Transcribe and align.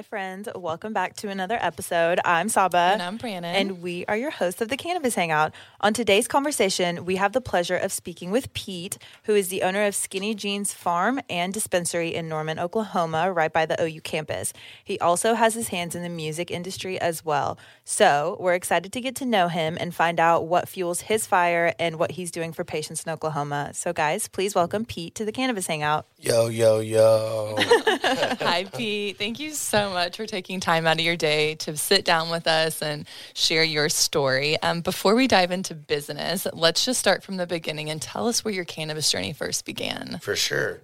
Hi, 0.00 0.02
friends. 0.04 0.48
Welcome 0.56 0.94
back 0.94 1.14
to 1.16 1.28
another 1.28 1.58
episode. 1.60 2.20
I'm 2.24 2.48
Saba. 2.48 2.92
And 2.94 3.02
I'm 3.02 3.18
Brannon. 3.18 3.54
And 3.54 3.82
we 3.82 4.06
are 4.06 4.16
your 4.16 4.30
hosts 4.30 4.62
of 4.62 4.68
the 4.68 4.78
Cannabis 4.78 5.14
Hangout. 5.14 5.52
On 5.82 5.92
today's 5.92 6.26
conversation, 6.26 7.04
we 7.04 7.16
have 7.16 7.34
the 7.34 7.40
pleasure 7.42 7.76
of 7.76 7.92
speaking 7.92 8.30
with 8.30 8.50
Pete, 8.54 8.96
who 9.24 9.34
is 9.34 9.48
the 9.48 9.60
owner 9.60 9.84
of 9.84 9.92
SKNY 9.92 10.36
Genes 10.36 10.72
Farm 10.72 11.20
and 11.28 11.52
Dispensary 11.52 12.14
in 12.14 12.30
Norman, 12.30 12.58
Oklahoma, 12.58 13.30
right 13.30 13.52
by 13.52 13.66
the 13.66 13.76
OU 13.78 14.00
campus. 14.00 14.54
He 14.82 14.98
also 15.00 15.34
has 15.34 15.52
his 15.52 15.68
hands 15.68 15.94
in 15.94 16.02
the 16.02 16.08
music 16.08 16.50
industry 16.50 16.98
as 16.98 17.22
well. 17.22 17.58
So 17.84 18.38
we're 18.40 18.54
excited 18.54 18.94
to 18.94 19.02
get 19.02 19.16
to 19.16 19.26
know 19.26 19.48
him 19.48 19.76
and 19.78 19.94
find 19.94 20.18
out 20.18 20.46
what 20.46 20.66
fuels 20.66 21.02
his 21.02 21.26
fire 21.26 21.74
and 21.78 21.98
what 21.98 22.12
he's 22.12 22.30
doing 22.30 22.54
for 22.54 22.64
patients 22.64 23.04
in 23.04 23.12
Oklahoma. 23.12 23.72
So, 23.74 23.92
guys, 23.92 24.28
please 24.28 24.54
welcome 24.54 24.86
Pete 24.86 25.14
to 25.16 25.26
the 25.26 25.32
Cannabis 25.32 25.66
Hangout. 25.66 26.06
Yo, 26.16 26.48
yo, 26.48 26.78
yo. 26.78 27.54
Hi, 28.02 28.66
Pete. 28.74 29.18
Thank 29.18 29.38
you 29.40 29.52
so 29.52 29.89
much 29.90 30.16
for 30.16 30.26
taking 30.26 30.60
time 30.60 30.86
out 30.86 30.98
of 30.98 31.04
your 31.04 31.16
day 31.16 31.54
to 31.56 31.76
sit 31.76 32.04
down 32.04 32.30
with 32.30 32.46
us 32.46 32.82
and 32.82 33.06
share 33.34 33.64
your 33.64 33.88
story. 33.88 34.60
Um, 34.62 34.80
before 34.80 35.14
we 35.14 35.26
dive 35.26 35.50
into 35.50 35.74
business, 35.74 36.46
let's 36.52 36.84
just 36.84 36.98
start 36.98 37.22
from 37.22 37.36
the 37.36 37.46
beginning 37.46 37.90
and 37.90 38.00
tell 38.00 38.28
us 38.28 38.44
where 38.44 38.54
your 38.54 38.64
cannabis 38.64 39.10
journey 39.10 39.32
first 39.32 39.64
began. 39.64 40.18
For 40.22 40.36
sure. 40.36 40.80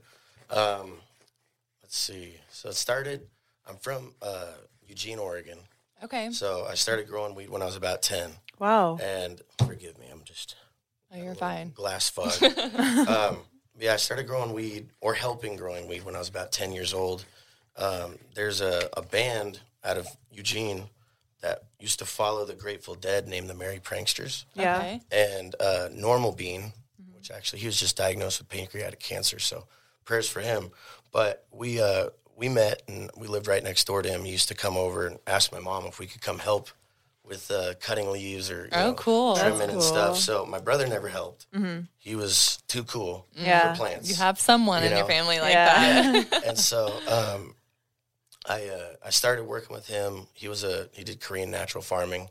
Um, 0.50 0.94
let's 1.82 1.96
see. 1.96 2.34
So 2.50 2.68
it 2.68 2.74
started, 2.74 3.26
I'm 3.68 3.76
from 3.76 4.14
uh, 4.20 4.52
Eugene, 4.86 5.18
Oregon. 5.18 5.58
Okay. 6.04 6.30
So 6.30 6.66
I 6.68 6.74
started 6.74 7.08
growing 7.08 7.34
weed 7.34 7.48
when 7.48 7.62
I 7.62 7.66
was 7.66 7.76
about 7.76 8.02
10. 8.02 8.30
Wow. 8.58 8.98
And 9.02 9.40
forgive 9.64 9.98
me, 9.98 10.06
I'm 10.10 10.22
just. 10.24 10.56
Oh, 11.12 11.22
you're 11.22 11.34
fine. 11.34 11.72
Glass 11.74 12.10
fog. 12.10 12.42
um, 13.08 13.38
yeah, 13.78 13.94
I 13.94 13.96
started 13.96 14.26
growing 14.26 14.52
weed 14.52 14.88
or 15.00 15.14
helping 15.14 15.56
growing 15.56 15.86
weed 15.88 16.04
when 16.04 16.16
I 16.16 16.18
was 16.18 16.28
about 16.28 16.52
10 16.52 16.72
years 16.72 16.94
old. 16.94 17.24
Um, 17.78 18.18
there's 18.34 18.60
a, 18.60 18.88
a 18.96 19.02
band 19.02 19.60
out 19.84 19.96
of 19.96 20.06
Eugene 20.30 20.88
that 21.42 21.64
used 21.78 21.98
to 21.98 22.04
follow 22.04 22.44
the 22.44 22.54
Grateful 22.54 22.94
Dead 22.94 23.28
named 23.28 23.48
the 23.48 23.54
Merry 23.54 23.78
Pranksters. 23.78 24.44
Yeah. 24.54 24.78
Okay. 24.78 25.00
And 25.12 25.54
uh, 25.60 25.88
Normal 25.92 26.32
Bean, 26.32 26.72
mm-hmm. 27.00 27.14
which 27.14 27.30
actually 27.30 27.60
he 27.60 27.66
was 27.66 27.78
just 27.78 27.96
diagnosed 27.96 28.40
with 28.40 28.48
pancreatic 28.48 29.00
cancer, 29.00 29.38
so 29.38 29.66
prayers 30.04 30.28
for 30.28 30.40
him. 30.40 30.70
But 31.12 31.46
we 31.52 31.80
uh, 31.80 32.08
we 32.36 32.48
met 32.48 32.82
and 32.88 33.10
we 33.16 33.26
lived 33.26 33.46
right 33.46 33.62
next 33.62 33.86
door 33.86 34.02
to 34.02 34.08
him. 34.08 34.24
He 34.24 34.32
used 34.32 34.48
to 34.48 34.54
come 34.54 34.76
over 34.76 35.06
and 35.06 35.18
ask 35.26 35.52
my 35.52 35.60
mom 35.60 35.86
if 35.86 35.98
we 35.98 36.06
could 36.06 36.20
come 36.20 36.38
help 36.38 36.68
with 37.24 37.50
uh, 37.50 37.74
cutting 37.80 38.10
leaves 38.10 38.50
or 38.50 38.68
oh, 38.72 38.88
know, 38.88 38.94
cool. 38.94 39.36
trimming 39.36 39.58
cool. 39.60 39.70
and 39.70 39.82
stuff. 39.82 40.16
So 40.16 40.46
my 40.46 40.60
brother 40.60 40.86
never 40.86 41.08
helped. 41.08 41.50
Mm-hmm. 41.52 41.82
He 41.98 42.14
was 42.14 42.58
too 42.68 42.84
cool 42.84 43.26
yeah. 43.34 43.72
for 43.72 43.78
plants. 43.78 44.08
You 44.08 44.16
have 44.16 44.38
someone 44.38 44.82
you 44.82 44.86
in 44.86 44.92
know? 44.92 44.98
your 44.98 45.06
family 45.06 45.40
like 45.40 45.52
yeah. 45.52 46.12
that. 46.12 46.44
and 46.46 46.58
so 46.58 46.92
um, 47.08 47.54
I 48.48 48.68
uh, 48.68 48.94
I 49.04 49.10
started 49.10 49.44
working 49.44 49.74
with 49.74 49.86
him. 49.86 50.26
He 50.32 50.48
was 50.48 50.64
a 50.64 50.88
he 50.92 51.04
did 51.04 51.20
Korean 51.20 51.50
natural 51.50 51.82
farming. 51.82 52.28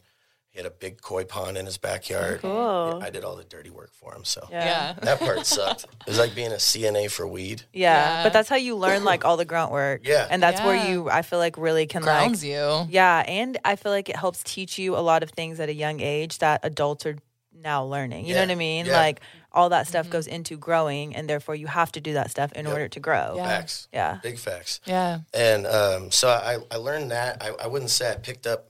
He 0.49 0.59
had 0.59 0.65
a 0.65 0.71
big 0.71 1.01
koi 1.01 1.25
pond 1.25 1.57
in 1.57 1.65
his 1.65 1.77
backyard. 1.77 2.39
Cool. 2.39 3.01
I 3.03 3.09
did 3.09 3.25
all 3.25 3.35
the 3.35 3.43
dirty 3.43 3.69
work 3.69 3.91
for 3.91 4.15
him. 4.15 4.23
So 4.23 4.47
yeah, 4.49 4.63
yeah. 4.63 4.93
that 5.01 5.19
part 5.19 5.45
sucked. 5.45 5.83
It 5.83 6.07
was 6.07 6.17
like 6.17 6.33
being 6.33 6.53
a 6.53 6.55
CNA 6.55 7.11
for 7.11 7.27
weed. 7.27 7.63
Yeah, 7.73 7.93
yeah. 7.93 8.23
but 8.23 8.31
that's 8.31 8.47
how 8.47 8.55
you 8.55 8.77
learn 8.77 9.03
like 9.03 9.25
all 9.25 9.35
the 9.35 9.43
grunt 9.43 9.71
work. 9.71 10.07
Yeah, 10.07 10.25
and 10.29 10.41
that's 10.41 10.61
where 10.61 10.89
you 10.89 11.09
I 11.09 11.23
feel 11.23 11.39
like 11.39 11.57
really 11.57 11.87
can 11.87 12.01
grounds 12.01 12.41
like, 12.41 12.51
you. 12.51 12.87
Yeah, 12.89 13.23
and 13.27 13.57
I 13.65 13.75
feel 13.75 13.91
like 13.91 14.07
it 14.07 14.15
helps 14.15 14.43
teach 14.43 14.77
you 14.79 14.95
a 14.95 15.03
lot 15.03 15.23
of 15.23 15.31
things 15.31 15.59
at 15.59 15.67
a 15.67 15.73
young 15.73 15.99
age 15.99 16.39
that 16.39 16.61
adults 16.63 17.05
are 17.05 17.17
now 17.53 17.83
learning. 17.83 18.25
You 18.25 18.35
know 18.35 18.41
what 18.41 18.51
I 18.51 18.55
mean? 18.55 18.87
Like 18.87 19.19
all 19.55 19.69
that 19.69 19.87
stuff 19.87 20.05
mm-hmm. 20.05 20.13
goes 20.13 20.27
into 20.27 20.57
growing, 20.57 21.15
and 21.15 21.29
therefore 21.29 21.55
you 21.55 21.67
have 21.67 21.91
to 21.93 22.01
do 22.01 22.13
that 22.13 22.29
stuff 22.29 22.51
in 22.51 22.65
yep. 22.65 22.73
order 22.73 22.87
to 22.89 22.99
grow. 22.99 23.35
Yeah. 23.37 23.47
Facts. 23.47 23.87
Yeah. 23.93 24.19
Big 24.21 24.37
facts. 24.37 24.81
Yeah. 24.85 25.19
And 25.33 25.65
um, 25.65 26.11
so 26.11 26.27
I, 26.27 26.57
I 26.69 26.77
learned 26.77 27.11
that. 27.11 27.41
I, 27.41 27.51
I 27.63 27.67
wouldn't 27.67 27.89
say 27.89 28.11
I 28.11 28.15
picked 28.15 28.45
up 28.45 28.69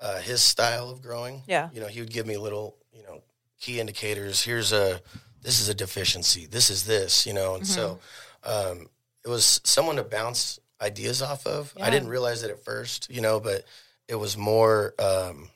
uh, 0.00 0.18
his 0.20 0.42
style 0.42 0.90
of 0.90 1.02
growing. 1.02 1.42
Yeah. 1.46 1.68
You 1.72 1.80
know, 1.80 1.86
he 1.86 2.00
would 2.00 2.10
give 2.10 2.26
me 2.26 2.36
little, 2.36 2.76
you 2.92 3.02
know, 3.04 3.22
key 3.60 3.78
indicators. 3.78 4.42
Here's 4.42 4.72
a, 4.72 5.00
this 5.42 5.60
is 5.60 5.68
a 5.68 5.74
deficiency. 5.74 6.46
This 6.46 6.70
is 6.70 6.84
this, 6.84 7.26
you 7.26 7.34
know, 7.34 7.54
and 7.54 7.64
mm-hmm. 7.64 7.72
so 7.72 7.98
um, 8.44 8.88
it 9.24 9.28
was 9.28 9.60
someone 9.64 9.96
to 9.96 10.02
bounce 10.02 10.58
ideas 10.80 11.22
off 11.22 11.46
of. 11.46 11.72
Yeah. 11.76 11.86
I 11.86 11.90
didn't 11.90 12.08
realize 12.08 12.42
it 12.42 12.50
at 12.50 12.64
first, 12.64 13.10
you 13.10 13.20
know, 13.20 13.38
but 13.38 13.64
it 14.08 14.16
was 14.16 14.36
more, 14.36 14.94
um, 14.98 15.50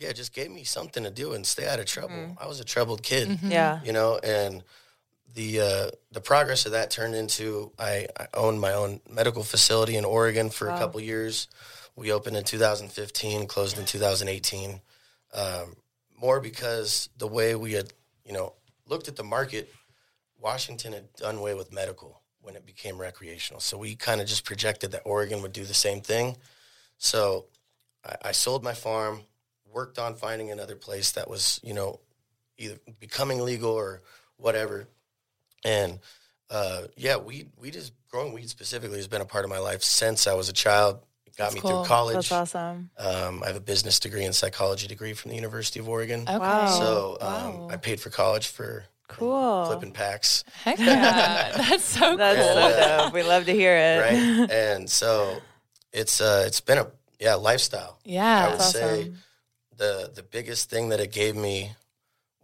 yeah, 0.00 0.12
just 0.12 0.32
gave 0.32 0.50
me 0.50 0.64
something 0.64 1.04
to 1.04 1.10
do 1.10 1.34
and 1.34 1.46
stay 1.46 1.68
out 1.68 1.78
of 1.78 1.84
trouble. 1.84 2.16
Mm-hmm. 2.16 2.42
I 2.42 2.46
was 2.46 2.58
a 2.58 2.64
troubled 2.64 3.02
kid, 3.02 3.28
mm-hmm. 3.28 3.52
yeah, 3.52 3.80
you 3.84 3.92
know, 3.92 4.18
and 4.18 4.64
the 5.34 5.60
uh, 5.60 5.90
the 6.10 6.22
progress 6.22 6.64
of 6.64 6.72
that 6.72 6.90
turned 6.90 7.14
into 7.14 7.70
I, 7.78 8.06
I 8.18 8.26
owned 8.34 8.60
my 8.60 8.72
own 8.72 9.00
medical 9.08 9.44
facility 9.44 9.96
in 9.96 10.06
Oregon 10.06 10.48
for 10.48 10.68
wow. 10.68 10.74
a 10.74 10.78
couple 10.78 11.00
years. 11.00 11.48
We 11.96 12.12
opened 12.12 12.36
in 12.36 12.44
2015, 12.44 13.46
closed 13.46 13.78
in 13.78 13.84
2018. 13.84 14.80
Um, 15.34 15.76
more 16.18 16.40
because 16.40 17.10
the 17.18 17.26
way 17.26 17.54
we 17.54 17.72
had, 17.72 17.92
you 18.24 18.32
know, 18.32 18.54
looked 18.86 19.08
at 19.08 19.16
the 19.16 19.24
market, 19.24 19.70
Washington 20.38 20.94
had 20.94 21.12
done 21.14 21.36
away 21.36 21.54
with 21.54 21.72
medical 21.72 22.22
when 22.40 22.56
it 22.56 22.64
became 22.64 22.98
recreational. 22.98 23.60
So 23.60 23.76
we 23.76 23.96
kind 23.96 24.20
of 24.20 24.26
just 24.26 24.44
projected 24.44 24.92
that 24.92 25.02
Oregon 25.04 25.42
would 25.42 25.52
do 25.52 25.64
the 25.64 25.74
same 25.74 26.00
thing. 26.00 26.36
So 26.96 27.46
I, 28.04 28.16
I 28.26 28.32
sold 28.32 28.64
my 28.64 28.72
farm 28.72 29.22
worked 29.72 29.98
on 29.98 30.14
finding 30.14 30.50
another 30.50 30.76
place 30.76 31.12
that 31.12 31.28
was, 31.28 31.60
you 31.62 31.74
know, 31.74 32.00
either 32.58 32.76
becoming 32.98 33.40
legal 33.40 33.70
or 33.70 34.02
whatever. 34.36 34.86
And 35.64 35.98
uh, 36.50 36.82
yeah, 36.96 37.16
weed, 37.16 37.50
weed 37.56 37.76
is 37.76 37.92
growing 38.10 38.32
weed 38.32 38.48
specifically 38.48 38.96
has 38.96 39.08
been 39.08 39.20
a 39.20 39.26
part 39.26 39.44
of 39.44 39.50
my 39.50 39.58
life 39.58 39.82
since 39.82 40.26
I 40.26 40.34
was 40.34 40.48
a 40.48 40.52
child. 40.52 41.00
It 41.26 41.36
got 41.36 41.44
That's 41.44 41.54
me 41.54 41.60
cool. 41.60 41.84
through 41.84 41.88
college. 41.88 42.14
That's 42.14 42.32
awesome. 42.32 42.90
Um, 42.98 43.42
I 43.42 43.46
have 43.46 43.56
a 43.56 43.60
business 43.60 44.00
degree 44.00 44.24
and 44.24 44.34
psychology 44.34 44.88
degree 44.88 45.12
from 45.12 45.30
the 45.30 45.36
University 45.36 45.78
of 45.78 45.88
Oregon. 45.88 46.22
Okay. 46.22 46.38
Wow. 46.38 46.66
So 46.66 47.18
um, 47.20 47.28
wow. 47.28 47.68
I 47.70 47.76
paid 47.76 48.00
for 48.00 48.10
college 48.10 48.48
for 48.48 48.84
cool 49.08 49.66
flipping 49.66 49.92
packs. 49.92 50.44
Heck 50.64 50.78
yeah, 50.78 51.52
that's 51.56 51.84
so 51.84 52.16
that's 52.16 52.38
cool. 52.38 52.70
so 52.70 53.04
dope. 53.04 53.12
We 53.12 53.22
love 53.22 53.46
to 53.46 53.52
hear 53.52 53.74
it. 53.76 54.00
Right, 54.00 54.50
and 54.52 54.88
so 54.88 55.38
it's 55.92 56.20
uh, 56.20 56.44
it's 56.46 56.60
been 56.60 56.78
a 56.78 56.86
yeah 57.20 57.34
lifestyle. 57.34 57.98
Yeah, 58.04 58.46
I 58.46 58.50
would 58.50 58.60
awesome. 58.60 58.80
say 58.80 59.12
the 59.80 60.12
the 60.14 60.22
biggest 60.22 60.70
thing 60.70 60.90
that 60.90 61.00
it 61.00 61.10
gave 61.10 61.34
me 61.34 61.72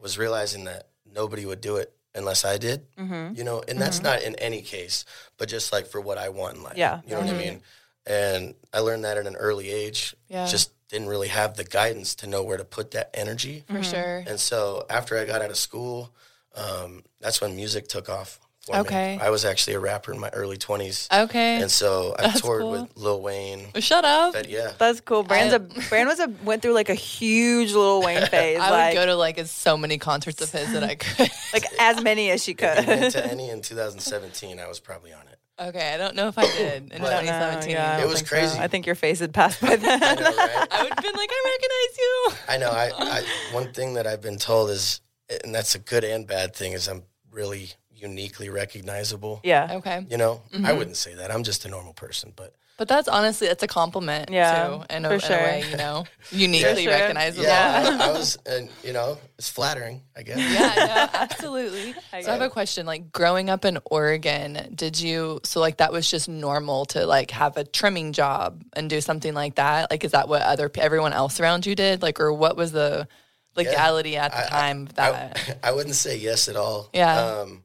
was 0.00 0.18
realizing 0.18 0.64
that 0.64 0.88
nobody 1.14 1.44
would 1.44 1.60
do 1.60 1.76
it 1.76 1.92
unless 2.14 2.44
I 2.44 2.56
did. 2.56 2.86
Mm-hmm. 2.96 3.36
You 3.36 3.44
know, 3.44 3.58
and 3.60 3.68
mm-hmm. 3.68 3.78
that's 3.78 4.02
not 4.02 4.22
in 4.22 4.34
any 4.36 4.62
case, 4.62 5.04
but 5.36 5.48
just 5.48 5.72
like 5.72 5.86
for 5.86 6.00
what 6.00 6.18
I 6.18 6.30
want 6.30 6.56
in 6.56 6.62
life. 6.62 6.76
Yeah, 6.76 7.02
you 7.04 7.10
know 7.10 7.20
mm-hmm. 7.20 7.26
what 7.26 7.34
I 7.34 7.38
mean. 7.38 7.62
And 8.06 8.54
I 8.72 8.80
learned 8.80 9.04
that 9.04 9.18
at 9.18 9.26
an 9.26 9.36
early 9.36 9.68
age. 9.70 10.16
Yeah. 10.28 10.46
Just 10.46 10.72
didn't 10.88 11.08
really 11.08 11.28
have 11.28 11.56
the 11.56 11.64
guidance 11.64 12.14
to 12.16 12.26
know 12.26 12.42
where 12.42 12.56
to 12.56 12.64
put 12.64 12.92
that 12.92 13.10
energy. 13.12 13.64
For 13.66 13.82
sure. 13.82 14.24
And 14.26 14.38
so 14.38 14.86
after 14.88 15.18
I 15.18 15.24
got 15.24 15.42
out 15.42 15.50
of 15.50 15.56
school, 15.56 16.14
um, 16.54 17.02
that's 17.20 17.40
when 17.40 17.56
music 17.56 17.88
took 17.88 18.08
off 18.08 18.38
okay. 18.74 19.16
Me. 19.16 19.22
I 19.22 19.30
was 19.30 19.44
actually 19.44 19.74
a 19.74 19.80
rapper 19.80 20.12
in 20.12 20.18
my 20.18 20.28
early 20.30 20.56
20s. 20.56 21.08
Okay. 21.24 21.60
And 21.60 21.70
so 21.70 22.14
I 22.18 22.22
That's 22.22 22.40
toured 22.40 22.62
cool. 22.62 22.70
with 22.72 22.96
Lil 22.96 23.22
Wayne. 23.22 23.66
Shut 23.78 24.04
up. 24.04 24.34
But 24.34 24.48
yeah. 24.48 24.72
That's 24.78 25.00
cool. 25.00 25.22
Brand's 25.22 25.54
a 25.54 25.60
Brand 25.60 26.08
was 26.08 26.20
a 26.20 26.28
went 26.44 26.62
through 26.62 26.74
like 26.74 26.88
a 26.88 26.94
huge 26.94 27.72
Lil 27.72 28.02
Wayne 28.02 28.26
phase. 28.30 28.58
I 28.58 28.70
like, 28.70 28.94
would 28.94 29.00
go 29.00 29.06
to 29.06 29.14
like 29.14 29.38
so 29.46 29.76
many 29.76 29.98
concerts 29.98 30.40
of 30.42 30.50
his 30.50 30.72
that 30.72 30.82
I 30.82 30.96
could. 30.96 31.30
like 31.52 31.64
as 31.78 32.02
many 32.02 32.30
as 32.30 32.42
she 32.42 32.54
could. 32.54 32.76
to 32.76 33.26
any 33.26 33.50
in 33.50 33.60
2017, 33.60 34.58
I 34.58 34.66
was 34.66 34.80
probably 34.80 35.12
on 35.12 35.26
it. 35.28 35.38
Okay, 35.58 35.94
I 35.94 35.96
don't 35.96 36.14
know 36.14 36.28
if 36.28 36.36
I 36.36 36.46
did 36.46 36.92
in 36.92 36.98
2017. 36.98 37.70
Yeah, 37.70 38.02
it 38.02 38.06
was 38.06 38.20
crazy. 38.20 38.56
So. 38.56 38.60
I 38.60 38.68
think 38.68 38.84
your 38.84 38.94
face 38.94 39.20
had 39.20 39.32
passed 39.32 39.58
by 39.62 39.76
then. 39.76 40.02
I 40.02 40.14
know, 40.14 40.36
right? 40.36 40.68
I 40.70 40.82
would 40.82 40.92
have 40.92 41.02
been 41.02 41.14
like, 41.14 41.30
I 41.32 41.56
recognize 41.56 41.98
you. 41.98 42.32
I 42.48 42.56
know. 42.58 42.70
I, 42.70 43.20
I 43.20 43.54
one 43.54 43.72
thing 43.72 43.94
that 43.94 44.06
I've 44.06 44.20
been 44.20 44.36
told 44.36 44.68
is, 44.68 45.00
and 45.42 45.54
that's 45.54 45.74
a 45.74 45.78
good 45.78 46.04
and 46.04 46.26
bad 46.26 46.54
thing, 46.54 46.72
is 46.72 46.88
I'm 46.88 47.04
really 47.30 47.70
uniquely 47.96 48.48
recognizable. 48.48 49.40
Yeah. 49.42 49.74
Okay. 49.76 50.06
You 50.08 50.16
know, 50.16 50.42
mm-hmm. 50.52 50.66
I 50.66 50.72
wouldn't 50.72 50.96
say 50.96 51.14
that. 51.14 51.30
I'm 51.30 51.42
just 51.42 51.64
a 51.64 51.68
normal 51.68 51.92
person, 51.92 52.32
but 52.36 52.54
but 52.78 52.88
that's 52.88 53.08
honestly 53.08 53.46
it's 53.46 53.62
a 53.62 53.66
compliment. 53.66 54.30
Yeah, 54.30 54.68
too, 54.68 54.94
in, 54.94 55.04
a, 55.06 55.08
for 55.08 55.14
in 55.14 55.20
sure. 55.20 55.36
a 55.36 55.42
way, 55.42 55.64
you 55.70 55.78
know, 55.78 56.04
uniquely 56.30 56.84
sure. 56.84 56.92
recognizable. 56.92 57.44
Yeah, 57.44 57.98
I, 58.00 58.08
I, 58.08 58.12
was, 58.12 58.36
and 58.44 58.68
you 58.84 58.92
know, 58.92 59.16
it's 59.38 59.48
flattering, 59.48 60.02
I 60.14 60.22
guess. 60.22 60.36
Yeah, 60.36 60.74
yeah, 60.76 61.10
absolutely. 61.14 61.94
I 62.12 62.20
so 62.20 62.30
I 62.30 62.32
have 62.34 62.42
a 62.42 62.50
question. 62.50 62.84
Like 62.84 63.10
growing 63.12 63.48
up 63.48 63.64
in 63.64 63.78
Oregon, 63.86 64.72
did 64.74 65.00
you? 65.00 65.40
So 65.44 65.60
like 65.60 65.78
that 65.78 65.90
was 65.90 66.10
just 66.10 66.28
normal 66.28 66.84
to 66.86 67.06
like 67.06 67.30
have 67.30 67.56
a 67.56 67.64
trimming 67.64 68.12
job 68.12 68.62
and 68.74 68.90
do 68.90 69.00
something 69.00 69.32
like 69.32 69.54
that. 69.54 69.90
Like, 69.90 70.04
is 70.04 70.12
that 70.12 70.28
what 70.28 70.42
other 70.42 70.70
everyone 70.76 71.14
else 71.14 71.40
around 71.40 71.64
you 71.64 71.74
did? 71.74 72.02
Like, 72.02 72.20
or 72.20 72.30
what 72.30 72.58
was 72.58 72.72
the 72.72 73.08
legality 73.56 74.18
at 74.18 74.32
the 74.32 74.38
I- 74.38 74.44
I- 74.44 74.48
time 74.48 74.82
of 74.82 74.94
that. 74.96 75.58
I, 75.64 75.68
I 75.70 75.72
wouldn't 75.72 75.94
say 75.94 76.18
yes 76.18 76.48
at 76.48 76.56
all. 76.56 76.90
Yeah. 76.92 77.16
Um, 77.16 77.62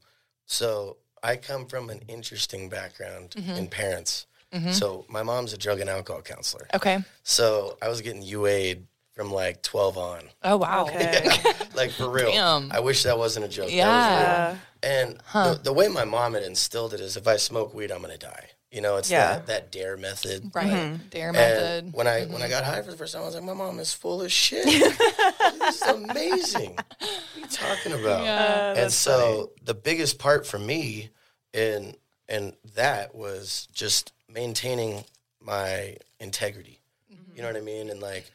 so 0.51 0.97
I 1.23 1.35
come 1.37 1.65
from 1.65 1.89
an 1.89 2.01
interesting 2.07 2.67
background 2.69 3.35
Mm-hmm. 3.37 3.51
in 3.51 3.67
parents. 3.67 4.27
So 4.71 5.05
my 5.07 5.23
mom's 5.23 5.53
a 5.53 5.57
drug 5.57 5.79
and 5.79 5.89
alcohol 5.89 6.21
counselor. 6.21 6.67
okay. 6.73 6.97
So 7.23 7.77
I 7.81 7.87
was 7.87 8.01
getting 8.01 8.21
UA'd 8.21 8.85
from 9.13 9.31
like 9.31 9.61
12 9.61 9.97
on. 9.97 10.21
Oh 10.43 10.57
wow. 10.57 10.83
Okay. 10.87 11.25
like 11.73 11.91
for 11.91 12.09
real. 12.09 12.31
Damn. 12.31 12.69
I 12.69 12.81
wish 12.81 13.03
that 13.03 13.17
wasn't 13.17 13.45
a 13.45 13.47
joke. 13.47 13.67
That 13.69 13.71
was 13.71 13.77
Yeah. 13.77 14.47
real. 14.49 14.57
And 14.83 15.17
the, 15.33 15.59
the 15.63 15.71
way 15.73 15.87
my 15.87 16.03
mom 16.03 16.33
had 16.33 16.43
instilled 16.43 16.93
it 16.93 16.99
is 16.99 17.15
if 17.15 17.27
I 17.29 17.37
smoke 17.37 17.73
weed, 17.73 17.91
I'm 17.93 18.01
going 18.01 18.11
to 18.11 18.17
die. 18.17 18.49
You 18.71 18.79
know, 18.79 18.95
it's 18.95 19.11
Yeah. 19.11 19.33
that, 19.33 19.47
that 19.47 19.71
dare 19.71 19.97
method. 19.97 20.49
Right. 20.55 20.67
Mm-hmm. 20.67 21.07
Dare 21.09 21.27
And 21.27 21.35
method. 21.35 21.93
when 21.93 22.07
I 22.07 22.21
when 22.25 22.35
I 22.41 22.45
mm-hmm. 22.45 22.49
got 22.51 22.63
high 22.63 22.81
for 22.81 22.91
the 22.91 22.97
first 22.97 23.13
time, 23.13 23.23
I 23.23 23.25
was 23.25 23.35
like, 23.35 23.43
"My 23.43 23.53
mom 23.53 23.79
is 23.79 23.93
full 23.93 24.21
of 24.21 24.31
shit. 24.31 24.63
this 25.59 25.81
is 25.81 25.87
amazing. 25.89 26.75
What 26.75 27.01
are 27.35 27.39
you 27.39 27.45
talking 27.47 27.91
about?" 27.91 28.21
Uh, 28.25 28.79
and 28.79 28.91
so 28.91 29.51
the 29.63 29.73
biggest 29.73 30.19
part 30.19 30.47
for 30.47 30.57
me 30.57 31.09
in 31.53 31.95
and 32.29 32.53
that 32.75 33.13
was 33.13 33.67
just 33.73 34.13
maintaining 34.29 35.03
my 35.41 35.97
integrity. 36.21 36.79
Mm-hmm. 37.11 37.35
You 37.35 37.41
know 37.41 37.49
what 37.49 37.57
I 37.57 37.61
mean? 37.61 37.89
And 37.89 37.99
like 38.01 38.31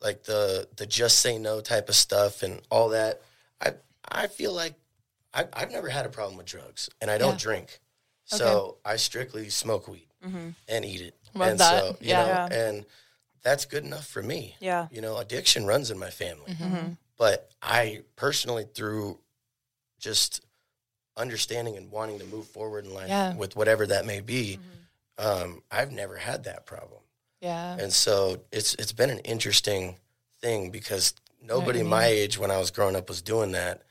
like 0.00 0.22
the 0.24 0.66
the 0.78 0.86
just 0.86 1.20
say 1.20 1.36
no 1.36 1.60
type 1.60 1.90
of 1.90 1.94
stuff 1.94 2.42
and 2.42 2.62
all 2.70 2.88
that. 2.90 3.20
I 3.60 3.74
I 4.08 4.28
feel 4.28 4.54
like 4.54 4.76
I, 5.34 5.46
I've 5.52 5.72
never 5.72 5.90
had 5.90 6.06
a 6.06 6.08
problem 6.08 6.38
with 6.38 6.46
drugs, 6.46 6.88
and 7.02 7.10
I 7.10 7.18
don't 7.18 7.32
Yeah. 7.32 7.38
drink. 7.38 7.80
So 8.24 8.78
I 8.84 8.96
strictly 8.96 9.50
smoke 9.50 9.88
weed 9.88 10.08
and 10.68 10.84
eat 10.84 11.00
it. 11.02 11.14
Love 11.34 11.48
and 11.50 11.60
that. 11.60 11.80
so 11.82 11.96
you 12.00 12.08
Yeah. 12.10 12.22
know, 12.22 12.28
Yeah. 12.28 12.46
and 12.68 12.86
that's 13.42 13.64
good 13.66 13.84
enough 13.84 14.06
for 14.06 14.22
me. 14.22 14.56
Yeah. 14.60 14.88
You 14.90 15.00
know, 15.02 15.18
addiction 15.18 15.66
runs 15.66 15.90
in 15.90 15.98
my 15.98 16.10
family. 16.10 16.52
Mm-hmm. 16.54 16.92
But 17.18 17.50
I 17.62 18.02
personally 18.16 18.64
through 18.74 19.18
just 19.98 20.40
understanding 21.16 21.76
and 21.76 21.90
wanting 21.90 22.18
to 22.18 22.24
move 22.24 22.46
forward 22.48 22.84
in 22.84 22.94
life 22.94 23.08
Yeah. 23.08 23.34
with 23.34 23.54
whatever 23.56 23.86
that 23.86 24.04
may 24.06 24.20
be, 24.20 24.58
um, 25.18 25.62
I've 25.70 25.92
never 25.92 26.16
had 26.16 26.44
that 26.44 26.66
problem. 26.66 27.00
Yeah. 27.40 27.76
And 27.78 27.92
so 27.92 28.42
it's 28.50 28.74
it's 28.74 28.92
been 28.92 29.10
an 29.10 29.18
interesting 29.20 29.98
thing 30.40 30.70
because 30.70 31.14
nobody 31.42 31.80
you 31.80 31.84
Mm-hmm. 31.84 31.90
my 31.90 32.06
age 32.06 32.38
when 32.38 32.50
I 32.50 32.58
was 32.58 32.70
growing 32.70 32.96
up 32.96 33.08
was 33.08 33.22
doing 33.22 33.52
that. 33.52 33.82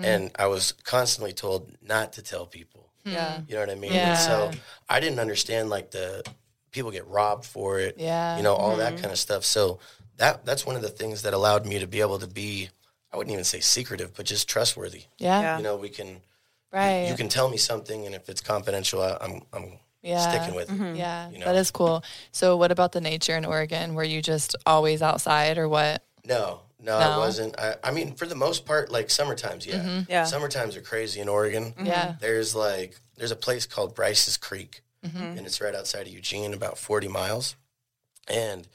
And 0.00 0.30
I 0.38 0.46
was 0.48 0.72
constantly 0.72 1.32
told 1.32 1.72
not 1.80 2.12
to 2.14 2.22
tell 2.22 2.46
people. 2.46 2.87
Hmm. 3.04 3.12
Yeah. 3.12 3.40
You 3.48 3.54
know 3.54 3.60
what 3.60 3.70
I 3.70 3.74
mean? 3.74 3.92
Yeah. 3.92 4.10
And 4.10 4.18
so 4.18 4.50
I 4.88 5.00
didn't 5.00 5.18
understand 5.18 5.70
like 5.70 5.90
the 5.90 6.24
people 6.70 6.90
get 6.90 7.06
robbed 7.06 7.44
for 7.44 7.78
it. 7.78 7.96
Yeah. 7.98 8.36
You 8.36 8.42
know, 8.42 8.54
all 8.54 8.76
that 8.76 8.94
mm-hmm. 8.94 9.02
kind 9.02 9.12
of 9.12 9.18
stuff. 9.18 9.44
So 9.44 9.78
that 10.16 10.44
that's 10.44 10.66
one 10.66 10.76
of 10.76 10.82
the 10.82 10.88
things 10.88 11.22
that 11.22 11.32
allowed 11.34 11.66
me 11.66 11.78
to 11.78 11.86
be 11.86 12.00
able 12.00 12.18
to 12.18 12.26
be 12.26 12.68
I 13.12 13.16
wouldn't 13.16 13.32
even 13.32 13.44
say 13.44 13.60
secretive, 13.60 14.14
but 14.14 14.26
just 14.26 14.48
trustworthy. 14.48 15.02
Yeah. 15.18 15.40
Yeah. 15.40 15.56
You 15.58 15.62
know, 15.62 15.76
we 15.76 15.88
can 15.88 16.20
Right. 16.70 17.08
you 17.08 17.16
can 17.16 17.28
tell 17.30 17.48
me 17.48 17.56
something 17.56 18.04
and 18.04 18.14
if 18.14 18.28
it's 18.28 18.42
confidential 18.42 19.00
I, 19.02 19.16
I'm 19.20 19.40
I'm 19.52 19.78
Yeah. 20.02 20.20
sticking 20.20 20.54
with 20.54 20.70
it. 20.70 20.74
Mm-hmm. 20.74 20.96
Yeah, 20.96 21.30
you 21.30 21.38
know? 21.38 21.46
that 21.46 21.56
is 21.56 21.70
cool. 21.70 22.04
So, 22.30 22.56
what 22.56 22.70
about 22.70 22.92
the 22.92 23.00
nature 23.00 23.36
in 23.36 23.44
Oregon? 23.44 23.94
Were 23.94 24.04
you 24.04 24.20
just 24.22 24.54
always 24.66 25.00
outside, 25.02 25.56
or 25.58 25.68
what? 25.68 26.04
No, 26.26 26.60
no, 26.80 26.98
No? 26.98 27.06
I 27.10 27.18
wasn't. 27.18 27.58
I, 27.58 27.74
I 27.82 27.90
mean, 27.90 28.14
for 28.14 28.26
the 28.26 28.34
most 28.34 28.64
part, 28.66 28.90
like 28.90 29.10
summertimes, 29.10 29.66
yeah. 29.66 30.02
Yeah. 30.08 30.24
Summertimes 30.24 30.76
are 30.76 30.80
crazy 30.82 31.20
in 31.20 31.28
Oregon. 31.28 31.74
Yeah. 31.82 32.14
There's 32.20 32.54
like, 32.54 32.96
there's 33.16 33.30
a 33.32 33.36
place 33.36 33.66
called 33.66 33.94
Brice's 33.94 34.36
Creek, 34.36 34.82
Mm-hmm. 35.06 35.38
and 35.38 35.40
it's 35.46 35.60
right 35.60 35.74
outside 35.76 36.08
of 36.08 36.12
Eugene, 36.12 36.52
about 36.54 36.76
40 36.76 37.06
miles. 37.08 37.54
And 38.28 38.66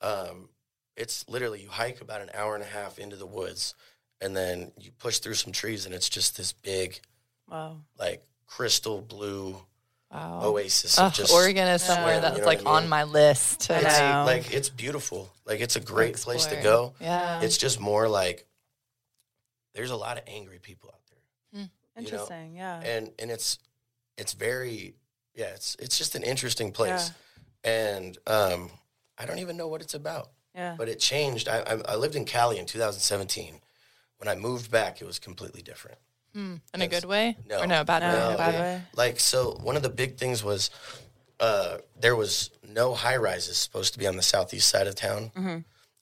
um, 0.00 0.48
it's 0.96 1.28
literally, 1.28 1.62
you 1.62 1.68
hike 1.68 2.00
about 2.00 2.20
an 2.20 2.30
hour 2.34 2.54
and 2.56 2.64
a 2.64 2.66
half 2.66 2.98
into 2.98 3.14
the 3.16 3.26
woods, 3.26 3.74
and 4.20 4.36
then 4.36 4.72
you 4.76 4.90
push 4.90 5.18
through 5.20 5.34
some 5.34 5.52
trees, 5.52 5.86
and 5.86 5.94
it's 5.94 6.08
just 6.08 6.36
this 6.36 6.52
big, 6.52 7.00
Wow. 7.48 7.76
like, 7.98 8.24
crystal 8.46 9.00
blue 9.00 9.62
Wow. 10.10 10.40
oasis. 10.42 10.98
of 10.98 11.12
just 11.12 11.32
Oregon 11.32 11.68
is 11.68 11.82
somewhere 11.82 12.14
swim, 12.14 12.22
that's 12.22 12.36
you 12.36 12.40
know 12.42 12.46
like 12.46 12.58
I 12.60 12.64
mean? 12.64 12.66
on 12.84 12.88
my 12.88 13.04
list. 13.04 13.60
to- 13.62 13.76
It's 13.76 13.98
know. 13.98 14.24
like 14.26 14.52
it's 14.54 14.68
beautiful. 14.70 15.30
Like 15.44 15.60
it's 15.60 15.76
a 15.76 15.80
great 15.80 16.16
place 16.16 16.46
to 16.46 16.56
go. 16.56 16.94
Yeah. 17.00 17.42
It's 17.42 17.58
just 17.58 17.78
more 17.78 18.08
like 18.08 18.46
there's 19.74 19.90
a 19.90 19.96
lot 19.96 20.16
of 20.16 20.24
angry 20.26 20.58
people 20.60 20.90
out 20.94 21.00
there. 21.10 21.60
know, 21.62 21.68
Interesting. 22.00 22.54
yeah. 22.56 22.80
And 22.80 23.10
and 23.18 23.30
it's 23.30 23.58
it's 24.16 24.32
very 24.32 24.94
yeah, 25.34 25.46
it's 25.54 25.76
it's 25.78 25.98
just 25.98 26.14
an 26.14 26.22
interesting 26.22 26.72
place. 26.72 27.10
And 27.64 28.16
um 28.26 28.70
I 29.18 29.26
don't 29.26 29.40
even 29.40 29.56
know 29.56 29.68
what 29.68 29.82
it's 29.82 29.94
about. 29.94 30.30
Yeah. 30.54 30.74
But 30.78 30.88
it 30.88 31.00
changed. 31.00 31.48
I 31.48 31.58
I, 31.60 31.92
I 31.92 31.96
lived 31.96 32.16
in 32.16 32.24
Cali 32.24 32.58
in 32.58 32.64
2017. 32.66 33.60
When 34.16 34.26
I 34.28 34.34
moved 34.36 34.70
back, 34.70 35.00
it 35.02 35.04
was 35.04 35.18
completely 35.18 35.60
different. 35.62 35.98
In 36.74 36.82
a 36.82 36.86
good 36.88 37.04
way, 37.04 37.36
No. 37.48 37.60
or 37.60 37.66
no 37.66 37.84
bad 37.84 38.02
No. 38.02 38.30
way. 38.30 38.36
Bad 38.36 38.54
way. 38.54 38.82
Like 38.94 39.20
so, 39.20 39.58
one 39.62 39.76
of 39.76 39.82
the 39.82 39.88
big 39.90 40.16
things 40.16 40.42
was 40.44 40.70
uh, 41.40 41.78
there 41.98 42.16
was 42.16 42.50
no 42.68 42.94
high 42.94 43.16
rises 43.16 43.56
supposed 43.56 43.92
to 43.92 43.98
be 43.98 44.06
on 44.06 44.16
the 44.16 44.22
southeast 44.22 44.68
side 44.68 44.86
of 44.86 44.94
town 44.94 45.30
Mm-hmm. 45.36 45.58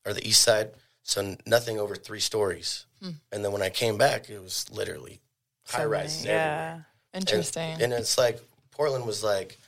or 0.06 0.12
the 0.15 0.27
east 0.27 0.43
side, 0.43 0.71
so 1.03 1.21
n- 1.21 1.38
nothing 1.47 1.79
over 1.79 1.94
three 1.94 2.21
stories. 2.21 2.87
Hmm. 3.03 3.11
And 3.33 3.44
then 3.44 3.53
when 3.53 3.62
I 3.62 3.69
came 3.71 3.99
back, 3.99 4.31
it 4.31 4.43
was 4.43 4.65
literally 4.71 5.21
high 5.69 5.85
rises. 5.85 6.25
Yeah. 6.25 6.81
And- 7.12 7.23
Interesting. 7.29 7.83
And, 7.83 7.93
it's 7.93 8.17
like 8.19 8.41
Portland 8.71 9.05
was 9.06 9.23
like 9.23 9.59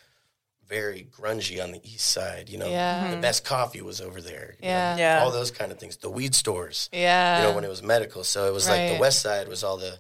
very 0.67 1.06
grungy 1.19 1.62
on 1.62 1.73
the 1.73 1.81
east 1.82 2.09
side. 2.11 2.49
You 2.50 2.59
know, 2.59 2.69
Yeah. 2.69 3.11
the 3.11 3.17
best 3.19 3.44
coffee 3.44 3.81
was 3.82 4.00
over 4.00 4.20
there. 4.20 4.56
you 4.61 4.69
know, 4.69 4.75
Yeah. 4.75 4.97
Yeah. 4.97 5.23
all 5.23 5.31
those 5.31 5.50
kind 5.50 5.73
of 5.73 5.79
things. 5.79 5.97
The 5.97 6.11
weed 6.11 6.35
stores 6.35 6.88
yeah. 6.93 7.38
you 7.38 7.44
know, 7.49 7.55
when 7.55 7.65
it 7.65 7.69
was 7.70 7.82
medical. 7.82 8.23
So 8.25 8.47
it 8.49 8.53
was 8.53 8.69
like 8.69 8.93
the 8.94 8.99
west 8.99 9.20
side 9.20 9.49
was 9.49 9.62
all 9.65 9.76
the, 9.79 9.99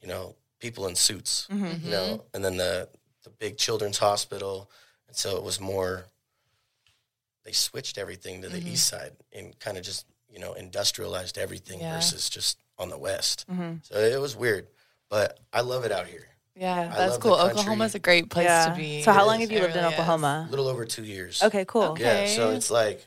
you 0.00 0.08
know, 0.08 0.36
people 0.58 0.86
in 0.86 0.94
suits, 0.94 1.46
Mm-hmm. 1.50 1.84
you 1.84 1.90
know, 1.90 2.24
and 2.34 2.44
then 2.44 2.56
the 2.56 2.88
the 3.24 3.30
big 3.30 3.58
children's 3.58 3.98
hospital, 3.98 4.70
and 5.08 5.16
so 5.16 5.36
it 5.36 5.42
was 5.42 5.60
more. 5.60 6.06
They 7.44 7.52
switched 7.52 7.98
everything 7.98 8.42
to 8.42 8.48
the 8.48 8.58
Mm-hmm. 8.58 8.68
east 8.68 8.86
side 8.88 9.12
and 9.32 9.56
kind 9.60 9.76
of 9.78 9.84
just 9.84 10.06
you 10.28 10.38
know 10.40 10.54
industrialized 10.54 11.38
everything 11.38 11.80
Yeah. 11.80 11.94
versus 11.94 12.28
just 12.28 12.58
on 12.78 12.88
the 12.90 12.98
west. 12.98 13.46
So 13.82 13.96
it 13.98 14.20
was 14.20 14.36
weird, 14.36 14.66
but 15.08 15.38
I 15.52 15.60
love 15.62 15.84
it 15.84 15.92
out 15.92 16.06
here. 16.06 16.26
yeah, 16.54 16.90
I 16.92 16.96
that's 16.98 17.18
cool. 17.18 17.36
country. 17.36 17.52
Oklahoma's 17.60 17.94
a 17.94 17.98
great 17.98 18.28
place 18.30 18.46
yeah. 18.46 18.68
to 18.68 18.74
be. 18.76 19.02
So, 19.02 19.12
how 19.12 19.22
It 19.24 19.26
long 19.26 19.36
is. 19.36 19.40
have 19.42 19.52
you 19.52 19.58
It 19.58 19.62
lived 19.62 19.76
in 19.76 19.84
Oklahoma? 19.84 20.42
is. 20.44 20.48
A 20.48 20.50
little 20.50 20.68
over 20.68 20.84
two 20.84 21.04
years. 21.04 21.42
Okay, 21.42 21.64
cool. 21.66 21.82
Okay. 21.94 22.26
Yeah, 22.30 22.36
so 22.36 22.50
it's 22.50 22.70
like, 22.70 23.06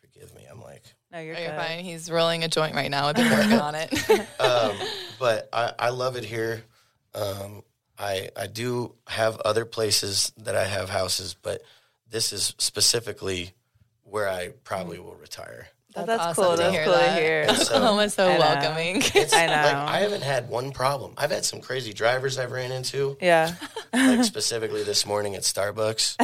forgive 0.00 0.34
me, 0.34 0.46
I'm 0.50 0.60
like, 0.62 0.82
No, 1.14 1.20
you're 1.20 1.36
Oh, 1.36 1.38
you're 1.38 1.50
good. 1.50 1.56
fine. 1.56 1.84
He's 1.84 2.10
rolling 2.10 2.42
a 2.42 2.48
joint 2.48 2.74
right 2.74 2.90
now. 2.90 3.06
I've 3.06 3.14
been 3.14 3.30
working 3.30 3.52
on 3.52 3.74
it. 3.76 3.92
um, 4.40 4.76
but 5.20 5.48
I, 5.52 5.72
I 5.78 5.88
love 5.90 6.16
it 6.16 6.24
here. 6.24 6.64
Um, 7.14 7.62
I 7.96 8.30
I 8.36 8.48
do 8.48 8.96
have 9.06 9.38
other 9.40 9.64
places 9.64 10.32
that 10.38 10.56
I 10.56 10.64
have 10.64 10.90
houses, 10.90 11.36
but 11.40 11.62
this 12.10 12.32
is 12.32 12.54
specifically 12.58 13.52
where 14.02 14.28
I 14.28 14.48
probably 14.64 14.98
will 14.98 15.14
retire. 15.14 15.68
Oh, 15.96 16.04
that's 16.04 16.20
awesome 16.22 16.44
cool. 16.44 16.52
to 16.56 16.62
That's 16.62 16.74
hear 16.74 16.84
cool 16.84 16.92
to 16.94 16.98
that. 16.98 17.22
hear. 17.22 17.46
Oklahoma's 17.48 18.14
so 18.18 18.26
I 18.28 18.38
welcoming. 18.38 18.96
I 19.14 19.18
know. 19.46 19.52
like 19.52 19.74
I 19.76 19.98
haven't 20.00 20.22
had 20.34 20.48
one 20.48 20.72
problem. 20.72 21.14
I've 21.16 21.30
had 21.30 21.44
some 21.44 21.60
crazy 21.60 21.92
drivers 21.92 22.38
I've 22.38 22.50
ran 22.52 22.72
into, 22.72 23.16
Yeah. 23.20 23.54
like 23.92 24.24
specifically 24.24 24.82
this 24.82 25.06
morning 25.06 25.34
at 25.36 25.42
Starbucks. 25.42 26.16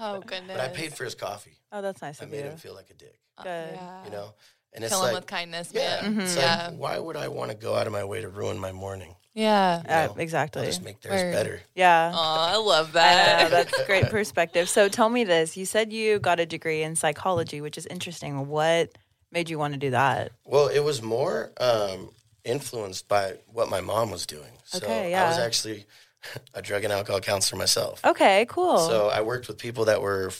oh 0.00 0.20
goodness. 0.20 0.56
But 0.56 0.60
I 0.60 0.68
paid 0.68 0.92
for 0.94 1.04
his 1.04 1.14
coffee. 1.14 1.56
Oh, 1.72 1.80
that's 1.82 2.02
nice 2.02 2.20
I 2.20 2.24
of 2.24 2.30
made 2.30 2.38
you. 2.44 2.50
him 2.50 2.56
feel 2.58 2.74
like 2.74 2.90
a 2.90 2.94
dick. 2.94 3.18
Good. 3.42 3.70
Yeah. 3.74 4.04
You 4.04 4.10
know, 4.10 4.34
and 4.74 4.84
it's 4.84 4.92
Kill 4.92 5.00
him 5.04 5.12
like, 5.12 5.22
with 5.22 5.26
kindness, 5.26 5.70
yeah, 5.74 6.00
man. 6.02 6.20
it's 6.20 6.36
Yeah. 6.36 6.68
like, 6.68 6.78
why 6.78 6.98
would 6.98 7.16
I 7.16 7.28
want 7.28 7.50
to 7.50 7.56
go 7.56 7.74
out 7.74 7.86
of 7.86 7.92
my 7.94 8.04
way 8.04 8.20
to 8.20 8.28
ruin 8.28 8.58
my 8.58 8.72
morning? 8.72 9.14
Yeah. 9.34 9.82
You 10.06 10.10
Uh, 10.10 10.14
exactly. 10.18 10.60
I'll 10.62 10.66
just 10.68 10.82
make 10.82 11.00
theirs 11.02 11.22
Word. 11.22 11.32
better. 11.32 11.60
Yeah. 11.74 12.12
Aw, 12.14 12.52
I 12.52 12.56
love 12.56 12.88
I 12.96 13.00
know, 13.00 13.48
that. 13.48 13.50
that's 13.50 13.84
great 13.86 14.08
perspective. 14.10 14.68
So 14.68 14.88
tell 14.88 15.08
me 15.10 15.24
this. 15.24 15.56
You 15.58 15.66
said 15.66 15.92
you 15.92 16.18
got 16.18 16.40
a 16.40 16.46
degree 16.46 16.82
in 16.82 16.96
psychology, 16.96 17.60
which 17.60 17.76
is 17.76 17.84
interesting. 17.86 18.48
What 18.48 18.90
made 19.30 19.50
you 19.50 19.58
want 19.58 19.74
to 19.74 19.78
do 19.78 19.90
that? 19.90 20.32
Well, 20.44 20.68
it 20.68 20.80
was 20.80 21.02
more 21.02 21.52
um, 21.58 22.10
influenced 22.44 23.08
by 23.08 23.34
what 23.52 23.68
my 23.68 23.80
mom 23.80 24.10
was 24.10 24.26
doing. 24.26 24.52
So 24.64 24.78
Okay, 24.78 25.14
I 25.14 25.28
was 25.28 25.38
actually 25.38 25.86
a 26.54 26.62
drug 26.62 26.84
and 26.84 26.92
alcohol 26.92 27.20
counselor 27.20 27.58
myself. 27.58 28.04
Okay, 28.04 28.46
cool. 28.48 28.78
So 28.78 29.08
I 29.08 29.20
worked 29.20 29.48
with 29.48 29.58
people 29.58 29.86
that 29.86 30.00
were 30.00 30.30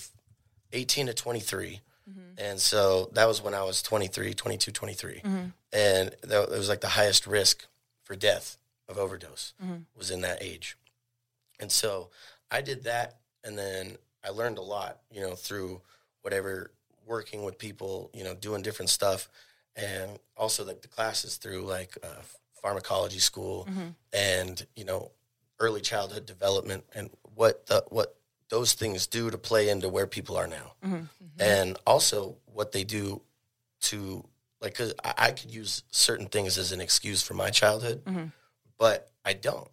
18 0.72 1.06
to 1.06 1.14
23. 1.14 1.80
Mm-hmm. 2.08 2.20
And 2.38 2.60
so 2.60 3.10
that 3.14 3.26
was 3.26 3.42
when 3.42 3.54
I 3.54 3.62
was 3.62 3.82
23, 3.82 4.34
22, 4.34 4.70
23. 4.70 5.14
Mm-hmm. 5.14 5.36
And 5.72 6.14
that, 6.22 6.42
it 6.42 6.50
was 6.50 6.68
like 6.68 6.80
the 6.80 6.88
highest 6.88 7.26
risk 7.26 7.66
for 8.04 8.14
death 8.14 8.56
of 8.88 8.98
overdose 8.98 9.54
mm-hmm. 9.62 9.78
was 9.96 10.10
in 10.10 10.20
that 10.20 10.42
age. 10.42 10.76
And 11.58 11.72
so 11.72 12.10
I 12.50 12.60
did 12.60 12.84
that. 12.84 13.16
And 13.42 13.58
then 13.58 13.96
I 14.24 14.30
learned 14.30 14.58
a 14.58 14.62
lot, 14.62 15.00
you 15.10 15.20
know, 15.20 15.34
through 15.34 15.80
whatever 16.22 16.70
working 17.06 17.42
with 17.44 17.58
people, 17.58 18.10
you 18.12 18.24
know, 18.24 18.34
doing 18.34 18.62
different 18.62 18.90
stuff. 18.90 19.28
And 19.76 20.18
also 20.36 20.64
like 20.64 20.82
the 20.82 20.88
classes 20.88 21.36
through 21.36 21.62
like 21.62 21.96
uh, 22.02 22.22
pharmacology 22.62 23.18
school 23.18 23.68
and, 24.12 24.66
you 24.74 24.84
know, 24.84 25.10
early 25.60 25.80
childhood 25.80 26.26
development 26.26 26.84
and 26.94 27.10
what 27.34 27.66
the, 27.66 27.84
what 27.88 28.16
those 28.48 28.72
things 28.74 29.06
do 29.06 29.30
to 29.30 29.38
play 29.38 29.68
into 29.68 29.88
where 29.88 30.06
people 30.06 30.36
are 30.36 30.46
now. 30.46 30.72
And 31.38 31.76
also 31.86 32.36
what 32.46 32.72
they 32.72 32.84
do 32.84 33.20
to 33.82 34.24
like 34.62 34.72
because 34.72 34.94
I, 35.04 35.14
I 35.18 35.30
could 35.32 35.50
use 35.54 35.82
certain 35.90 36.26
things 36.26 36.56
as 36.56 36.72
an 36.72 36.80
excuse 36.80 37.22
for 37.22 37.34
my 37.34 37.50
childhood, 37.50 38.02
Mm-hmm. 38.06 38.26
but 38.78 39.10
I 39.24 39.34
don't. 39.34 39.68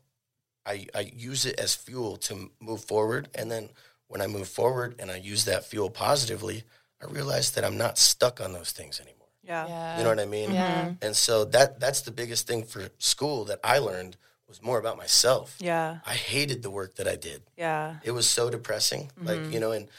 I 0.65 0.87
I 0.93 1.11
use 1.15 1.45
it 1.45 1.57
as 1.59 1.73
fuel 1.75 2.17
to 2.17 2.51
move 2.59 2.83
forward, 2.83 3.29
and 3.35 3.49
then 3.49 3.69
when 4.07 4.19
I 4.21 4.27
move 4.27 4.47
forward 4.49 4.95
and 4.99 5.09
I 5.09 5.15
use 5.17 5.45
that 5.45 5.63
fuel 5.65 5.89
positively, 5.89 6.63
I 7.03 7.11
realized 7.11 7.55
that 7.55 7.63
I'm 7.63 7.77
not 7.77 7.97
stuck 7.97 8.41
on 8.41 8.53
those 8.53 8.71
things 8.71 8.99
anymore. 8.99 9.27
Yeah. 9.43 9.67
Yeah. 9.67 9.97
You 9.97 10.03
know 10.03 10.09
what 10.09 10.19
I 10.19 10.25
mean? 10.25 10.53
Yeah. 10.53 10.93
And 11.01 11.15
so 11.15 11.45
that 11.45 11.79
that's 11.79 12.01
the 12.01 12.11
biggest 12.11 12.47
thing 12.47 12.63
for 12.63 12.89
school 12.97 13.45
that 13.45 13.59
I 13.63 13.79
learned 13.79 14.17
was 14.47 14.61
more 14.61 14.79
about 14.79 14.97
myself. 14.97 15.55
Yeah. 15.59 15.97
I 16.05 16.13
hated 16.13 16.63
the 16.63 16.69
work 16.69 16.95
that 16.95 17.07
I 17.07 17.15
did. 17.15 17.41
Yeah. 17.57 17.97
It 18.03 18.11
was 18.11 18.29
so 18.29 18.49
depressing. 18.49 19.11
Mm-hmm. 19.19 19.27
Like, 19.27 19.53
you 19.53 19.59
know, 19.59 19.71
and 19.71 19.89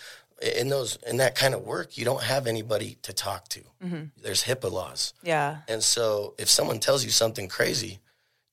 in 0.41 0.69
those 0.69 0.99
in 1.07 1.19
that 1.19 1.35
kind 1.35 1.55
of 1.55 1.63
work, 1.63 1.99
you 1.99 2.05
don't 2.05 2.23
have 2.23 2.47
anybody 2.47 2.97
to 3.03 3.13
talk 3.13 3.49
to. 3.49 3.61
Mm-hmm. 3.85 4.05
There's 4.23 4.45
HIPAA 4.45 4.71
laws. 4.73 5.13
Yeah. 5.23 5.59
And 5.69 5.83
so 5.83 6.35
if 6.39 6.49
someone 6.49 6.79
tells 6.79 7.05
you 7.05 7.11
something 7.11 7.49
crazy, 7.49 8.01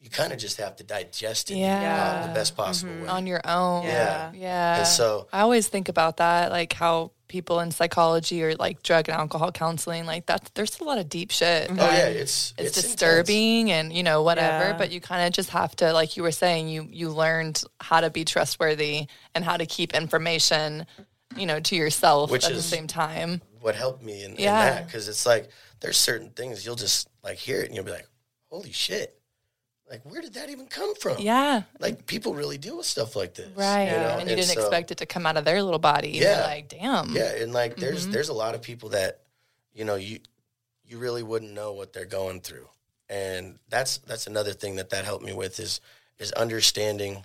you 0.02 0.10
kind 0.10 0.34
of 0.34 0.40
just 0.40 0.58
have 0.58 0.76
to 0.78 0.84
digest 0.84 1.52
it 1.52 1.58
Yeah. 1.58 2.22
uh, 2.24 2.28
the 2.28 2.34
best 2.34 2.58
possible 2.58 2.92
way. 3.04 3.08
on 3.08 3.28
your 3.28 3.40
own. 3.46 3.84
Yeah. 3.86 4.32
Yeah. 4.34 4.80
And 4.80 4.88
so- 4.88 5.28
I 5.32 5.42
always 5.42 5.68
think 5.68 5.90
about 5.90 6.18
that, 6.18 6.52
like 6.52 6.74
how 6.74 7.12
people 7.28 7.62
in 7.62 7.72
psychology 7.72 8.44
or 8.44 8.56
like 8.56 8.84
drug 8.84 9.08
and 9.08 9.18
alcohol 9.18 9.52
counseling, 9.54 10.06
like 10.06 10.26
that's 10.26 10.50
there's 10.56 10.80
a 10.82 10.84
lot 10.84 10.98
of 10.98 11.08
deep 11.08 11.32
shit. 11.32 11.70
Oh 11.72 11.76
yeah, 11.76 12.08
it's 12.08 12.52
It's, 12.58 12.76
intense. 12.78 12.82
disturbing 12.82 13.72
and 13.72 13.94
you 13.94 14.04
know 14.04 14.22
whatever, 14.24 14.70
Yeah. 14.72 14.78
but 14.78 14.92
you 14.92 15.00
kind 15.00 15.26
of 15.26 15.32
just 15.34 15.52
have 15.52 15.74
to, 15.78 15.94
like 15.94 16.18
you 16.18 16.24
were 16.24 16.32
saying, 16.34 16.68
you 16.68 16.88
you 16.92 17.10
learned 17.12 17.64
how 17.80 18.02
to 18.02 18.10
be 18.10 18.26
trustworthy 18.26 19.08
and 19.36 19.46
how 19.46 19.56
to 19.56 19.66
keep 19.66 19.94
information, 19.94 20.88
you 21.38 21.46
know, 21.46 21.60
to 21.62 21.76
yourself 21.76 22.32
Which 22.32 22.44
at 22.46 22.54
the 22.54 22.62
same 22.62 22.88
time. 22.88 23.42
What 23.62 23.76
helped 23.76 24.04
me 24.04 24.24
in, 24.26 24.32
in 24.34 24.40
Yeah. 24.42 24.72
that 24.72 24.88
because 24.88 25.08
it's 25.08 25.26
like 25.26 25.50
there's 25.80 25.98
certain 25.98 26.32
things 26.32 26.66
you'll 26.66 26.76
just 26.76 27.08
like 27.24 27.38
hear 27.38 27.62
it 27.62 27.68
and 27.68 27.76
you'll 27.76 27.86
be 27.86 27.92
like, 27.92 28.10
"Holy 28.50 28.72
shit!" 28.74 29.21
Like, 29.92 30.02
where 30.06 30.22
did 30.22 30.34
that 30.36 30.50
even 30.50 30.68
come 30.68 30.96
from? 30.96 31.18
Yeah. 31.20 31.64
Like 31.80 32.06
people 32.08 32.34
really 32.34 32.58
deal 32.58 32.78
with 32.78 32.86
stuff 32.86 33.16
like 33.16 33.34
this, 33.34 33.50
Right. 33.56 33.84
you 33.84 33.92
know? 33.92 34.18
And 34.20 34.30
you 34.30 34.36
didn't 34.38 34.52
so- 34.54 34.62
expect 34.62 34.90
it 34.92 34.98
to 35.00 35.06
come 35.06 35.26
out 35.26 35.36
of 35.36 35.44
their 35.46 35.62
little 35.62 35.80
body. 35.80 36.12
Yeah. 36.12 36.38
You're 36.38 36.48
like, 36.48 36.70
damn. 36.70 37.14
Yeah, 37.16 37.36
and 37.36 37.52
like 37.52 37.76
there's 37.76 38.04
Mm-hmm. 38.04 38.12
there's 38.14 38.30
a 38.30 38.34
lot 38.34 38.56
of 38.56 38.62
people 38.62 38.90
that 38.90 39.20
you 39.74 39.84
know 39.86 39.96
you 39.96 40.20
you 40.86 40.98
really 40.98 41.24
wouldn't 41.24 41.52
know 41.54 41.74
what 41.74 41.92
they're 41.94 42.06
going 42.06 42.40
through, 42.42 42.68
and 43.10 43.60
that's 43.70 43.98
that's 44.00 44.28
another 44.28 44.54
thing 44.54 44.78
that 44.78 44.90
that 44.92 45.04
helped 45.06 45.26
me 45.26 45.34
with 45.34 45.60
is 45.60 45.82
is 46.20 46.32
understanding 46.34 47.24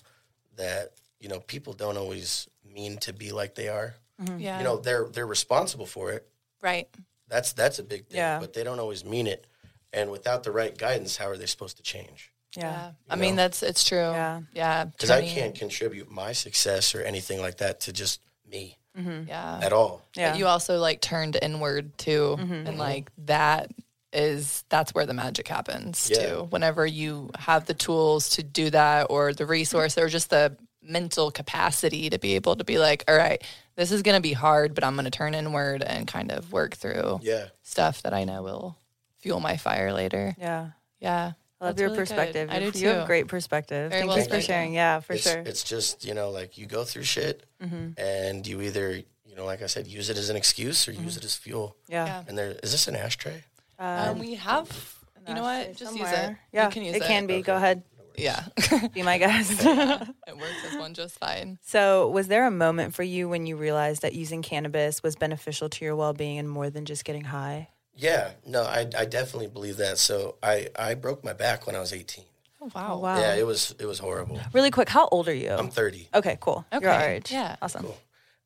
that 0.56 0.92
you 1.20 1.28
know 1.28 1.38
people 1.40 1.73
don't 1.73 1.96
always 1.96 2.49
mean 2.64 2.99
to 2.99 3.12
be 3.12 3.30
like 3.32 3.54
they 3.54 3.68
are. 3.68 3.94
Yeah. 4.38 4.58
You 4.58 4.64
know 4.64 4.76
they're 4.76 5.04
they're 5.06 5.26
responsible 5.26 5.87
for 5.87 6.11
it. 6.12 6.26
right. 6.62 6.88
That's 7.28 7.52
that's 7.52 7.78
a 7.78 7.82
big 7.85 8.06
thing, 8.06 8.18
Yeah. 8.18 8.38
but 8.40 8.52
they 8.54 8.62
don't 8.64 8.78
always 8.80 9.04
mean 9.04 9.26
it. 9.26 9.46
And 9.92 10.11
without 10.11 10.42
the 10.44 10.50
right 10.52 10.76
guidance, 10.76 11.16
how 11.16 11.26
are 11.28 11.37
they 11.37 11.46
supposed 11.46 11.76
to 11.78 11.82
change? 11.82 12.32
Yeah. 12.56 12.62
Yeah. 12.72 12.90
I 13.10 13.16
mean, 13.16 13.36
that's, 13.36 13.62
it's 13.62 13.84
true. 13.84 13.98
Yeah. 13.98 14.40
Yeah. 14.54 14.84
Because 14.84 15.10
I 15.10 15.22
can't 15.26 15.54
contribute 15.54 16.10
my 16.10 16.32
success 16.32 16.94
or 16.94 17.02
anything 17.02 17.40
like 17.40 17.58
that 17.58 17.80
to 17.82 17.92
just 17.92 18.20
me 18.50 18.78
Yeah. 18.96 19.60
at 19.62 19.72
all. 19.72 20.02
Yeah. 20.16 20.30
But 20.32 20.38
you 20.38 20.46
also 20.46 20.78
like 20.78 21.00
turned 21.00 21.36
inward 21.40 21.96
too. 21.98 22.36
Mm-hmm. 22.38 22.66
And 22.66 22.78
like 22.78 23.10
that 23.26 23.70
is 24.12 24.64
that's 24.70 24.94
where 24.94 25.04
the 25.04 25.12
magic 25.14 25.46
happens 25.48 26.08
Yeah. 26.10 26.26
too. 26.26 26.46
Whenever 26.50 26.86
you 26.86 27.30
have 27.38 27.66
the 27.66 27.75
tools 27.75 28.30
to 28.30 28.42
do 28.42 28.70
that 28.70 29.08
or 29.10 29.34
the 29.34 29.44
resource 29.46 29.98
or 29.98 30.08
just 30.08 30.30
the 30.30 30.56
mental 30.82 31.30
capacity 31.32 32.08
to 32.10 32.18
be 32.18 32.34
able 32.36 32.56
to 32.56 32.64
be 32.64 32.78
like, 32.78 33.04
all 33.08 33.16
right, 33.16 33.42
this 33.75 33.90
is 33.92 34.02
gonna 34.02 34.20
be 34.20 34.32
hard, 34.32 34.72
but 34.75 34.84
I'm 34.84 34.94
gonna 34.96 35.10
turn 35.10 35.34
inward 35.34 35.82
and 35.82 36.06
kind 36.06 36.30
of 36.32 36.52
work 36.52 36.76
through 36.76 37.18
Yeah. 37.22 37.46
stuff 37.62 38.02
that 38.02 38.14
I 38.14 38.25
know 38.25 38.42
will 38.42 38.78
fuel 39.18 39.40
my 39.40 39.56
fire 39.56 39.92
later. 39.92 40.34
Yeah. 40.38 40.68
Yeah. 41.00 41.32
I 41.60 41.66
love 41.66 41.76
That's 41.76 41.80
your 41.80 41.88
really 41.88 41.96
good. 41.96 42.08
perspective. 42.08 42.48
I 42.50 42.58
do 42.58 42.64
You 42.66 42.72
too. 42.72 42.86
have 42.88 43.06
great 43.06 43.28
perspective. 43.28 43.90
Very 43.90 44.02
Thank 44.02 44.08
well 44.10 44.18
you 44.18 44.28
for 44.28 44.40
sharing. 44.40 44.75
Yeah, 44.75 45.00
for 45.00 45.14
it's, 45.14 45.22
sure. 45.22 45.38
It's 45.40 45.64
just, 45.64 46.04
you 46.04 46.12
know, 46.12 46.30
like 46.30 46.58
you 46.58 46.66
go 46.66 46.84
through 46.84 47.04
shit 47.04 47.46
mm-hmm. 47.62 47.98
and 47.98 48.46
you 48.46 48.60
either, 48.60 48.90
you 49.25 49.36
know, 49.36 49.46
like 49.46 49.62
I 49.62 49.66
said, 49.66 49.86
use 49.86 50.10
it 50.10 50.18
as 50.18 50.28
an 50.28 50.36
excuse 50.36 50.86
or 50.86 50.92
use 50.92 51.00
mm-hmm. 51.00 51.18
it 51.18 51.25
as 51.25 51.34
fuel. 51.34 51.76
yeah. 51.88 52.06
Yeah. 52.06 52.22
And 52.28 52.36
there 52.36 52.50
is 52.62 52.72
this 52.72 52.88
an 52.88 52.96
ashtray? 52.96 53.44
Um, 53.78 53.88
um 53.88 54.18
we 54.18 54.34
have 54.34 54.96
you 55.26 55.34
know 55.34 55.42
what? 55.42 55.76
Just 55.76 55.96
use 55.96 56.10
it. 56.10 56.36
Yeah, 56.52 56.66
you 56.66 56.72
can 56.72 56.82
use 56.84 56.96
it 56.96 57.02
it. 57.02 57.06
can 57.06 57.26
be. 57.26 57.42
Go 57.42 57.56
ahead. 57.56 57.82
Yeah. 58.16 58.44
Be 58.94 59.02
my 59.02 59.18
guest. 59.18 59.52
it 59.60 60.36
works 60.36 60.64
as 60.70 60.78
one 60.78 60.94
just 60.94 61.18
fine. 61.18 61.58
so, 61.62 62.08
was 62.08 62.28
there 62.28 62.46
a 62.46 62.50
moment 62.50 62.94
for 62.94 63.02
you 63.02 63.28
when 63.28 63.46
you 63.46 63.56
realized 63.56 64.02
that 64.02 64.14
using 64.14 64.40
cannabis 64.40 65.02
was 65.02 65.16
beneficial 65.16 65.68
to 65.68 65.84
your 65.84 65.94
well-being 65.96 66.38
and 66.38 66.48
more 66.48 66.70
than 66.70 66.86
just 66.86 67.04
getting 67.04 67.25
high? 67.25 67.68
Yeah, 67.97 68.33
no, 68.47 68.62
I, 68.62 68.81
I 68.97 69.05
definitely 69.07 69.47
believe 69.49 69.79
that. 69.79 69.99
So 69.99 70.37
I, 70.43 70.69
I 70.79 70.95
broke 70.95 71.25
my 71.25 71.33
back 71.33 71.67
when 71.67 71.75
I 71.75 71.81
was 71.81 71.93
18. 71.93 72.25
Oh 72.61 72.71
wow. 72.75 72.88
Oh, 72.93 72.99
wow. 72.99 73.19
Yeah, 73.21 73.35
it 73.37 73.47
was 73.47 73.75
it 73.79 73.87
was 73.87 73.99
horrible. 73.99 74.41
Really 74.53 74.71
quick, 74.71 74.88
how 74.88 75.09
old 75.09 75.29
are 75.29 75.35
you? 75.35 75.50
I'm 75.50 75.71
30. 75.71 76.09
okay, 76.15 76.37
cool. 76.41 76.65
You're 76.73 76.91
our 76.91 77.09
age. 77.11 77.31
yeah. 77.33 77.57
Awesome. 77.62 77.83
Cool. 77.85 77.97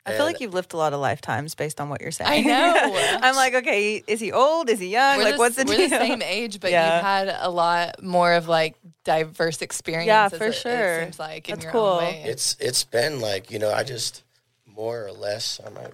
I 0.06 0.12
feel 0.12 0.20
And- 0.24 0.32
like 0.32 0.40
you've 0.40 0.54
lived 0.54 0.72
a 0.72 0.76
lot 0.78 0.92
of 0.94 1.00
lifetimes 1.00 1.54
based 1.54 1.80
on 1.80 1.88
what 1.90 2.00
you're 2.00 2.10
saying. 2.10 2.46
I 2.46 2.48
know. 2.48 3.18
I'm 3.22 3.36
like, 3.36 3.54
okay, 3.54 4.02
is 4.06 4.18
he 4.18 4.32
old? 4.32 4.70
Is 4.70 4.78
he 4.80 4.88
young? 4.88 5.18
We're 5.18 5.24
like, 5.24 5.34
the, 5.34 5.38
what's 5.38 5.56
the 5.56 5.64
we're 5.64 5.76
deal? 5.76 5.88
the 5.90 5.98
same 5.98 6.22
age, 6.22 6.58
but 6.60 6.70
Yeah. 6.76 6.96
you've 6.96 7.04
had 7.04 7.36
a 7.40 7.50
lot 7.50 8.02
more 8.02 8.32
of 8.34 8.48
like 8.48 8.76
diverse 9.04 9.60
experiences. 9.62 10.06
Yeah, 10.08 10.28
for 10.30 10.46
it- 10.46 10.54
sure. 10.54 11.00
It 11.00 11.04
seems 11.04 11.18
like 11.18 11.48
in 11.48 11.54
That's 11.56 11.64
your 11.64 11.72
cool. 11.72 11.82
own 11.86 11.98
way. 12.04 12.22
It's 12.26 12.56
it's 12.60 12.84
been 12.84 13.20
like, 13.20 13.50
you 13.50 13.58
know, 13.58 13.70
I 13.72 13.84
just 13.84 14.22
more 14.66 15.06
or 15.06 15.12
less 15.12 15.60
I 15.64 15.70
might 15.70 15.86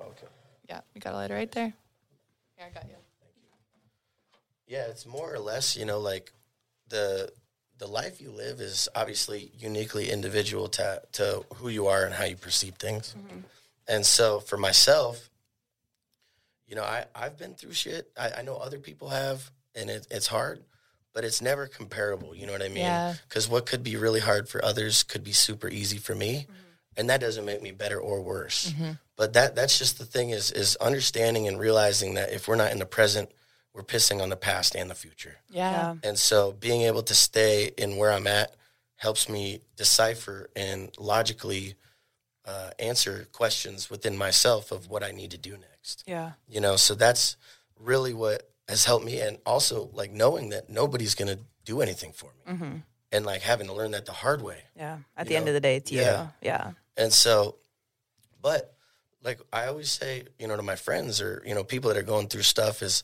okay. 0.00 0.26
yeah, 0.68 0.80
we 0.94 1.00
got 1.00 1.12
a 1.14 1.16
lighter 1.16 1.34
right 1.34 1.50
there. 1.52 1.72
Yeah, 2.58 2.64
I 2.66 2.70
got 2.70 2.84
you. 2.84 2.94
Yeah, 4.72 4.86
it's 4.86 5.04
more 5.04 5.30
or 5.30 5.38
less, 5.38 5.76
you 5.76 5.84
know, 5.84 6.00
like 6.00 6.32
the 6.88 7.30
the 7.76 7.86
life 7.86 8.22
you 8.22 8.30
live 8.30 8.58
is 8.58 8.88
obviously 8.94 9.52
uniquely 9.58 10.10
individual 10.10 10.68
to 10.68 11.02
to 11.12 11.44
who 11.56 11.68
you 11.68 11.88
are 11.88 12.06
and 12.06 12.14
how 12.14 12.24
you 12.24 12.36
perceive 12.36 12.76
things. 12.76 13.14
Mm-hmm. 13.18 13.40
And 13.86 14.06
so 14.06 14.40
for 14.40 14.56
myself, 14.56 15.28
you 16.66 16.74
know, 16.74 16.84
I, 16.84 17.04
I've 17.14 17.36
been 17.36 17.52
through 17.52 17.74
shit. 17.74 18.10
I, 18.18 18.30
I 18.38 18.42
know 18.42 18.56
other 18.56 18.78
people 18.78 19.10
have, 19.10 19.50
and 19.74 19.90
it, 19.90 20.06
it's 20.10 20.26
hard, 20.26 20.64
but 21.12 21.22
it's 21.22 21.42
never 21.42 21.66
comparable. 21.66 22.34
You 22.34 22.46
know 22.46 22.52
what 22.52 22.62
I 22.62 22.68
mean? 22.68 22.78
Yeah. 22.78 23.16
Because 23.28 23.50
what 23.50 23.66
could 23.66 23.82
be 23.82 23.96
really 23.96 24.20
hard 24.20 24.48
for 24.48 24.64
others 24.64 25.02
could 25.02 25.22
be 25.22 25.32
super 25.32 25.68
easy 25.68 25.98
for 25.98 26.14
me, 26.14 26.46
mm-hmm. 26.48 26.52
and 26.96 27.10
that 27.10 27.20
doesn't 27.20 27.44
make 27.44 27.60
me 27.60 27.72
better 27.72 28.00
or 28.00 28.22
worse. 28.22 28.72
Mm-hmm. 28.72 28.92
But 29.16 29.34
that 29.34 29.54
that's 29.54 29.78
just 29.78 29.98
the 29.98 30.06
thing 30.06 30.30
is 30.30 30.50
is 30.50 30.76
understanding 30.76 31.46
and 31.46 31.60
realizing 31.60 32.14
that 32.14 32.32
if 32.32 32.48
we're 32.48 32.56
not 32.56 32.72
in 32.72 32.78
the 32.78 32.86
present, 32.86 33.28
we're 33.74 33.82
pissing 33.82 34.20
on 34.22 34.28
the 34.28 34.36
past 34.36 34.74
and 34.74 34.90
the 34.90 34.94
future. 34.94 35.36
Yeah. 35.48 35.96
And 36.02 36.18
so 36.18 36.52
being 36.52 36.82
able 36.82 37.02
to 37.04 37.14
stay 37.14 37.70
in 37.78 37.96
where 37.96 38.12
I'm 38.12 38.26
at 38.26 38.54
helps 38.96 39.28
me 39.28 39.60
decipher 39.76 40.50
and 40.54 40.90
logically 40.98 41.74
uh, 42.44 42.70
answer 42.78 43.26
questions 43.32 43.88
within 43.90 44.16
myself 44.16 44.72
of 44.72 44.88
what 44.88 45.02
I 45.02 45.10
need 45.10 45.30
to 45.30 45.38
do 45.38 45.52
next. 45.52 46.04
Yeah. 46.06 46.32
You 46.48 46.60
know, 46.60 46.76
so 46.76 46.94
that's 46.94 47.36
really 47.80 48.14
what 48.14 48.50
has 48.68 48.84
helped 48.84 49.04
me. 49.04 49.20
And 49.20 49.38
also 49.46 49.90
like 49.92 50.12
knowing 50.12 50.50
that 50.50 50.68
nobody's 50.68 51.14
going 51.14 51.34
to 51.34 51.42
do 51.64 51.80
anything 51.80 52.12
for 52.12 52.30
me 52.46 52.82
and 53.10 53.24
like 53.24 53.42
having 53.42 53.66
to 53.68 53.72
learn 53.72 53.92
that 53.92 54.06
the 54.06 54.12
hard 54.12 54.42
way. 54.42 54.64
Yeah. 54.76 54.98
At 55.16 55.26
You 55.26 55.30
the 55.30 55.36
end 55.36 55.48
of 55.48 55.54
the 55.54 55.60
day, 55.60 55.76
it's 55.76 55.90
you. 55.90 56.00
Yeah. 56.00 56.28
Yeah. 56.42 56.70
And 56.96 57.12
so, 57.12 57.56
but 58.40 58.74
like 59.22 59.40
I 59.52 59.66
always 59.66 59.90
say, 59.90 60.24
you 60.38 60.48
know, 60.48 60.56
to 60.56 60.62
my 60.62 60.76
friends 60.76 61.20
or, 61.20 61.42
you 61.46 61.54
know, 61.54 61.64
people 61.64 61.88
that 61.88 61.96
are 61.96 62.02
going 62.02 62.28
through 62.28 62.42
stuff 62.42 62.82
is 62.82 63.02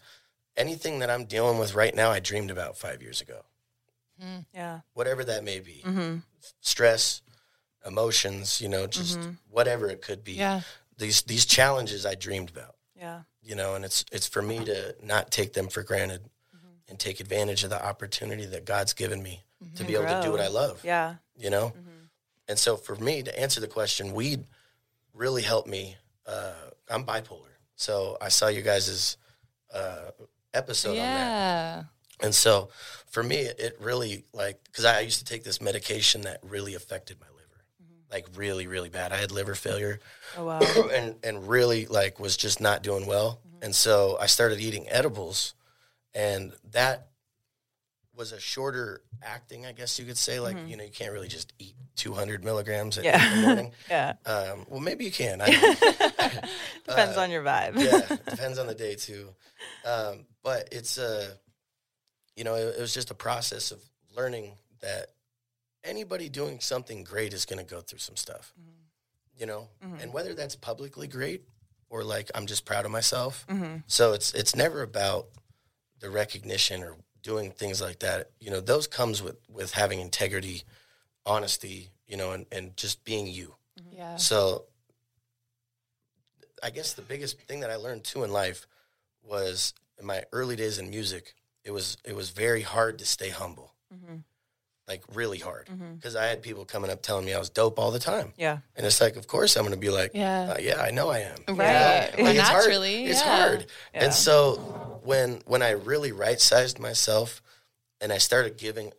anything 0.59 0.99
that 0.99 1.09
I'm 1.11 1.25
dealing 1.25 1.59
with 1.59 1.75
right 1.75 1.95
now, 1.95 2.11
I 2.11 2.21
dreamed 2.21 2.51
about 2.51 2.77
five 2.77 3.01
years 3.03 3.21
ago, 3.21 3.43
Yeah. 4.53 4.81
whatever 4.95 5.25
that 5.25 5.45
may 5.45 5.61
be 5.61 5.83
Mm-hmm. 5.85 6.19
stress, 6.61 7.23
emotions, 7.87 8.61
you 8.61 8.69
know, 8.69 8.87
just 8.87 9.19
whatever 9.49 9.89
it 9.89 10.03
could 10.03 10.25
be. 10.25 10.33
Yeah. 10.33 10.63
These, 10.99 11.23
these 11.23 11.47
challenges 11.47 12.05
I 12.05 12.15
dreamed 12.17 12.51
about, 12.51 12.75
Yeah. 12.97 13.23
you 13.43 13.55
know, 13.55 13.75
and 13.77 13.85
it's, 13.85 14.05
it's 14.13 14.27
for 14.27 14.43
me 14.43 14.65
to 14.65 14.95
not 15.03 15.31
take 15.31 15.53
them 15.53 15.69
for 15.69 15.83
granted 15.83 16.29
and 16.89 16.99
take 16.99 17.21
advantage 17.21 17.65
of 17.65 17.71
the 17.71 17.85
opportunity 17.85 18.47
that 18.47 18.65
God's 18.65 18.95
given 18.95 19.23
me 19.23 19.43
to 19.77 19.85
be 19.85 19.95
able 19.95 20.07
to 20.07 20.21
do 20.23 20.31
what 20.33 20.41
I 20.41 20.49
love 20.49 20.81
Yeah. 20.85 21.17
you 21.37 21.51
know? 21.51 21.73
And 22.49 22.59
so 22.59 22.77
for 22.77 22.97
me 22.97 23.23
to 23.23 23.39
answer 23.39 23.61
the 23.61 23.69
question, 23.69 24.13
weed 24.15 24.45
really 25.15 25.43
helped 25.43 25.69
me. 25.69 25.97
Uh, 26.27 26.53
I'm 26.91 27.05
bipolar. 27.05 27.43
So 27.77 28.17
I 28.21 28.29
saw 28.31 28.49
you 28.49 28.63
guys' 28.63 28.89
as 28.89 29.17
uh, 29.73 30.11
episode 30.55 30.91
on 30.91 30.97
that. 30.97 31.85
And 32.21 32.35
so 32.35 32.69
for 33.11 33.23
me, 33.23 33.37
it 33.37 33.77
really 33.81 34.25
like, 34.33 34.63
because 34.65 34.85
I 34.85 35.01
used 35.01 35.19
to 35.21 35.25
take 35.25 35.45
this 35.45 35.61
medication 35.61 36.23
that 36.23 36.41
really 36.43 36.75
affected 36.75 37.19
my 37.21 37.27
liver, 37.29 37.63
mm-hmm. 37.83 38.13
like 38.13 38.27
really, 38.37 38.67
really 38.67 38.89
bad. 38.89 39.13
I 39.13 39.17
had 39.17 39.31
liver 39.31 39.55
failure 39.55 40.01
Oh 40.37 40.45
wow. 40.45 40.61
and, 40.93 41.15
and 41.23 41.49
really 41.49 41.87
like 41.87 42.19
was 42.19 42.37
just 42.37 42.61
not 42.61 42.83
doing 42.83 43.07
well. 43.07 43.41
Mm-hmm. 43.47 43.65
And 43.65 43.75
so 43.75 44.17
I 44.21 44.27
started 44.27 44.61
eating 44.61 44.87
edibles 44.89 45.55
and 46.15 46.53
that 46.73 47.09
was 48.19 48.33
a 48.33 48.41
shorter 48.41 49.01
acting, 49.23 49.65
I 49.65 49.73
guess 49.73 49.99
you 49.99 50.05
could 50.05 50.19
say. 50.19 50.41
Like, 50.41 50.57
you 50.67 50.77
know, 50.77 50.83
you 50.85 50.91
can't 50.91 51.13
really 51.13 51.29
just 51.29 51.53
eat 51.59 51.75
200 51.97 52.45
milligrams 52.45 52.99
at 52.99 53.05
Mm-hmm. 53.05 53.15
Yeah. 53.17 53.33
in 53.33 53.41
the 53.41 53.47
morning. 53.47 53.73
Yeah. 53.89 54.13
Um, 54.27 54.67
well, 54.69 54.81
maybe 54.81 55.05
you 55.07 55.11
can. 55.13 55.41
I 55.41 55.47
don't 55.51 55.81
know. 55.81 56.41
Depends 56.87 57.17
on 57.17 57.31
your 57.31 57.43
vibe. 57.45 57.75
yeah, 57.79 58.17
depends 58.31 58.59
on 58.59 58.67
the 58.67 58.75
day 58.75 58.97
too. 58.97 59.31
Um, 59.87 60.27
but 60.43 60.69
it's 60.73 60.99
a, 60.99 61.29
you 62.37 62.45
know, 62.45 62.55
it, 62.57 62.75
it 62.77 62.81
was 62.81 62.93
just 62.93 63.11
a 63.11 63.15
process 63.15 63.71
of 63.71 63.81
learning 64.17 64.53
that 64.81 65.07
anybody 65.85 66.29
doing 66.29 66.61
something 66.61 67.05
great 67.05 67.33
is 67.33 67.45
going 67.47 67.65
to 67.65 67.75
go 67.75 67.81
through 67.81 67.99
some 68.01 68.17
stuff, 68.17 68.53
you 69.39 69.47
know, 69.47 69.69
and 70.01 70.13
whether 70.13 70.35
that's 70.35 70.57
publicly 70.57 71.07
great 71.07 71.43
or 71.89 72.03
like 72.05 72.31
I'm 72.35 72.47
just 72.47 72.65
proud 72.65 72.85
of 72.85 72.91
myself. 72.91 73.47
So 73.87 74.13
it's 74.13 74.35
it's 74.35 74.55
never 74.57 74.83
about 74.83 75.29
the 76.01 76.11
recognition 76.11 76.83
or 76.83 76.97
doing 77.23 77.51
things 77.51 77.81
like 77.81 78.01
that. 78.01 78.31
You 78.41 78.51
know, 78.51 78.61
those 78.61 78.87
comes 78.87 79.23
with 79.23 79.37
with 79.49 79.73
having 79.73 80.01
integrity, 80.01 80.63
honesty, 81.27 81.91
you 82.07 82.17
know, 82.17 82.33
and, 82.33 82.47
and 82.51 82.77
just 82.77 83.05
being 83.05 83.27
you. 83.27 83.55
Mm-hmm. 83.81 83.97
Yeah. 83.97 84.17
So 84.17 84.65
I 86.63 86.71
guess 86.71 86.95
the 86.95 87.03
biggest 87.03 87.41
thing 87.43 87.61
that 87.61 87.71
I 87.71 87.77
learned 87.77 88.05
too 88.05 88.25
in 88.25 88.33
life 88.33 88.67
was 89.23 89.75
in 89.99 90.07
my 90.07 90.25
early 90.33 90.57
days 90.57 90.79
in 90.79 90.91
music, 90.91 91.35
it 91.65 91.71
was 91.71 91.97
it 92.05 92.15
was 92.15 92.31
very 92.31 92.63
hard 92.63 92.99
to 92.99 93.05
stay 93.05 93.31
humble. 93.31 93.75
Mm-hmm. 93.95 94.17
Like 94.89 95.05
really 95.13 95.39
hard. 95.39 95.67
Mm-hmm. 95.67 95.95
Because 95.97 96.17
I 96.17 96.27
had 96.27 96.43
people 96.43 96.65
coming 96.65 96.91
up 96.91 97.03
telling 97.03 97.27
me 97.27 97.35
I 97.35 97.39
was 97.39 97.51
dope 97.51 97.79
all 97.79 97.91
the 97.91 97.99
time. 97.99 98.33
Yeah. 98.39 98.59
And 98.75 98.87
it's 98.87 99.01
like, 99.01 99.17
of 99.17 99.27
course 99.27 99.55
I'm 99.57 99.63
going 99.65 99.75
to 99.75 99.79
be 99.79 99.91
like, 99.91 100.13
Yeah. 100.15 100.55
uh, 100.55 100.59
yeah, 100.59 100.81
I 100.81 100.91
know 100.91 101.11
I 101.11 101.19
am. 101.19 101.37
Right. 101.49 101.59
Yeah. 101.59 102.15
Well, 102.17 102.25
Like, 102.27 102.37
it's 102.37 102.49
hard. 102.49 102.71
It's 102.73 103.21
yeah. 103.21 103.37
hard. 103.47 103.67
Yeah. 103.95 104.05
And 104.05 104.15
so 104.15 105.01
when 105.05 105.43
when 105.47 105.61
I 105.63 105.71
really 105.73 106.13
right 106.13 106.41
sized 106.41 106.79
myself 106.79 107.43
and 108.01 108.13
I 108.13 108.19
started 108.19 108.57
giving 108.57 108.93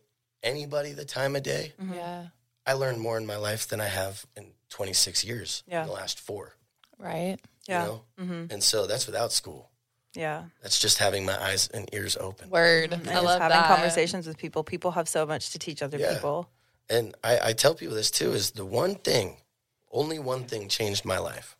anybody 0.43 0.93
the 0.93 1.05
time 1.05 1.35
of 1.35 1.43
day, 1.43 1.73
mm-hmm. 1.81 1.93
Yeah. 1.95 2.27
I 2.65 2.73
learned 2.73 2.99
more 3.01 3.17
in 3.17 3.25
my 3.25 3.37
life 3.37 3.67
than 3.67 3.81
I 3.81 3.87
have 3.87 4.25
in 4.37 4.45
26 4.69 5.23
years. 5.25 5.63
Yeah. 5.67 5.81
In 5.81 5.87
the 5.87 5.93
last 5.93 6.19
four. 6.19 6.53
Right. 6.99 7.37
Yeah. 7.67 7.81
You 7.81 7.87
know? 7.87 8.01
Mm-hmm. 8.21 8.53
And 8.53 8.63
so 8.63 8.85
that's 8.85 9.07
without 9.07 9.31
school. 9.31 9.68
Yeah. 10.19 10.43
That's 10.61 10.79
just 10.79 10.97
having 10.97 11.25
my 11.25 11.41
eyes 11.41 11.69
and 11.73 11.89
ears 11.93 12.17
open. 12.17 12.49
Word. 12.49 12.91
And 12.91 13.07
I 13.07 13.13
just 13.13 13.25
love 13.25 13.41
having 13.41 13.57
that. 13.57 13.67
conversations 13.67 14.27
with 14.27 14.37
people. 14.37 14.63
People 14.63 14.91
have 14.91 15.07
so 15.07 15.25
much 15.25 15.51
to 15.51 15.59
teach 15.59 15.81
other 15.81 15.97
Yeah. 15.97 16.13
people. 16.13 16.49
And 16.89 17.15
I, 17.23 17.39
I 17.49 17.53
tell 17.53 17.73
people 17.73 17.95
this 17.95 18.11
too 18.11 18.33
is 18.33 18.51
the 18.51 18.65
one 18.65 18.95
thing, 18.95 19.37
only 19.91 20.19
one 20.19 20.43
thing 20.43 20.67
changed 20.67 21.05
my 21.05 21.17
life. 21.17 21.55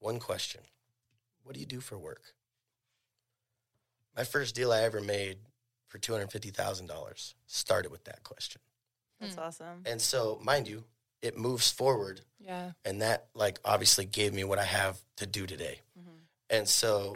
One 0.00 0.18
question 0.18 0.60
What 1.42 1.54
do 1.54 1.60
you 1.60 1.66
do 1.66 1.80
for 1.80 1.96
work? 1.96 2.34
My 4.14 4.24
first 4.24 4.54
deal 4.54 4.70
I 4.70 4.82
ever 4.82 5.00
made 5.00 5.38
for 5.86 5.98
$250,000 5.98 7.34
started 7.46 7.90
with 7.90 8.04
that 8.04 8.22
question. 8.22 8.60
That's 9.20 9.34
hmm. 9.34 9.40
awesome. 9.40 9.82
And 9.86 10.00
so, 10.00 10.38
mind 10.42 10.68
you, 10.68 10.84
it 11.22 11.38
moves 11.38 11.70
forward 11.70 12.20
Yeah. 12.38 12.72
and 12.84 13.00
that 13.00 13.28
like 13.34 13.58
obviously 13.64 14.04
gave 14.04 14.34
me 14.34 14.44
what 14.44 14.58
I 14.58 14.64
have 14.64 15.02
to 15.16 15.26
do 15.26 15.46
today. 15.46 15.80
Mm-hmm. 15.98 16.13
And 16.50 16.68
so, 16.68 17.14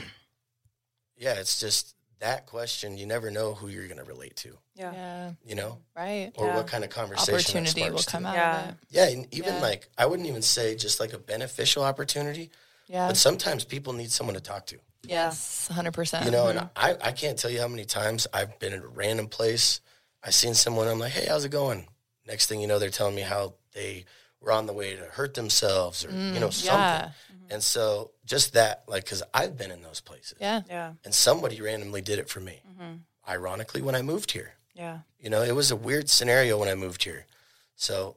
yeah, 1.16 1.34
it's 1.34 1.60
just 1.60 1.94
that 2.20 2.46
question. 2.46 2.96
You 2.96 3.06
never 3.06 3.30
know 3.30 3.54
who 3.54 3.68
you're 3.68 3.86
going 3.86 3.98
to 3.98 4.04
relate 4.04 4.34
to, 4.36 4.58
Yeah. 4.74 4.92
Yeah. 4.92 5.32
you 5.44 5.54
know, 5.54 5.78
Right. 5.96 6.32
or 6.36 6.46
Yeah. 6.46 6.56
what 6.56 6.66
kind 6.66 6.82
of 6.84 6.90
conversation 6.90 7.34
Opportunity 7.64 7.90
will 7.90 8.02
come 8.02 8.24
to. 8.24 8.30
out 8.30 8.34
Yeah. 8.34 8.62
of 8.64 8.68
it. 8.70 8.76
Yeah, 8.90 9.04
and 9.08 9.34
even 9.34 9.54
Yeah. 9.54 9.60
like 9.60 9.88
I 9.96 10.06
wouldn't 10.06 10.28
even 10.28 10.42
say 10.42 10.74
just 10.74 10.98
like 11.00 11.12
a 11.12 11.18
beneficial 11.18 11.84
opportunity, 11.84 12.50
Yeah. 12.88 13.06
but 13.06 13.16
sometimes 13.16 13.64
people 13.64 13.92
need 13.92 14.10
someone 14.10 14.34
to 14.34 14.40
talk 14.40 14.66
to. 14.66 14.80
Yes. 15.04 15.68
100%. 15.70 16.24
You 16.24 16.32
know, 16.32 16.48
and 16.48 16.58
mm-hmm. 16.58 16.68
I, 16.76 16.96
I 17.00 17.12
can't 17.12 17.38
tell 17.38 17.50
you 17.52 17.60
how 17.60 17.68
many 17.68 17.84
times 17.84 18.26
I've 18.32 18.58
been 18.58 18.72
at 18.72 18.82
a 18.82 18.88
random 18.88 19.28
place. 19.28 19.80
I've 20.24 20.34
seen 20.34 20.54
someone, 20.54 20.88
I'm 20.88 20.98
like, 20.98 21.12
hey, 21.12 21.26
how's 21.26 21.44
it 21.44 21.50
going? 21.50 21.86
Next 22.26 22.46
thing 22.46 22.60
you 22.60 22.66
know, 22.66 22.80
they're 22.80 22.90
telling 22.90 23.14
me 23.14 23.22
how 23.22 23.54
they 23.74 24.06
were 24.40 24.52
on 24.52 24.66
the 24.66 24.72
way 24.72 24.94
to 24.96 25.02
hurt 25.04 25.34
themselves 25.34 26.04
or, 26.04 26.10
you 26.10 26.14
mm, 26.16 26.40
know, 26.40 26.50
something. 26.50 26.78
yeah. 26.78 27.10
Mm-hmm. 27.32 27.52
And 27.54 27.62
so 27.62 28.12
just 28.24 28.52
that, 28.54 28.84
like, 28.86 29.04
because 29.04 29.22
I've 29.34 29.56
been 29.56 29.70
in 29.70 29.82
those 29.82 30.00
places 30.00 30.34
Yeah. 30.40 30.62
Yeah. 30.68 30.92
and 31.04 31.14
somebody 31.14 31.60
randomly 31.60 32.00
did 32.02 32.18
it 32.18 32.28
for 32.28 32.40
me. 32.40 32.60
Mm-hmm. 32.70 32.92
Ironically, 33.28 33.82
when 33.82 33.94
I 33.94 34.02
moved 34.02 34.30
here, 34.32 34.52
Yeah. 34.74 34.98
you 35.18 35.28
know, 35.30 35.42
it 35.42 35.54
was 35.54 35.70
a 35.70 35.76
weird 35.76 36.08
scenario 36.08 36.58
when 36.58 36.68
I 36.68 36.74
moved 36.74 37.02
here. 37.04 37.26
So 37.74 38.16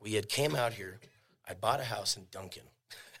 we 0.00 0.12
had 0.14 0.28
came 0.28 0.54
out 0.54 0.74
here. 0.74 0.98
I 1.48 1.54
bought 1.54 1.80
a 1.80 1.84
house 1.84 2.16
in 2.16 2.26
Duncan, 2.30 2.64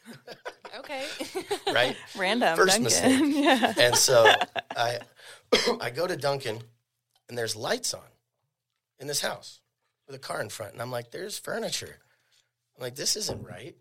Okay. 0.78 1.04
right? 1.72 1.96
Random. 2.16 2.56
First 2.56 2.82
Duncan. 2.82 2.84
mistake. 2.84 3.34
yeah. 3.44 3.72
and 3.78 3.96
so 3.96 4.30
I 4.76 4.98
I 5.80 5.90
go 5.90 6.06
to 6.06 6.16
Duncan 6.16 6.58
and 7.28 7.38
there's 7.38 7.54
lights 7.56 7.94
on 7.94 8.02
in 8.98 9.06
this 9.06 9.20
house 9.20 9.60
with 10.06 10.16
a 10.16 10.18
car 10.18 10.40
in 10.40 10.48
front. 10.48 10.72
And 10.72 10.82
I'm 10.82 10.90
like, 10.90 11.10
there's 11.10 11.38
furniture. 11.38 11.98
I'm 12.76 12.82
like, 12.82 12.94
this 12.94 13.16
isn't 13.16 13.42
right. 13.42 13.74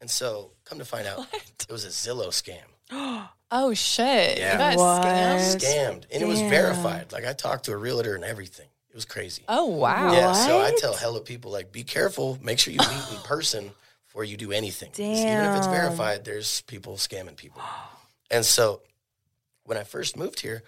And 0.00 0.10
so 0.10 0.52
come 0.64 0.78
to 0.78 0.84
find 0.84 1.06
out 1.06 1.26
it 1.32 1.70
was 1.70 1.84
a 1.84 1.88
Zillow 1.88 2.28
scam. 2.28 2.62
oh, 3.50 3.74
shit. 3.74 4.38
Yeah. 4.38 4.52
You 4.52 4.58
got 4.58 4.76
What? 4.76 5.02
scammed? 5.02 5.60
Scammed. 5.60 6.04
And 6.12 6.22
it 6.22 6.26
was 6.28 6.40
Damn. 6.40 6.48
verified. 6.50 7.12
Like 7.12 7.26
I 7.26 7.32
talked 7.32 7.64
to 7.66 7.72
a 7.72 7.76
realtor 7.76 8.14
and 8.14 8.24
everything. 8.24 8.68
It 8.90 8.94
was 8.94 9.04
crazy. 9.04 9.42
Oh, 9.48 9.66
wow. 9.66 10.12
Yeah, 10.12 10.32
so 10.32 10.58
I 10.58 10.72
tell 10.78 10.94
hella 10.94 11.20
people 11.20 11.50
like, 11.50 11.70
be 11.70 11.84
careful. 11.84 12.38
Make 12.42 12.58
sure 12.58 12.72
you 12.72 12.78
meet 12.78 13.10
in 13.10 13.18
person 13.24 13.70
before 14.06 14.24
you 14.24 14.36
do 14.36 14.50
anything. 14.52 14.90
'Cause 14.90 15.26
Even 15.26 15.44
if 15.44 15.54
it's 15.54 15.66
verified, 15.66 16.24
there's 16.24 16.62
people 16.62 16.96
scamming 16.96 17.36
people. 17.36 17.62
And 18.30 18.44
so, 18.44 18.82
when 19.64 19.76
I 19.78 19.84
first 19.84 20.16
moved 20.16 20.40
here, 20.40 20.62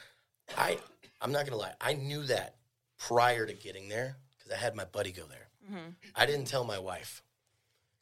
I 0.57 0.79
I'm 1.23 1.33
not 1.33 1.45
gonna 1.47 1.57
lie, 1.57 1.75
I 1.81 1.95
knew 1.95 2.23
that 2.25 2.57
prior 2.99 3.47
to 3.47 3.53
getting 3.55 3.89
there 3.89 4.17
because 4.29 4.30
I 4.53 4.57
had 4.57 4.75
my 4.75 4.85
buddy 4.85 5.13
go 5.13 5.25
there. 5.29 5.49
Mm-hmm. 5.67 5.91
I 6.17 6.27
didn't 6.27 6.47
tell 6.47 6.65
my 6.65 6.79
wife 6.79 7.23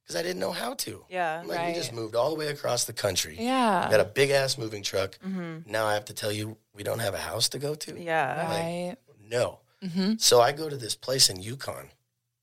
because 0.02 0.16
I 0.16 0.22
didn't 0.22 0.40
know 0.40 0.52
how 0.52 0.74
to. 0.74 1.04
Yeah. 1.10 1.42
Like, 1.44 1.66
we 1.68 1.74
just 1.74 1.92
moved 1.92 2.14
all 2.14 2.30
the 2.30 2.36
way 2.36 2.48
across 2.48 2.84
the 2.84 2.92
country. 2.92 3.36
Yeah. 3.38 3.88
Got 3.90 4.00
a 4.00 4.04
big 4.04 4.30
ass 4.30 4.56
moving 4.56 4.82
truck. 4.82 5.18
Mm-hmm. 5.18 5.70
Now 5.70 5.86
I 5.86 5.94
have 5.94 6.06
to 6.06 6.14
tell 6.14 6.32
you 6.32 6.56
we 6.74 6.82
don't 6.82 7.00
have 7.00 7.14
a 7.14 7.18
house 7.18 7.50
to 7.50 7.58
go 7.58 7.74
to. 7.74 8.00
Yeah. 8.00 8.46
Right. 8.46 8.96
No. 9.28 9.60
Mm-hmm. 9.84 10.14
So 10.18 10.40
I 10.40 10.52
go 10.52 10.68
to 10.68 10.76
this 10.76 10.94
place 10.94 11.28
in 11.28 11.40
Yukon 11.40 11.88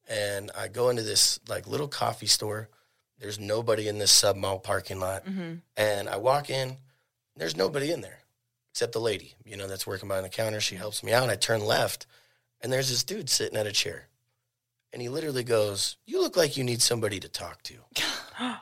and 0.07 0.51
I 0.57 0.67
go 0.67 0.89
into 0.89 1.01
this 1.01 1.39
like 1.47 1.67
little 1.67 1.87
coffee 1.87 2.27
store. 2.27 2.69
There's 3.19 3.39
nobody 3.39 3.87
in 3.87 3.97
this 3.97 4.11
sub 4.11 4.35
mall 4.35 4.59
parking 4.59 4.99
lot. 4.99 5.23
And 5.75 6.09
I 6.09 6.17
walk 6.17 6.49
in, 6.49 6.77
there's 7.35 7.57
nobody 7.57 7.91
in 7.91 8.01
there 8.01 8.19
except 8.71 8.91
the 8.91 8.99
lady, 8.99 9.33
you 9.45 9.55
know, 9.55 9.67
that's 9.67 9.87
working 9.87 10.09
behind 10.09 10.25
the 10.25 10.29
counter. 10.29 10.59
She 10.59 10.75
helps 10.75 11.01
me 11.01 11.13
out. 11.13 11.29
I 11.29 11.35
turn 11.35 11.65
left 11.65 12.05
and 12.61 12.71
there's 12.71 12.89
this 12.89 13.03
dude 13.03 13.29
sitting 13.29 13.57
at 13.57 13.67
a 13.67 13.71
chair. 13.71 14.07
And 14.93 15.01
he 15.01 15.09
literally 15.09 15.43
goes, 15.43 15.97
You 16.05 16.21
look 16.21 16.37
like 16.37 16.55
you 16.57 16.63
need 16.63 16.81
somebody 16.81 17.19
to 17.19 17.27
talk 17.27 17.61
to. 17.63 17.73
and 18.39 18.59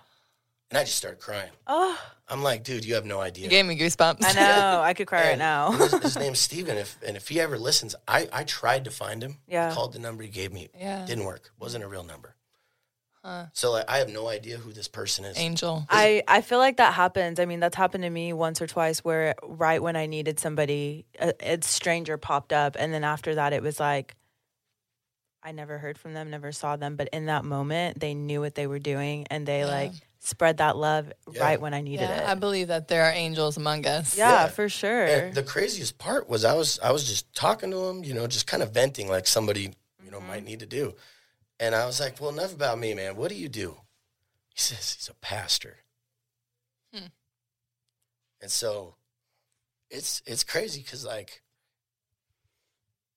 I 0.73 0.83
just 0.83 0.95
started 0.95 1.19
crying. 1.19 1.51
Oh, 1.67 1.99
I'm 2.27 2.41
like, 2.41 2.63
dude, 2.63 2.85
you 2.85 2.95
have 2.95 3.05
no 3.05 3.19
idea. 3.21 3.43
You 3.43 3.49
gave 3.49 3.65
me 3.65 3.77
goosebumps. 3.77 4.17
I 4.21 4.33
know. 4.33 4.81
I 4.81 4.93
could 4.93 5.07
cry 5.07 5.29
right 5.29 5.37
now. 5.37 5.71
his, 5.73 5.91
his 6.01 6.17
name's 6.19 6.39
Steven. 6.39 6.77
If 6.77 6.97
and 7.05 7.15
if 7.15 7.27
he 7.27 7.39
ever 7.39 7.57
listens, 7.59 7.93
I, 8.07 8.27
I 8.33 8.43
tried 8.43 8.85
to 8.85 8.91
find 8.91 9.21
him. 9.23 9.37
Yeah. 9.47 9.69
I 9.69 9.73
called 9.73 9.93
the 9.93 9.99
number 9.99 10.23
he 10.23 10.29
gave 10.29 10.51
me. 10.51 10.69
Yeah. 10.77 11.05
Didn't 11.05 11.25
work. 11.25 11.51
Wasn't 11.59 11.83
a 11.83 11.87
real 11.87 12.03
number. 12.03 12.35
So 13.53 13.71
like, 13.71 13.85
I 13.89 13.97
have 13.99 14.09
no 14.09 14.27
idea 14.27 14.57
who 14.57 14.73
this 14.73 14.87
person 14.87 15.23
is. 15.25 15.37
Angel. 15.37 15.85
I, 15.89 16.23
I 16.27 16.41
feel 16.41 16.57
like 16.59 16.77
that 16.77 16.93
happens. 16.93 17.39
I 17.39 17.45
mean, 17.45 17.59
that's 17.59 17.75
happened 17.75 18.03
to 18.03 18.09
me 18.09 18.33
once 18.33 18.61
or 18.61 18.67
twice 18.67 18.99
where 18.99 19.35
right 19.43 19.81
when 19.81 19.95
I 19.95 20.05
needed 20.07 20.39
somebody, 20.39 21.05
a, 21.19 21.33
a 21.39 21.61
stranger 21.61 22.17
popped 22.17 22.51
up. 22.51 22.75
And 22.77 22.93
then 22.93 23.03
after 23.03 23.35
that, 23.35 23.53
it 23.53 23.61
was 23.63 23.79
like, 23.79 24.15
I 25.41 25.51
never 25.51 25.77
heard 25.77 25.97
from 25.97 26.13
them, 26.13 26.29
never 26.29 26.51
saw 26.51 26.77
them. 26.77 26.95
But 26.95 27.09
in 27.11 27.25
that 27.27 27.43
moment, 27.45 27.99
they 27.99 28.13
knew 28.13 28.41
what 28.41 28.55
they 28.55 28.67
were 28.67 28.79
doing 28.79 29.25
and 29.29 29.45
they 29.45 29.65
like 29.65 29.91
spread 30.19 30.57
that 30.57 30.77
love 30.77 31.11
Yeah. 31.31 31.43
right 31.43 31.59
when 31.59 31.73
I 31.73 31.81
needed 31.81 32.09
Yeah, 32.09 32.31
I 32.31 32.35
believe 32.35 32.69
that 32.69 32.87
there 32.87 33.03
are 33.03 33.11
angels 33.11 33.57
among 33.57 33.85
us. 33.85 34.15
Yeah, 34.15 34.43
Yeah. 34.43 34.47
for 34.47 34.69
sure. 34.69 35.05
And 35.05 35.35
the 35.35 35.43
craziest 35.43 35.97
part 35.97 36.29
was 36.29 36.45
I 36.45 36.53
was 36.53 36.79
I 36.79 36.91
was 36.91 37.05
just 37.05 37.33
talking 37.35 37.71
to 37.71 37.85
him, 37.89 38.03
you 38.05 38.13
know, 38.13 38.25
just 38.27 38.47
kind 38.47 38.63
of 38.63 38.71
venting 38.71 39.09
like 39.09 39.27
somebody 39.27 39.61
you 39.63 39.69
Mm-hmm. 39.69 40.11
know 40.11 40.21
might 40.21 40.43
need 40.45 40.59
to 40.59 40.65
do. 40.65 40.93
And 41.63 41.73
I 41.73 41.85
was 41.85 41.99
like, 41.99 42.19
"Well, 42.19 42.29
enough 42.31 42.53
about 42.53 42.77
me, 42.77 42.93
man. 42.93 43.15
What 43.15 43.29
do 43.29 43.35
you 43.35 43.47
do?" 43.47 43.77
He 44.53 44.59
says 44.59 44.93
he's 44.97 45.07
a 45.09 45.13
pastor. 45.15 45.77
Hmm. 46.93 47.05
And 48.41 48.51
so, 48.51 48.95
it's 49.89 50.21
it's 50.25 50.43
crazy 50.43 50.81
because 50.81 51.05
like 51.05 51.41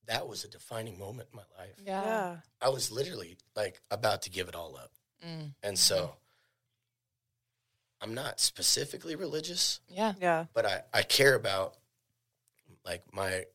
that 0.07 0.29
was 0.29 0.45
a 0.45 0.49
defining 0.49 0.97
moment 0.99 1.29
in 1.33 1.37
my 1.39 1.63
life. 1.63 1.75
Yeah. 1.85 2.05
yeah. 2.05 2.37
I 2.63 2.69
was 2.69 2.93
literally 2.93 3.37
like 3.57 3.81
about 3.91 4.23
to 4.23 4.31
give 4.31 4.49
it 4.49 4.55
all 4.55 4.77
up. 4.77 4.93
Mm. 5.27 5.53
And 5.65 5.77
so 5.77 6.13
I'm 8.01 8.15
not 8.15 8.39
specifically 8.39 9.17
religious, 9.17 9.81
Yeah. 9.89 10.13
Yeah. 10.21 10.45
but 10.55 10.65
I, 10.65 10.83
I 10.95 11.03
care 11.03 11.35
about 11.35 11.75
like 12.85 13.03
my 13.13 13.47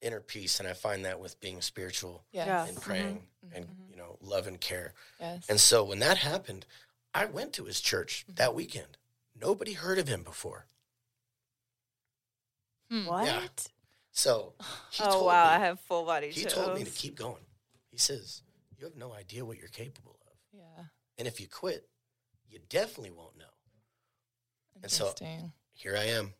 inner 0.00 0.20
peace. 0.20 0.60
And 0.60 0.68
I 0.68 0.72
find 0.74 1.04
that 1.04 1.18
with 1.18 1.40
being 1.40 1.60
spiritual 1.62 2.22
Yes. 2.30 2.46
Yeah. 2.46 2.66
and 2.66 2.80
praying 2.80 3.22
and, 3.52 3.64
you 3.64 3.70
know, 3.70 3.85
love 4.26 4.46
and 4.46 4.60
care. 4.60 4.92
Yes. 5.20 5.46
And 5.48 5.60
so 5.60 5.84
when 5.84 5.98
that 6.00 6.18
happened, 6.18 6.66
I 7.14 7.24
went 7.26 7.52
to 7.54 7.64
his 7.64 7.80
church 7.80 8.24
mm-hmm. 8.24 8.34
that 8.36 8.54
weekend. 8.54 8.98
Nobody 9.38 9.72
heard 9.74 9.98
of 9.98 10.08
him 10.08 10.22
before. 10.22 10.66
Hmm. 12.90 13.06
What? 13.06 13.26
Yeah. 13.26 13.40
So 14.12 14.54
he 14.90 15.02
Oh 15.04 15.10
told 15.10 15.26
wow, 15.26 15.44
me, 15.44 15.50
I 15.50 15.58
have 15.66 15.80
full 15.80 16.04
body 16.04 16.30
he 16.30 16.42
chills. 16.42 16.54
told 16.54 16.74
me 16.78 16.84
to 16.84 16.90
keep 16.90 17.16
going. 17.16 17.44
He 17.90 17.98
says, 17.98 18.42
"You 18.78 18.84
have 18.86 18.96
no 18.96 19.12
idea 19.12 19.44
what 19.44 19.58
you're 19.58 19.68
capable 19.68 20.18
of, 20.26 20.36
Yeah. 20.52 20.84
and 21.18 21.28
if 21.28 21.40
you 21.40 21.48
quit, 21.48 21.88
you 22.48 22.58
definitely 22.68 23.10
won't 23.10 23.36
know." 23.36 23.44
And 24.82 24.90
so- 24.90 25.08
Interesting. 25.08 25.52
Here 25.74 25.96
I 25.96 26.04
am. 26.04 26.32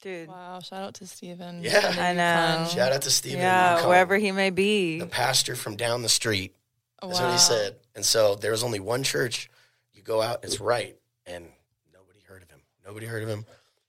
Dude. 0.00 0.28
Wow. 0.28 0.60
Shout 0.60 0.82
out 0.82 0.94
to 0.94 1.06
Steven. 1.06 1.62
Yeah. 1.62 1.94
I 1.98 2.12
know. 2.14 2.68
Shout 2.70 2.92
out 2.92 3.02
to 3.02 3.10
Stephen. 3.10 3.40
in 3.40 3.44
Yeah, 3.44 3.86
wherever 3.86 4.16
he 4.16 4.30
may 4.32 4.48
be. 4.50 4.98
the 5.00 5.06
pastor 5.06 5.54
from 5.56 5.76
down 5.76 6.02
the 6.02 6.08
street. 6.08 6.54
That's 7.02 7.20
what 7.20 7.32
he 7.32 7.38
said. 7.38 7.76
And 7.94 8.04
so 8.04 8.34
there 8.34 8.50
was 8.52 8.62
only 8.64 8.80
one 8.80 9.02
church. 9.02 9.50
You 9.94 10.02
go 10.02 10.20
out, 10.22 10.44
it's 10.44 10.60
right, 10.60 10.96
and 11.26 11.46
nobody 11.92 12.20
heard 12.26 12.42
of 12.42 12.50
him. 12.50 12.60
Nobody 12.86 13.06
heard 13.06 13.22
of 13.22 13.28
him. 13.28 13.46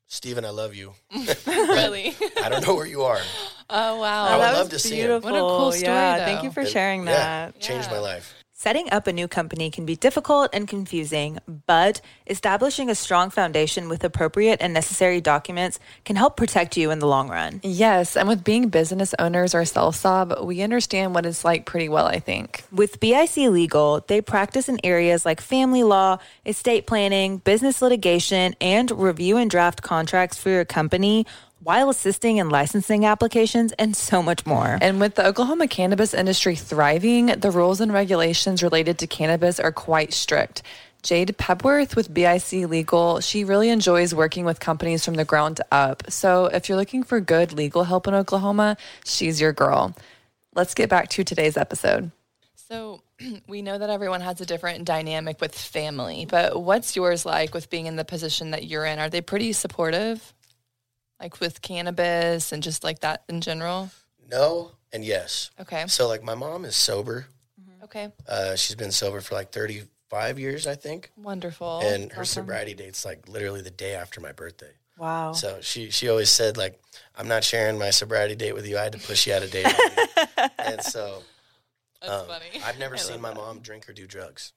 Stephen, 0.08 0.44
I 0.44 0.50
love 0.50 0.74
you. 0.76 0.94
really? 1.48 2.16
I 2.44 2.50
don't 2.50 2.66
know 2.66 2.74
where 2.76 2.88
you 2.88 3.04
are. 3.04 3.20
oh 3.70 4.00
wow. 4.00 4.26
I 4.26 4.38
would 4.38 4.42
that 4.44 4.54
love 4.54 4.72
was 4.72 4.82
to 4.82 4.90
see 4.90 5.00
him. 5.02 5.22
What 5.22 5.36
a 5.36 5.40
cool 5.40 5.72
story, 5.72 5.84
Yeah, 5.86 6.26
thank 6.26 6.44
you 6.44 6.52
for 6.52 6.62
And- 6.62 6.70
sharing 6.70 7.02
yeah, 7.06 7.14
that. 7.52 7.60
changed 7.60 7.92
my 7.92 8.00
life. 8.00 8.34
Setting 8.62 8.92
up 8.92 9.08
a 9.08 9.14
new 9.14 9.30
company 9.30 9.72
can 9.72 9.86
be 9.86 9.96
difficult 9.96 10.50
and 10.52 10.68
confusing, 10.68 11.40
but 11.66 12.02
establishing 12.28 12.90
a 12.90 12.94
strong 12.94 13.30
foundation 13.30 13.88
with 13.88 14.04
appropriate 14.04 14.58
and 14.60 14.74
necessary 14.74 15.22
documents 15.22 15.80
can 16.04 16.18
help 16.18 16.36
protect 16.36 16.76
you 16.76 16.92
in 16.92 17.00
the 17.00 17.08
long 17.08 17.30
run. 17.30 17.62
Yes, 17.64 18.18
and 18.18 18.28
with 18.28 18.44
being 18.44 18.68
business 18.68 19.16
owners 19.18 19.56
ourselves, 19.56 20.02
sob, 20.02 20.42
we 20.44 20.62
understand 20.62 21.16
what 21.16 21.26
it's 21.26 21.46
like 21.46 21.66
pretty 21.66 21.88
well, 21.88 22.08
I 22.08 22.20
think. 22.20 22.66
With 22.70 23.00
BIC 23.00 23.38
Legal, 23.38 24.04
they 24.06 24.20
practice 24.20 24.68
in 24.68 24.78
areas 24.84 25.26
like 25.26 25.40
family 25.40 25.84
law, 25.84 26.18
estate 26.46 26.86
planning, 26.86 27.38
business 27.38 27.82
litigation, 27.82 28.56
and 28.60 28.92
review 28.92 29.38
and 29.38 29.50
draft 29.50 29.84
contracts 29.84 30.38
for 30.38 30.50
your 30.50 30.66
company 30.66 31.26
while 31.62 31.90
assisting 31.90 32.38
in 32.38 32.50
licensing 32.50 33.06
applications 33.06 33.74
and 33.74 33.96
so 33.96 34.24
much 34.24 34.46
more. 34.46 34.78
And 34.82 35.00
with 35.00 35.16
the 35.16 35.26
Oklahoma 35.26 35.68
cannabis 35.68 36.14
industry 36.14 36.56
thriving, 36.56 37.28
the 37.28 37.52
rules 37.52 37.82
and 37.82 37.92
regulations 37.92 38.64
related 38.64 38.98
to 39.00 39.08
cannabis 39.08 39.60
are 39.60 39.72
quite 39.72 40.14
strict. 40.14 40.64
Jade 41.02 41.38
Pepworth 41.38 41.96
with 41.96 42.14
BIC 42.14 42.68
Legal, 42.70 43.22
she 43.22 43.44
really 43.46 43.70
enjoys 43.70 44.14
working 44.14 44.44
with 44.44 44.60
companies 44.60 45.06
from 45.06 45.14
the 45.16 45.24
ground 45.24 45.62
up. 45.72 46.04
So 46.10 46.46
if 46.48 46.68
you're 46.68 46.78
looking 46.78 47.04
for 47.04 47.22
good 47.22 47.54
legal 47.54 47.86
help 47.86 48.08
in 48.08 48.14
Oklahoma, 48.14 48.76
she's 49.06 49.40
your 49.40 49.54
girl. 49.54 49.96
Let's 50.56 50.74
get 50.74 50.90
back 50.90 51.10
to 51.10 51.24
today's 51.24 51.56
episode. 51.56 52.12
So 52.56 53.02
we 53.48 53.62
know 53.62 53.78
that 53.78 53.90
everyone 53.90 54.22
has 54.22 54.42
a 54.42 54.46
different 54.46 54.84
dynamic 54.84 55.40
with 55.40 55.56
family, 55.58 56.26
but 56.30 56.62
what's 56.62 56.96
yours 56.96 57.26
like 57.26 57.54
with 57.54 57.70
being 57.70 57.86
in 57.86 57.96
the 57.96 58.06
position 58.06 58.52
that 58.52 58.66
you're 58.66 58.86
in? 58.86 59.00
Are 59.00 59.10
they 59.10 59.22
pretty 59.22 59.54
supportive? 59.54 60.34
Like 61.20 61.40
with 61.40 61.62
cannabis 61.62 62.52
and 62.52 62.64
just 62.64 62.84
like 62.84 63.00
that 63.00 63.24
in 63.28 63.42
general? 63.42 63.92
No 64.30 64.72
and 64.92 65.04
yes. 65.04 65.52
Okay. 65.60 65.86
So 65.88 66.08
like 66.08 66.24
my 66.24 66.36
mom 66.36 66.66
is 66.66 66.76
sober. 66.76 67.28
Okay. 67.84 68.10
Uh, 68.28 68.56
she's 68.56 68.76
been 68.76 68.92
sober 68.92 69.20
for 69.20 69.36
like 69.36 69.52
35 69.52 70.38
years, 70.38 70.68
I 70.68 70.76
think. 70.76 71.12
Wonderful. 71.18 71.80
and 71.84 72.12
her 72.12 72.26
sobriety 72.26 72.74
date's 72.74 73.04
like 73.04 73.28
literally 73.28 73.62
the 73.62 73.72
day 73.72 73.96
after 73.96 74.22
my 74.22 74.32
birthday. 74.32 74.72
Wow. 74.98 75.32
So 75.32 75.60
she 75.62 75.90
she 75.92 76.10
always 76.10 76.30
said 76.30 76.58
like, 76.58 76.80
I'm 77.16 77.28
not 77.28 77.44
sharing 77.44 77.80
my 77.80 77.90
sobriety 77.90 78.36
date 78.36 78.54
with 78.54 78.68
you. 78.68 78.78
I 78.78 78.84
had 78.84 78.92
to 78.94 79.00
push 79.00 79.26
you 79.26 79.34
out 79.34 79.44
of 79.44 79.52
date. 79.52 79.66
and 80.60 80.82
so 80.84 81.24
That's 82.02 82.14
um, 82.14 82.28
funny. 82.28 82.62
I've 82.64 82.78
never 82.78 82.98
seen 82.98 83.22
my 83.22 83.34
mom 83.34 83.60
drink 83.60 83.90
or 83.90 83.94
do 83.94 84.06
drugs. 84.06 84.54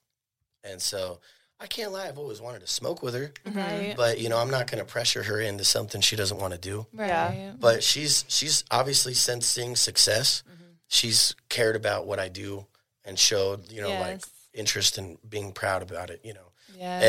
And 0.64 0.80
so 0.82 1.20
I 1.62 1.66
can't 1.68 1.92
lie, 1.92 2.08
I've 2.08 2.18
always 2.18 2.40
wanted 2.40 2.60
to 2.62 2.66
smoke 2.66 3.02
with 3.02 3.14
her. 3.14 3.32
Right. 3.52 3.94
But 3.96 4.20
you 4.20 4.28
know, 4.28 4.38
I'm 4.38 4.50
not 4.50 4.68
gonna 4.70 4.84
pressure 4.84 5.22
her 5.22 5.40
into 5.40 5.64
something 5.64 6.00
she 6.00 6.16
doesn't 6.16 6.38
want 6.38 6.52
to 6.54 6.58
do. 6.58 6.86
Right. 6.92 7.06
Yeah. 7.08 7.52
But 7.58 7.82
she's 7.84 8.24
she's 8.28 8.64
obviously 8.70 9.14
sensing 9.14 9.76
success. 9.76 10.42
Mm-hmm. 10.52 10.62
She's 10.88 11.34
cared 11.48 11.76
about 11.76 12.06
what 12.06 12.18
I 12.18 12.28
do 12.28 12.66
and 13.04 13.18
showed, 13.18 13.70
you 13.70 13.80
know, 13.80 13.88
like 13.90 14.20
Yes. 14.20 14.30
interest 14.52 14.98
in 14.98 15.18
being 15.28 15.52
proud 15.52 15.82
about 15.82 16.10
it, 16.10 16.20
you 16.24 16.34
know. 16.34 16.48
Yes. 16.76 17.02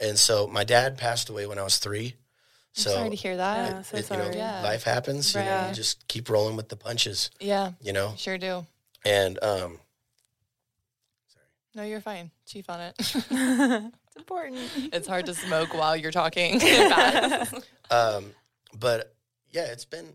And 0.00 0.08
and 0.10 0.18
so 0.18 0.46
my 0.46 0.62
dad 0.64 0.96
passed 0.96 1.28
away 1.28 1.46
when 1.46 1.58
I 1.58 1.62
was 1.64 1.78
three. 1.78 2.14
So 2.74 2.90
I'm 2.90 2.96
sorry 2.98 3.10
to 3.10 3.16
hear 3.16 3.36
that. 3.36 3.70
Yeah, 3.70 3.82
so 3.82 3.96
it- 3.96 4.10
you 4.10 4.16
know. 4.16 4.30
Yeah. 4.32 4.62
life 4.62 4.84
happens. 4.84 5.34
You, 5.34 5.40
know, 5.40 5.66
you 5.68 5.74
just 5.74 6.06
keep 6.06 6.28
rolling 6.30 6.54
with 6.56 6.68
the 6.68 6.76
punches. 6.76 7.30
Yeah. 7.40 7.72
You 7.80 7.92
know, 7.92 8.14
Sure 8.16 8.38
do. 8.38 8.64
and 9.04 9.42
um, 9.42 9.80
No, 11.78 11.84
you're 11.84 12.00
fine. 12.00 12.32
Chief 12.44 12.68
on 12.68 12.80
it. 12.80 12.94
It's 14.08 14.16
important. 14.16 14.58
it's 14.92 15.06
hard 15.06 15.26
to 15.26 15.34
smoke 15.34 15.72
while 15.72 15.96
you're 15.96 16.10
talking. 16.10 16.60
um, 17.92 18.32
but 18.76 19.14
yeah, 19.52 19.66
it's 19.66 19.84
been 19.84 20.14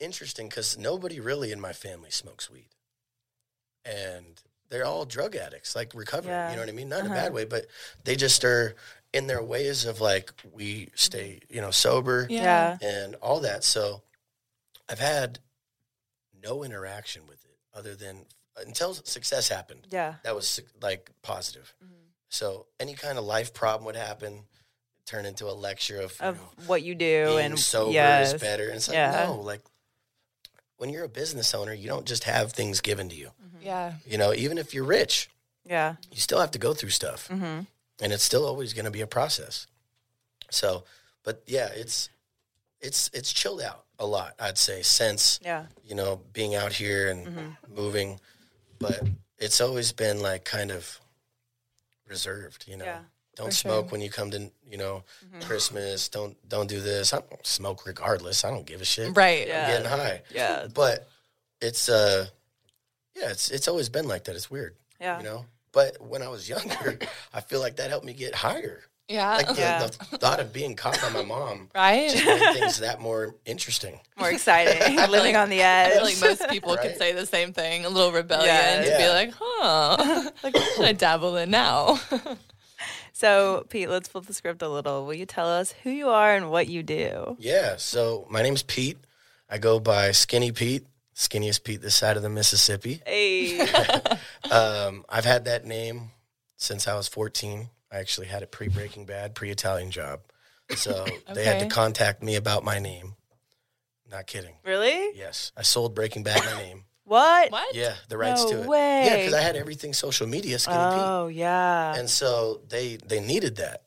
interesting 0.00 0.48
because 0.48 0.78
nobody 0.78 1.20
really 1.20 1.52
in 1.52 1.60
my 1.60 1.74
family 1.74 2.10
smokes 2.10 2.50
weed, 2.50 2.70
and 3.84 4.40
they're 4.70 4.86
all 4.86 5.04
drug 5.04 5.36
addicts, 5.36 5.76
like 5.76 5.92
recovering. 5.94 6.32
Yeah. 6.32 6.48
You 6.48 6.56
know 6.56 6.62
what 6.62 6.70
I 6.70 6.72
mean? 6.72 6.88
Not 6.88 7.00
in 7.00 7.06
a 7.08 7.10
bad 7.10 7.34
way, 7.34 7.44
but 7.44 7.66
they 8.04 8.16
just 8.16 8.42
are 8.46 8.74
in 9.12 9.26
their 9.26 9.42
ways 9.42 9.84
of 9.84 10.00
like 10.00 10.32
we 10.54 10.88
stay, 10.94 11.40
you 11.50 11.60
know, 11.60 11.70
sober. 11.70 12.26
Yeah. 12.30 12.78
and 12.80 13.14
all 13.16 13.40
that. 13.40 13.62
So 13.62 14.00
I've 14.88 15.00
had 15.00 15.38
no 16.42 16.64
interaction 16.64 17.26
with 17.28 17.44
it 17.44 17.58
other 17.74 17.94
than 17.94 18.24
until 18.64 18.94
success 18.94 19.48
happened. 19.48 19.86
Yeah. 19.90 20.14
That 20.24 20.34
was 20.34 20.60
like 20.80 21.10
positive. 21.22 21.74
So 22.28 22.66
any 22.80 22.94
kind 22.94 23.18
of 23.18 23.24
life 23.24 23.54
problem 23.54 23.84
would 23.86 23.96
happen, 23.96 24.40
turn 25.06 25.24
into 25.26 25.46
a 25.46 25.52
lecture 25.54 26.00
of, 26.00 26.16
you 26.20 26.32
know, 26.32 26.38
what 26.66 26.82
you 26.82 26.94
do 26.94 27.26
being 27.26 27.38
and 27.52 27.58
sober 27.58 27.92
yes. 27.92 28.34
is 28.34 28.40
better. 28.40 28.64
And 28.64 28.74
it's 28.76 28.88
like, 28.88 28.96
Yeah. 28.96 29.24
no, 29.26 29.34
like 29.40 29.62
when 30.78 30.90
you're 30.90 31.04
a 31.04 31.08
business 31.08 31.54
owner, 31.54 31.72
you 31.72 31.88
don't 31.88 32.06
just 32.06 32.24
have 32.24 32.52
things 32.52 32.80
given 32.80 33.08
to 33.08 33.14
you. 33.16 33.30
yeah. 33.62 33.94
You 34.06 34.18
know, 34.18 34.32
even 34.34 34.58
if 34.58 34.74
you're 34.74 34.84
rich, 34.84 35.30
Yeah. 35.64 35.96
you 36.10 36.20
still 36.20 36.40
have 36.40 36.50
to 36.52 36.58
go 36.58 36.74
through 36.74 36.90
stuff. 36.90 37.28
Mm-hmm. 37.28 37.60
And 38.02 38.12
it's 38.12 38.22
still 38.24 38.44
always 38.44 38.72
going 38.74 38.84
to 38.84 38.90
be 38.90 39.00
a 39.00 39.06
process. 39.06 39.66
So, 40.50 40.84
but 41.22 41.42
yeah, 41.46 41.68
it's, 41.74 42.10
it's, 42.80 43.08
it's 43.14 43.32
chilled 43.32 43.62
out 43.62 43.84
a 43.98 44.06
lot, 44.06 44.34
I'd 44.38 44.58
say, 44.58 44.82
since 44.82 45.40
Yeah. 45.42 45.66
you 45.84 45.94
know, 45.94 46.20
being 46.32 46.54
out 46.54 46.72
here 46.74 47.08
and 47.10 47.26
Mm-hmm. 47.26 47.74
moving, 47.74 48.20
but 48.78 49.00
it's 49.38 49.60
always 49.60 49.92
been 49.92 50.20
like 50.20 50.44
kind 50.44 50.70
of 50.70 51.00
reserved, 52.08 52.64
you 52.68 52.76
know. 52.76 52.84
Yeah, 52.84 53.00
don't 53.34 53.52
smoke 53.52 53.86
sure. 53.86 53.92
when 53.92 54.00
you 54.00 54.10
come 54.10 54.30
to, 54.30 54.50
you 54.68 54.78
know, 54.78 55.02
Mm-hmm. 55.26 55.40
Christmas. 55.46 56.08
Don't 56.08 56.36
don't 56.48 56.68
do 56.68 56.80
this. 56.80 57.12
I 57.12 57.18
don't 57.20 57.46
smoke 57.46 57.86
regardless. 57.86 58.44
I 58.44 58.50
don't 58.50 58.66
give 58.66 58.80
a 58.80 58.84
shit. 58.84 59.16
Right. 59.16 59.46
Yeah. 59.46 59.62
I'm 59.66 59.70
getting 59.70 59.88
high. 59.98 60.22
Yeah. 60.34 60.66
But 60.72 61.08
it's 61.60 61.88
uh 61.88 62.26
yeah, 63.14 63.30
it's 63.30 63.50
it's 63.50 63.68
always 63.68 63.88
been 63.88 64.06
like 64.08 64.24
that. 64.24 64.36
It's 64.36 64.50
weird. 64.50 64.74
Yeah. 65.00 65.18
You 65.18 65.24
know? 65.24 65.46
But 65.72 66.00
when 66.00 66.22
I 66.22 66.28
was 66.28 66.48
younger, 66.48 66.98
I 67.34 67.40
feel 67.40 67.60
like 67.60 67.76
that 67.76 67.90
helped 67.90 68.06
me 68.06 68.12
get 68.14 68.34
higher. 68.34 68.82
Yeah. 69.08 69.36
Like 69.36 69.48
the, 69.48 69.54
Yeah. 69.60 69.86
the 69.86 70.18
thought 70.18 70.40
of 70.40 70.52
being 70.52 70.74
caught 70.74 71.00
by 71.00 71.10
my 71.10 71.22
mom 71.22 71.68
right. 71.74 72.12
made 72.12 72.54
things 72.54 72.80
that 72.80 73.00
more 73.00 73.36
interesting. 73.44 74.00
More 74.18 74.30
exciting. 74.30 74.96
Living 75.10 75.34
like- 75.34 75.36
on 75.36 75.48
the 75.50 75.62
I 75.62 75.66
edge. 75.66 75.92
feel 75.94 76.02
like 76.02 76.20
most 76.20 76.50
people 76.50 76.76
could 76.76 76.96
say 76.96 77.12
the 77.12 77.26
same 77.26 77.52
thing. 77.52 77.84
A 77.84 77.88
little 77.88 78.12
rebellion 78.12 78.46
Yeah. 78.46 78.82
to 78.82 78.98
be 78.98 79.08
like, 79.08 79.32
huh, 79.38 80.30
like 80.42 80.54
what 80.54 80.72
should 80.74 80.84
I 80.84 80.92
dabble 80.92 81.36
in 81.36 81.50
now? 81.50 82.00
So, 83.12 83.64
Pete, 83.70 83.88
let's 83.88 84.08
flip 84.08 84.26
the 84.26 84.34
script 84.34 84.60
a 84.60 84.68
little. 84.68 85.06
Will 85.06 85.14
you 85.14 85.24
tell 85.24 85.48
us 85.48 85.72
who 85.82 85.90
you 85.90 86.08
are 86.10 86.34
and 86.34 86.50
what 86.50 86.66
you 86.68 86.82
do? 86.82 87.36
Yeah. 87.38 87.76
So 87.78 88.26
my 88.28 88.42
name's 88.42 88.62
Pete. 88.62 88.98
I 89.48 89.56
go 89.58 89.78
by 89.80 90.10
Skinny 90.10 90.52
Pete, 90.52 90.84
skinniest 91.14 91.62
Pete 91.64 91.80
this 91.80 91.94
side 91.94 92.16
of 92.18 92.22
the 92.22 92.28
Mississippi. 92.28 93.00
Hey. 93.06 93.60
Um, 94.50 95.04
I've 95.08 95.24
had 95.24 95.44
that 95.46 95.64
name 95.64 96.10
since 96.56 96.86
I 96.88 96.94
was 96.94 97.08
14. 97.08 97.70
I 97.96 98.00
actually 98.00 98.26
had 98.26 98.42
a 98.42 98.46
pre 98.46 98.68
Breaking 98.68 99.06
Bad, 99.06 99.34
pre 99.34 99.50
Italian 99.50 99.90
job. 99.90 100.20
So 100.76 101.06
they 101.34 101.44
had 101.44 101.60
to 101.60 101.66
contact 101.66 102.22
me 102.22 102.36
about 102.36 102.62
my 102.62 102.78
name. 102.78 103.14
Not 104.10 104.26
kidding. 104.26 104.54
really? 104.64 105.16
Yes. 105.16 105.50
I 105.56 105.62
sold 105.62 105.94
Breaking 105.94 106.22
Bad 106.22 106.44
my 106.44 106.62
name. 106.62 106.84
What? 107.04 107.50
what? 107.52 107.74
Yeah, 107.74 107.94
the 108.08 108.18
rights 108.18 108.44
No 108.44 108.50
to 108.50 108.62
it. 108.62 108.68
way. 108.68 109.06
Yeah, 109.06 109.16
because 109.16 109.32
I 109.34 109.40
had 109.40 109.56
everything 109.56 109.92
social 109.94 110.26
media, 110.26 110.58
Skinny 110.58 110.76
Oh, 110.78 111.28
yeah. 111.28 111.94
And 111.94 112.10
so 112.10 112.60
they 112.68 112.96
they 112.96 113.20
needed 113.20 113.56
that. 113.56 113.84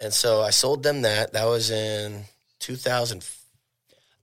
And 0.00 0.14
so 0.14 0.40
I 0.40 0.50
sold 0.50 0.82
them 0.82 1.02
that. 1.02 1.32
That 1.32 1.44
was 1.44 1.70
in 1.70 2.24
2000. 2.60 3.24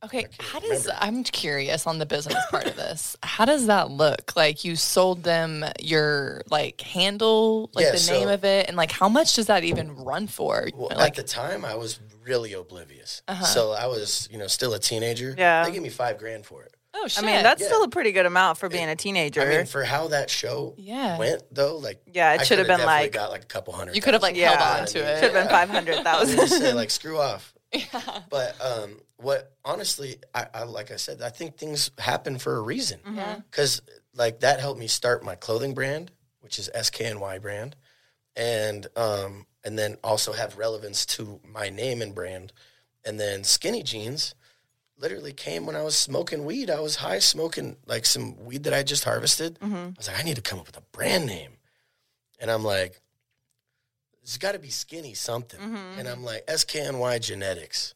Okay, 0.05 0.27
how 0.39 0.59
does 0.61 0.85
remember. 0.85 0.97
I'm 1.03 1.23
curious 1.23 1.85
on 1.85 1.97
the 1.99 2.05
business 2.05 2.37
part 2.49 2.65
of 2.67 2.77
this. 2.77 3.17
How 3.23 3.43
does 3.43 3.65
that 3.67 3.91
look? 3.91 4.33
Like 4.33 4.63
you 4.63 4.77
sold 4.77 5.23
them 5.23 5.65
your 5.81 6.41
like 6.49 6.79
handle, 6.79 7.69
like 7.73 7.83
Yeah, 7.83 7.91
the 7.91 7.97
so- 7.97 8.13
name 8.13 8.29
of 8.29 8.45
it, 8.45 8.69
and 8.69 8.77
like 8.77 8.91
how 8.91 9.09
much 9.09 9.35
does 9.35 9.47
that 9.47 9.65
even 9.65 9.93
run 9.97 10.27
for? 10.27 10.69
Well, 10.73 10.89
like 10.95 11.09
at 11.09 11.15
the 11.15 11.23
time, 11.23 11.65
I 11.65 11.75
was 11.75 11.99
really 12.25 12.53
oblivious. 12.53 13.21
So 13.45 13.71
I 13.73 13.87
was, 13.87 14.29
you 14.31 14.37
know, 14.37 14.47
still 14.47 14.73
a 14.73 14.79
teenager. 14.79 15.35
Yeah. 15.37 15.65
They 15.65 15.71
gave 15.73 15.81
me 15.81 15.89
five 15.89 16.17
grand 16.17 16.45
for 16.45 16.63
it. 16.63 16.73
oh 16.93 17.07
shit! 17.09 17.23
I 17.23 17.27
mean, 17.27 17.43
that's 17.43 17.61
Yeah. 17.61 17.67
still 17.67 17.83
a 17.83 17.89
pretty 17.89 18.13
good 18.13 18.25
amount 18.25 18.57
for 18.57 18.69
being 18.69 18.87
a 18.87 18.95
teenager. 18.95 19.41
I 19.41 19.49
mean, 19.57 19.65
for 19.65 19.83
how 19.83 20.07
that 20.09 20.29
show 20.29 20.75
Yeah. 20.77 21.17
went, 21.17 21.43
though, 21.53 21.75
like 21.75 22.01
Yeah, 22.13 22.35
it 22.35 22.47
should 22.47 22.57
have 22.59 22.67
been 22.67 22.85
like- 22.85 23.11
got 23.11 23.31
like 23.31 23.43
a 23.43 23.47
couple 23.47 23.73
hundred. 23.73 23.95
you 23.97 24.01
could 24.01 24.13
have 24.13 24.23
like 24.23 24.37
Yeah. 24.37 24.55
held 24.55 24.79
on 24.81 24.87
to 24.87 24.99
Yeah. 24.99 25.09
it. 25.17 25.19
Should 25.23 25.33
have 25.33 25.43
been 25.43 25.49
500,000. 25.49 26.37
just 26.37 26.57
say 26.57 26.71
like 26.71 26.89
screw 26.89 27.19
off. 27.19 27.53
Yeah. 27.73 28.21
But 28.29 28.55
um, 28.61 28.99
what 29.21 29.53
honestly, 29.65 30.17
I, 30.33 30.47
I 30.53 30.63
like 30.63 30.91
I 30.91 30.95
said, 30.95 31.21
I 31.21 31.29
think 31.29 31.57
things 31.57 31.91
happen 31.97 32.37
for 32.37 32.57
a 32.57 32.61
reason. 32.61 32.99
Mm-hmm. 32.99 33.15
Yeah. 33.17 33.39
Because 33.49 33.81
like 34.15 34.39
that 34.39 34.59
helped 34.59 34.79
me 34.79 34.87
start 34.87 35.23
my 35.23 35.35
clothing 35.35 35.73
brand, 35.73 36.11
which 36.41 36.57
is 36.57 36.69
SKNY 36.75 37.41
brand, 37.41 37.75
and 38.35 38.87
um, 38.95 39.45
and 39.63 39.77
then 39.77 39.97
also 40.03 40.33
have 40.33 40.57
relevance 40.57 41.05
to 41.05 41.39
my 41.45 41.69
name 41.69 42.01
and 42.01 42.15
brand. 42.15 42.53
And 43.05 43.19
then 43.19 43.43
skinny 43.43 43.83
jeans 43.83 44.35
literally 44.97 45.33
came 45.33 45.65
when 45.65 45.75
I 45.75 45.83
was 45.83 45.97
smoking 45.97 46.45
weed. 46.45 46.69
I 46.69 46.79
was 46.79 46.97
high 46.97 47.19
smoking 47.19 47.77
like 47.85 48.05
some 48.05 48.43
weed 48.43 48.63
that 48.63 48.73
I 48.73 48.83
just 48.83 49.03
harvested. 49.03 49.59
Mm-hmm. 49.59 49.75
I 49.75 49.93
was 49.97 50.07
like, 50.07 50.19
I 50.19 50.23
need 50.23 50.35
to 50.35 50.41
come 50.41 50.59
up 50.59 50.67
with 50.67 50.77
a 50.77 50.83
brand 50.91 51.25
name. 51.25 51.51
And 52.39 52.51
I'm 52.51 52.63
like, 52.63 53.01
there's 54.21 54.37
got 54.37 54.53
to 54.53 54.59
be 54.59 54.69
skinny 54.69 55.13
something. 55.13 55.59
Mm-hmm. 55.59 55.99
And 55.99 56.07
I'm 56.07 56.23
like, 56.23 56.45
SKNY 56.47 57.21
Genetics, 57.21 57.95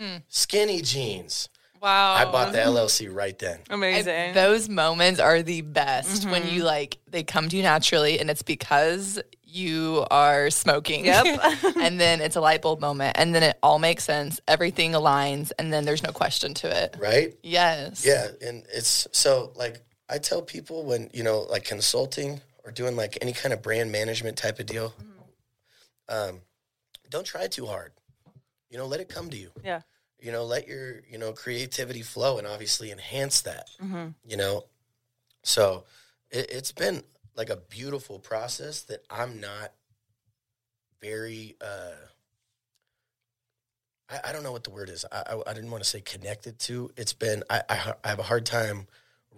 Hmm. 0.00 0.16
skinny 0.28 0.82
jeans. 0.82 1.48
Wow. 1.80 2.14
I 2.14 2.24
bought 2.24 2.52
the 2.52 2.58
LLC 2.58 3.12
right 3.12 3.38
then. 3.38 3.60
Amazing. 3.70 4.30
I- 4.30 4.32
those 4.32 4.68
moments 4.68 5.20
are 5.20 5.42
the 5.42 5.60
best 5.60 6.22
mm-hmm. 6.22 6.30
when 6.30 6.48
you 6.48 6.64
like 6.64 6.98
they 7.08 7.22
come 7.22 7.48
to 7.48 7.56
you 7.56 7.62
naturally 7.62 8.18
and 8.18 8.30
it's 8.30 8.42
because 8.42 9.20
you 9.44 10.04
are 10.10 10.50
smoking. 10.50 11.04
Yep. 11.04 11.40
and 11.80 12.00
then 12.00 12.20
it's 12.20 12.36
a 12.36 12.40
light 12.40 12.62
bulb 12.62 12.80
moment 12.80 13.16
and 13.18 13.34
then 13.34 13.42
it 13.42 13.58
all 13.62 13.78
makes 13.78 14.04
sense. 14.04 14.40
Everything 14.48 14.92
aligns 14.92 15.52
and 15.58 15.72
then 15.72 15.84
there's 15.84 16.02
no 16.02 16.10
question 16.10 16.54
to 16.54 16.84
it. 16.84 16.96
Right? 16.98 17.34
Yes. 17.42 18.04
Yeah, 18.06 18.28
and 18.46 18.64
it's 18.72 19.06
so 19.12 19.52
like 19.56 19.82
I 20.08 20.18
tell 20.18 20.42
people 20.42 20.84
when 20.84 21.10
you 21.12 21.22
know 21.22 21.40
like 21.50 21.64
consulting 21.64 22.40
or 22.64 22.72
doing 22.72 22.96
like 22.96 23.18
any 23.20 23.32
kind 23.32 23.52
of 23.52 23.62
brand 23.62 23.92
management 23.92 24.36
type 24.36 24.58
of 24.58 24.66
deal, 24.66 24.90
mm-hmm. 24.90 26.30
um, 26.30 26.40
don't 27.10 27.24
try 27.24 27.46
too 27.46 27.66
hard. 27.66 27.92
You 28.70 28.78
know, 28.78 28.86
let 28.86 29.00
it 29.00 29.08
come 29.08 29.30
to 29.30 29.36
you. 29.36 29.50
yeah. 29.64 29.80
You 30.20 30.32
know, 30.32 30.44
let 30.44 30.66
your 30.66 31.00
you 31.08 31.16
know 31.16 31.32
creativity 31.32 32.02
flow 32.02 32.38
and 32.38 32.46
obviously 32.46 32.90
enhance 32.90 33.42
that. 33.42 33.68
You 34.24 34.36
know, 34.36 34.64
so 35.44 35.84
it, 36.30 36.50
it's 36.50 36.72
been 36.72 37.02
like 37.36 37.50
a 37.50 37.56
beautiful 37.56 38.18
process 38.18 38.82
that 38.82 39.04
I'm 39.10 39.40
not 39.40 39.72
very. 41.00 41.56
uh 41.60 41.92
I, 44.10 44.30
I 44.30 44.32
don't 44.32 44.42
know 44.42 44.52
what 44.52 44.64
the 44.64 44.70
word 44.70 44.88
is. 44.88 45.04
I, 45.12 45.22
I, 45.34 45.50
I 45.50 45.54
didn't 45.54 45.70
want 45.70 45.84
to 45.84 45.88
say 45.88 46.00
connected 46.00 46.58
to. 46.60 46.90
It's 46.96 47.12
been 47.12 47.44
I, 47.48 47.62
I 47.68 47.92
I 48.04 48.08
have 48.08 48.18
a 48.18 48.24
hard 48.24 48.44
time 48.46 48.86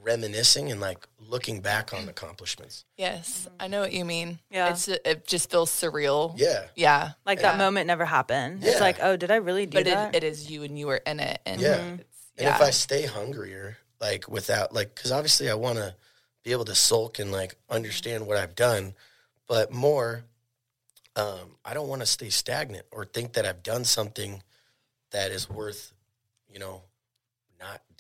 reminiscing 0.03 0.71
and 0.71 0.81
like 0.81 1.07
looking 1.19 1.61
back 1.61 1.93
on 1.93 2.09
accomplishments. 2.09 2.85
Yes. 2.97 3.49
I 3.59 3.69
know 3.69 3.81
what 3.81 3.93
you 3.93 4.05
mean. 4.05 4.39
Yeah. 4.51 4.71
It's 4.71 4.89
it 4.89 5.27
just 5.27 5.51
feels 5.51 5.71
surreal. 5.71 6.35
Yeah, 6.37 6.67
Yeah. 6.75 7.13
Like 7.27 7.39
Yeah. 7.39 7.53
that 7.53 7.59
moment 7.59 7.87
never 7.87 8.05
happened. 8.05 8.63
Yeah. 8.63 8.71
It's 8.71 8.81
like, 8.81 8.99
oh, 9.01 9.17
did 9.17 9.31
I 9.31 9.37
really 9.37 9.67
do 9.67 9.79
But 9.79 9.85
that? 9.87 10.15
it, 10.15 10.25
it 10.25 10.27
is 10.27 10.51
you 10.51 10.63
and 10.63 10.79
you 10.79 10.87
were 10.87 10.97
in 10.97 11.21
it 11.21 11.41
and 11.47 11.61
Yeah. 11.61 11.75
it's, 11.75 11.81
and 12.39 12.47
yeah. 12.47 12.55
if 12.57 12.61
I 12.63 12.71
stay 12.71 13.07
hungrier, 13.07 13.77
like 14.01 14.29
without 14.29 14.73
like, 14.73 14.95
because 14.95 15.13
obviously 15.13 15.51
I 15.51 15.55
want 15.55 15.77
to 15.79 15.95
be 16.43 16.53
able 16.53 16.65
to 16.65 16.75
sulk 16.75 17.19
and 17.19 17.31
like 17.31 17.57
understand 17.69 18.27
what 18.27 18.37
I've 18.39 18.55
done, 18.55 18.95
but 19.47 19.73
more, 19.73 20.25
um, 21.17 21.57
I 21.65 21.75
don't 21.75 21.89
want 21.89 22.01
to 22.01 22.07
stay 22.07 22.31
stagnant 22.31 22.87
or 22.91 23.05
think 23.05 23.35
that 23.35 23.45
I've 23.45 23.63
done 23.63 23.85
something 23.85 24.43
that 25.11 25.33
is 25.33 25.51
worth, 25.51 25.93
you 26.49 26.59
know, 26.59 26.71
not 26.71 26.83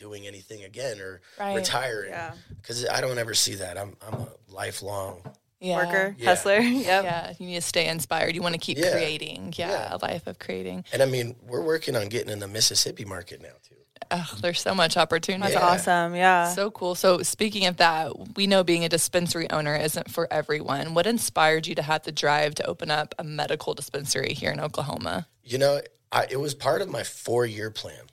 doing 0.00 0.26
anything 0.26 0.64
again 0.64 0.98
or 0.98 1.20
Right. 1.38 1.54
retiring. 1.54 2.10
yeah. 2.10 2.32
Because 2.56 2.88
I 2.88 3.00
don't 3.02 3.18
ever 3.18 3.34
see 3.34 3.56
that. 3.56 3.76
I'm 3.78 3.96
I'm 4.06 4.14
a 4.14 4.28
lifelong. 4.48 5.22
yeah. 5.60 5.76
Worker, 5.76 6.16
Yeah. 6.18 6.24
hustler. 6.30 6.58
Yep. 6.90 7.04
Yeah, 7.04 7.32
you 7.38 7.46
need 7.46 7.54
to 7.56 7.60
stay 7.60 7.86
inspired. 7.86 8.34
You 8.34 8.40
want 8.42 8.54
to 8.54 8.58
keep 8.60 8.78
Yeah. 8.78 8.92
creating. 8.92 9.52
Yeah, 9.56 9.68
Yeah. 9.70 9.94
a 9.94 9.98
life 9.98 10.26
of 10.26 10.38
creating. 10.38 10.84
And 10.92 11.02
I 11.02 11.06
mean, 11.06 11.36
we're 11.42 11.60
working 11.62 11.94
on 11.96 12.08
getting 12.08 12.30
in 12.32 12.38
the 12.38 12.48
Mississippi 12.48 13.04
market 13.04 13.42
now 13.42 13.56
too. 13.68 13.76
Oh, 14.10 14.38
there's 14.40 14.60
so 14.60 14.74
much 14.74 14.96
opportunity. 14.96 15.52
That's 15.52 15.62
Yeah. 15.62 15.68
awesome. 15.68 16.14
Yeah. 16.16 16.52
So 16.54 16.70
cool. 16.70 16.94
So 16.94 17.22
speaking 17.22 17.66
of 17.66 17.76
that, 17.76 18.36
we 18.36 18.46
know 18.46 18.64
being 18.64 18.84
a 18.84 18.88
dispensary 18.88 19.48
owner 19.50 19.76
isn't 19.76 20.10
for 20.10 20.26
everyone. 20.32 20.94
What 20.94 21.06
inspired 21.06 21.66
you 21.66 21.74
to 21.76 21.82
have 21.82 22.02
the 22.04 22.10
drive 22.12 22.54
to 22.56 22.64
open 22.66 22.90
up 22.90 23.14
a 23.18 23.24
medical 23.24 23.74
dispensary 23.74 24.32
here 24.32 24.50
in 24.50 24.58
Oklahoma? 24.60 25.28
You 25.44 25.58
know, 25.58 25.82
I, 26.10 26.26
it 26.30 26.40
was 26.40 26.54
part 26.56 26.80
of 26.82 26.88
my 26.88 27.04
four 27.04 27.44
year 27.46 27.70
plan. 27.70 28.04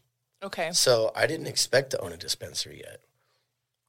Okay. 0.43 0.69
So 0.71 1.11
I 1.15 1.25
didn't 1.27 1.47
expect 1.47 1.91
to 1.91 1.99
own 2.01 2.13
a 2.13 2.17
dispensary 2.17 2.81
yet. 2.85 3.01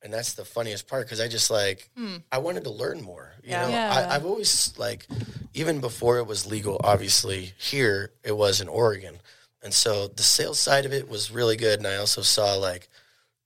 And 0.02 0.12
that's 0.12 0.34
the 0.34 0.44
funniest 0.44 0.86
part 0.86 1.06
because 1.06 1.20
I 1.20 1.26
just 1.28 1.50
like, 1.50 1.90
hmm. 1.96 2.16
I 2.30 2.38
wanted 2.38 2.64
to 2.64 2.70
learn 2.70 3.00
more. 3.02 3.32
You 3.42 3.50
Yeah. 3.50 3.62
know, 3.62 3.68
Yeah. 3.70 4.06
I, 4.08 4.14
I've 4.14 4.24
always 4.24 4.72
like, 4.78 5.06
even 5.54 5.80
before 5.80 6.18
it 6.18 6.26
was 6.26 6.46
legal, 6.46 6.80
obviously 6.84 7.52
here 7.58 8.12
it 8.22 8.36
was 8.36 8.60
in 8.60 8.68
Oregon. 8.68 9.18
And 9.62 9.74
so 9.74 10.06
the 10.06 10.22
sales 10.22 10.60
side 10.60 10.86
of 10.86 10.92
it 10.92 11.08
was 11.08 11.30
really 11.32 11.56
good. 11.56 11.78
And 11.80 11.86
I 11.86 11.96
also 11.96 12.22
saw 12.22 12.54
like, 12.54 12.88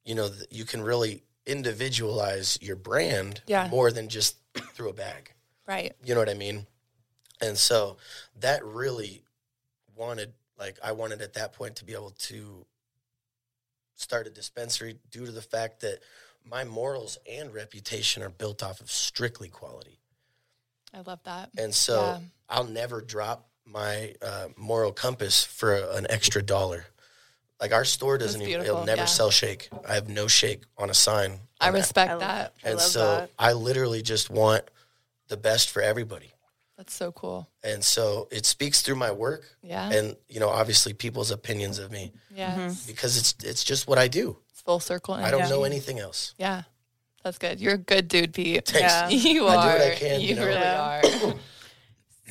you 0.05 0.15
know, 0.15 0.29
th- 0.29 0.45
you 0.51 0.65
can 0.67 0.83
really 0.83 1.23
individualize 1.47 2.59
your 2.61 2.77
brand 2.77 3.41
Yeah. 3.47 3.69
more 3.69 3.91
than 3.91 4.09
just 4.09 4.37
through 4.75 4.91
a 4.91 4.95
bag. 4.95 5.33
Right. 5.67 5.95
You 6.05 6.12
know 6.15 6.21
what 6.21 6.29
I 6.29 6.35
mean? 6.35 6.67
And 7.41 7.57
so 7.57 7.97
that 8.41 8.62
really 8.65 9.23
wanted, 9.97 10.33
like, 10.59 10.77
I 10.85 10.93
wanted 10.93 11.23
at 11.23 11.33
that 11.35 11.55
point 11.55 11.77
to 11.77 11.85
be 11.85 11.95
able 11.95 12.11
to 12.29 12.67
start 13.95 14.27
a 14.27 14.31
dispensary 14.31 14.97
due 15.11 15.27
to 15.27 15.33
the 15.33 15.43
fact 15.43 15.81
that 15.81 15.99
my 16.45 16.65
morals 16.65 17.19
and 17.31 17.53
reputation 17.55 18.23
are 18.23 18.31
built 18.31 18.63
off 18.63 18.81
of 18.81 18.91
strictly 18.91 19.49
quality. 19.49 19.99
I 20.95 21.01
love 21.01 21.21
that. 21.25 21.51
And 21.57 21.75
so 21.75 22.01
Yeah. 22.01 22.19
I'll 22.49 22.65
never 22.65 23.01
drop 23.01 23.49
my 23.65 24.15
uh, 24.21 24.49
moral 24.57 24.93
compass 24.93 25.45
for 25.45 25.75
an 25.75 26.07
extra 26.11 26.43
dollar. 26.43 26.85
Like 27.61 27.73
our 27.73 27.85
store 27.85 28.19
doesn't 28.19 28.43
even, 28.43 28.63
it'll 28.63 28.85
never 28.85 29.03
yeah. 29.03 29.07
sell 29.07 29.31
shake. 29.31 29.69
I 29.89 29.95
have 29.95 30.09
no 30.09 30.27
shake 30.27 30.63
on 30.77 30.91
a 30.91 30.95
sign. 30.95 31.39
I 31.61 31.69
on 31.69 31.75
that. 31.75 31.79
respect 31.79 32.11
I 32.13 32.17
that. 32.19 32.55
I 32.65 32.69
And 32.69 32.79
love 32.79 32.87
so 32.89 33.01
that. 33.01 33.31
I 33.39 33.53
literally 33.53 34.03
just 34.03 34.31
want 34.31 34.65
the 35.29 35.37
best 35.37 35.71
for 35.71 35.81
everybody. 35.81 36.32
That's 36.83 36.95
so 36.95 37.12
cool. 37.12 37.47
And 37.62 37.85
so 37.85 38.27
it 38.33 38.45
speaks 38.45 38.83
through 38.83 38.97
my 38.97 39.12
work 39.12 39.45
Yeah. 39.62 39.88
and 39.92 40.16
you 40.29 40.40
know 40.40 40.49
obviously 40.49 40.92
people's 40.95 41.31
opinions 41.31 41.79
of 41.79 41.92
me 41.92 42.11
Yes. 42.35 42.59
Mm-hmm. 42.59 42.87
because 42.88 43.16
it's 43.16 43.37
it's 43.45 43.62
just 43.62 43.87
what 43.87 43.99
I 43.99 44.09
do. 44.09 44.37
It's 44.51 44.61
full 44.62 44.81
circle. 44.81 45.14
I 45.14 45.31
don't 45.31 45.42
energy. 45.42 45.55
know 45.55 45.62
anything 45.62 46.01
else. 46.01 46.35
Yeah. 46.38 46.62
That's 47.23 47.38
good. 47.38 47.61
You're 47.61 47.75
a 47.75 47.79
good 47.79 48.09
dude, 48.09 48.33
Pete. 48.35 48.66
Thanks. 48.66 48.92
Yeah. 48.92 49.09
You 49.33 49.47
I 49.47 49.55
are. 49.57 49.62
do 49.62 49.79
what 49.85 49.92
I 49.92 49.95
can, 49.95 50.21
you 50.21 50.29
you 50.31 50.35
know. 50.35 50.47
really 50.47 50.61
Yeah. 50.61 51.01
are. 51.05 51.35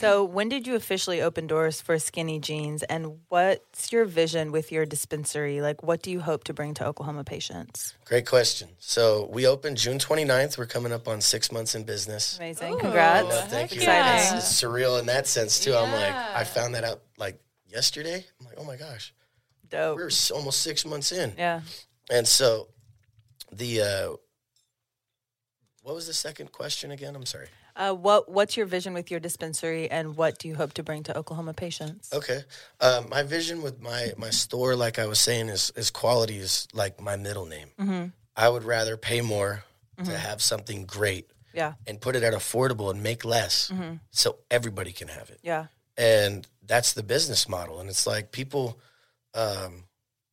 So, 0.02 0.24
when 0.24 0.50
did 0.50 0.66
you 0.66 0.74
officially 0.74 1.22
open 1.22 1.46
doors 1.46 1.80
for 1.80 1.96
SKNY 1.96 2.42
Genes, 2.42 2.82
and 2.82 3.20
what's 3.30 3.92
your 3.92 4.06
vision 4.06 4.52
with 4.52 4.72
your 4.72 4.84
dispensary? 4.84 5.62
Like, 5.62 5.84
what 5.84 6.02
do 6.02 6.10
you 6.10 6.22
hope 6.22 6.44
to 6.46 6.54
bring 6.56 6.74
to 6.74 6.88
Oklahoma 6.88 7.24
patients? 7.24 7.94
Great 8.06 8.26
question. 8.26 8.70
So 8.80 9.30
we 9.32 9.46
opened 9.46 9.78
June 9.78 10.00
29th. 10.00 10.58
We're 10.58 10.66
coming 10.66 10.92
up 10.92 11.08
on 11.08 11.22
six 11.22 11.52
months 11.52 11.76
in 11.76 11.84
business. 11.84 12.40
Amazing! 12.40 12.74
Ooh, 12.74 12.80
Congrats! 12.80 13.30
No, 13.30 13.36
heck 13.42 13.50
thank 13.52 13.76
you. 13.76 13.82
yeah. 13.82 14.18
It's, 14.18 14.34
it's 14.34 14.62
surreal 14.64 15.00
in 15.00 15.06
that 15.06 15.28
sense 15.28 15.60
too. 15.60 15.76
I'm 15.76 15.92
like, 15.92 16.16
I 16.16 16.46
found 16.46 16.74
that 16.74 16.84
out 16.84 17.02
like 17.20 17.40
yesterday. 17.68 18.26
I'm 18.40 18.48
like, 18.48 18.56
oh 18.58 18.64
my 18.64 18.78
gosh, 18.78 19.14
Dope. 19.70 19.98
we're 19.98 20.10
almost 20.34 20.62
six 20.62 20.84
months 20.84 21.12
in. 21.12 21.34
Yeah. 21.38 21.62
And 22.10 22.28
so, 22.28 22.70
the 23.52 23.82
uh, 23.82 24.10
what 25.84 25.94
was 25.94 26.08
the 26.08 26.14
second 26.14 26.52
question 26.52 26.90
again? 26.90 27.16
I'm 27.16 27.28
sorry. 27.28 27.50
Uh, 27.82 27.94
what 27.96 28.30
What's 28.30 28.56
your 28.56 28.68
vision 28.68 28.94
with 28.94 29.10
your 29.10 29.20
dispensary, 29.20 29.90
and 29.90 30.16
what 30.16 30.38
do 30.38 30.48
you 30.48 30.56
hope 30.56 30.74
to 30.74 30.84
bring 30.84 31.02
to 31.04 31.18
Oklahoma 31.18 31.54
patients? 31.54 32.14
Okay. 32.14 32.42
Um, 32.80 33.10
my 33.10 33.24
vision 33.24 33.64
with 33.64 33.82
my 33.82 34.14
my 34.18 34.30
store, 34.30 34.76
like 34.76 35.00
I 35.00 35.08
was 35.08 35.20
saying, 35.20 35.50
is 35.50 35.72
is 35.76 35.90
quality 35.90 36.38
is 36.38 36.68
like 36.74 37.02
my 37.02 37.16
middle 37.16 37.48
name. 37.48 38.14
I 38.36 38.48
would 38.50 38.64
rather 38.64 38.98
pay 38.98 39.22
more 39.22 39.64
to 40.04 40.18
have 40.18 40.42
something 40.42 40.86
great 40.86 41.26
Yeah. 41.54 41.74
and 41.88 42.00
put 42.02 42.16
it 42.16 42.24
at 42.24 42.34
affordable 42.34 42.90
and 42.92 43.04
make 43.04 43.26
less, 43.26 43.72
so 44.12 44.38
everybody 44.50 44.92
can 44.92 45.08
have 45.08 45.30
it. 45.30 45.40
Yeah. 45.44 45.66
And 45.98 46.48
that's 46.66 46.94
the 46.94 47.04
business 47.04 47.48
model. 47.50 47.80
And 47.80 47.90
it's 47.90 48.08
like 48.08 48.32
people, 48.32 48.80
um, 49.36 49.84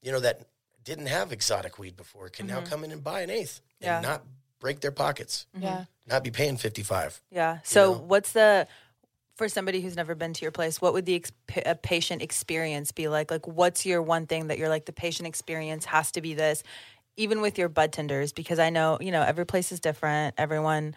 you 0.02 0.12
know, 0.12 0.20
that 0.20 0.36
didn't 0.84 1.06
have 1.06 1.32
exotic 1.32 1.78
weed 1.78 1.96
before 1.96 2.28
can 2.30 2.46
now 2.46 2.60
come 2.62 2.84
in 2.84 2.90
and 2.92 3.02
buy 3.04 3.20
an 3.22 3.30
eighth 3.30 3.60
Yeah. 3.80 3.96
and 3.98 4.06
not 4.06 4.22
break 4.60 4.80
their 4.80 4.92
pockets, 4.92 5.46
mm-hmm. 5.54 5.64
Yeah. 5.64 5.84
not 6.06 6.24
be 6.24 6.30
paying 6.30 6.56
fifty 6.56 6.82
five. 6.82 7.20
Yeah. 7.30 7.58
So, 7.64 7.92
know? 7.92 7.98
what's 7.98 8.32
the 8.32 8.66
for 9.36 9.48
somebody 9.48 9.80
who's 9.80 9.96
never 9.96 10.14
been 10.14 10.34
to 10.34 10.42
your 10.42 10.50
place? 10.50 10.80
What 10.80 10.92
would 10.92 11.06
the 11.06 11.14
ex- 11.14 11.32
a 11.64 11.74
patient 11.74 12.22
experience 12.22 12.90
be 12.90 13.08
like? 13.08 13.30
Like, 13.30 13.46
what's 13.46 13.86
your 13.86 14.02
one 14.02 14.26
thing 14.26 14.48
that 14.48 14.58
you're 14.58 14.68
like 14.68 14.84
the 14.84 14.92
patient 14.92 15.28
experience 15.28 15.84
has 15.84 16.10
to 16.12 16.20
be 16.20 16.34
this, 16.34 16.64
even 17.16 17.40
with 17.40 17.56
your 17.56 17.68
bud 17.68 17.92
tenders? 17.92 18.32
Because 18.32 18.58
I 18.58 18.70
know 18.70 18.98
you 19.00 19.12
know 19.12 19.22
every 19.22 19.46
place 19.46 19.72
is 19.72 19.80
different. 19.80 20.34
Everyone 20.38 20.96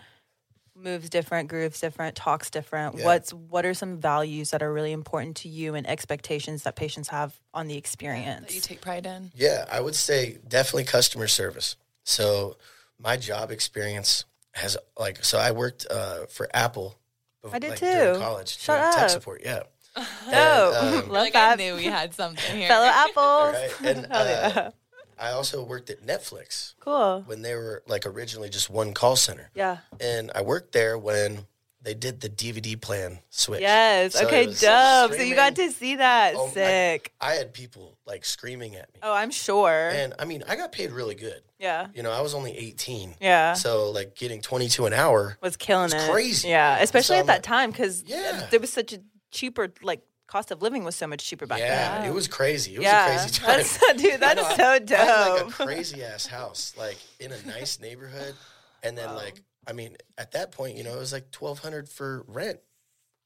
moves 0.76 1.10
different, 1.10 1.50
grooves 1.50 1.80
different, 1.80 2.15
talks 2.15 2.50
different. 2.50 2.97
Yeah. 2.97 3.06
What's 3.06 3.34
what 3.34 3.65
are 3.65 3.74
some 3.74 4.00
values 4.00 4.52
that 4.52 4.63
are 4.63 4.71
really 4.71 4.91
important 4.91 5.38
to 5.38 5.50
you 5.50 5.76
and 5.76 5.88
expectations 5.88 6.63
that 6.63 6.76
patients 6.76 7.10
have 7.10 7.38
on 7.54 7.67
the 7.67 7.78
experience? 7.78 8.47
That 8.47 8.56
you 8.56 8.62
take 8.62 8.82
pride 8.82 9.06
in. 9.06 9.32
Yeah, 9.36 9.65
I 9.71 9.80
would 9.80 9.95
say 9.95 10.39
definitely 10.47 10.86
customer 10.86 11.28
service. 11.28 11.76
So 12.04 12.58
my 13.01 13.17
job 13.17 13.51
experience 13.51 14.25
has 14.53 14.77
like 14.99 15.23
so 15.23 15.37
I 15.39 15.51
worked 15.51 15.85
uh, 15.89 16.25
for 16.27 16.47
Apple. 16.53 16.97
bef- 17.43 17.53
I 17.53 17.59
did 17.59 17.69
like, 17.71 17.79
too. 17.79 17.85
During 17.91 18.19
college, 18.19 18.57
Shut 18.59 18.79
doing 18.81 18.93
tech 18.93 19.09
support. 19.09 19.41
Yeah, 19.43 19.63
Oh, 19.97 20.79
um, 20.79 20.93
love 20.95 21.07
like 21.09 21.35
I 21.35 21.55
that. 21.55 21.57
knew 21.59 21.75
we 21.75 21.85
had 21.85 22.13
something 22.13 22.57
here. 22.57 22.67
Fellow 22.67 22.85
apples. 22.93 23.53
right? 23.53 23.95
And 23.95 24.07
uh, 24.11 24.71
I 25.19 25.31
also 25.31 25.63
worked 25.63 25.89
at 25.89 26.05
Netflix 26.05 26.73
Cool. 26.79 27.23
when 27.27 27.41
they 27.43 27.55
were 27.55 27.83
like 27.87 28.05
originally 28.05 28.49
just 28.49 28.69
one 28.69 28.93
call 28.93 29.15
center. 29.15 29.49
Yeah. 29.55 29.77
And 29.99 30.31
I 30.33 30.41
worked 30.41 30.71
there 30.73 30.97
when 30.97 31.45
they 31.84 31.94
did 31.96 32.22
the 32.22 32.30
DVD 32.30 32.80
plan 32.80 33.20
switch. 33.32 33.62
Yes. 33.62 34.13
So 34.13 34.26
okay, 34.28 34.46
was 34.48 34.62
dope. 34.62 35.13
So 35.13 35.22
you 35.22 35.34
got 35.36 35.56
to 35.56 35.72
see 35.72 35.96
that. 35.96 36.36
Oh, 36.38 36.48
Sick. 36.50 37.12
I 37.20 37.34
had 37.34 37.54
people 37.54 37.98
like 38.06 38.24
screaming 38.24 38.76
at 38.76 38.94
me. 38.94 39.00
Oh, 39.02 39.13
I'm 39.13 39.32
sure. 39.32 39.89
And 39.91 40.13
I 40.20 40.26
mean, 40.26 40.44
I 40.48 40.56
got 40.56 40.72
paid 40.72 40.91
really 40.91 41.15
good. 41.15 41.41
yeah. 41.60 41.88
You 41.96 42.04
know, 42.04 42.12
I 42.12 42.22
was 42.22 42.34
only 42.36 42.56
18. 42.58 43.15
Yeah. 43.20 43.54
So 43.54 43.89
like 43.91 44.15
getting 44.15 44.41
22 44.41 44.86
an 44.86 44.94
hour. 44.94 45.38
was 45.41 45.58
killing 45.58 45.86
It's 45.86 45.96
it. 45.96 46.12
crazy. 46.12 46.50
Yeah, 46.50 46.78
especially 46.82 47.15
So 47.15 47.15
at 47.15 47.20
I'm 47.22 47.26
that 47.28 47.34
like- 47.38 47.44
time 47.44 47.72
because 47.72 48.04
Yeah. 48.06 48.48
there 48.52 48.60
was 48.60 48.72
such 48.72 48.94
a 48.94 49.00
cheaper 49.32 49.72
like 49.82 50.02
cost 50.28 50.52
of 50.52 50.62
living 50.62 50.84
was 50.86 50.96
so 50.96 51.08
much 51.08 51.26
cheaper 51.26 51.46
back 51.46 51.60
yeah, 51.60 51.94
then. 51.96 52.04
Yeah, 52.04 52.10
it 52.12 52.13
was 52.13 52.28
crazy. 52.28 52.76
It 52.76 52.80
was 52.80 52.86
yeah, 52.86 53.06
a 53.06 53.17
crazy 53.17 53.34
time. 53.39 53.58
that's 53.58 53.80
dude, 54.02 54.13
I 54.13 54.17
that's 54.17 54.41
know, 54.41 54.48
I- 54.48 54.56
so 54.56 54.63
I 54.63 54.74
had 54.74 54.89
like 54.89 55.39
dope. 55.39 55.48
a 55.50 55.65
crazy 55.65 56.04
ass 56.04 56.26
house, 56.28 56.74
like 56.78 56.98
in 57.20 57.32
a 57.32 57.41
nice 57.48 57.80
neighborhood, 57.80 58.36
and 58.84 58.98
then 58.98 59.13
like 59.15 59.41
I 59.67 59.74
mean, 59.74 59.95
at 60.17 60.32
that 60.32 60.52
point, 60.52 60.76
you 60.78 60.84
know, 60.84 60.95
it 60.95 61.00
was 61.00 61.13
like 61.13 61.32
twelve 61.32 61.60
hundred 61.60 61.88
for 61.89 62.24
rent, 62.28 62.60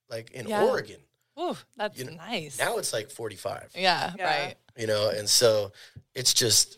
like 0.10 0.32
in 0.32 0.48
Yeah. 0.48 0.64
Oregon. 0.66 1.00
Ooh, 1.40 1.56
that's 1.76 1.98
You 1.98 2.06
know, 2.06 2.14
nice. 2.14 2.58
Now 2.60 2.78
it's 2.78 2.94
like 2.94 3.10
forty 3.12 3.36
five. 3.36 3.70
yeah, 3.76 4.14
Yeah. 4.18 4.26
right. 4.46 4.56
You 4.78 4.88
know, 4.88 5.10
and 5.10 5.30
so 5.30 5.72
it's 6.14 6.34
just, 6.34 6.78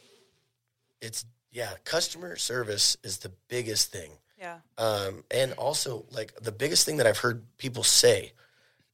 it's 1.02 1.26
yeah, 1.52 1.72
customer 1.84 2.36
service 2.36 2.98
is 3.04 3.18
the 3.20 3.32
biggest 3.48 3.92
thing. 3.92 4.12
yeah, 4.40 4.60
Um, 4.78 5.24
and 5.32 5.54
also, 5.54 6.06
like 6.12 6.34
the 6.42 6.52
biggest 6.52 6.86
thing 6.86 6.98
that 6.98 7.08
I've 7.08 7.18
heard 7.18 7.44
people 7.58 7.84
say 7.84 8.34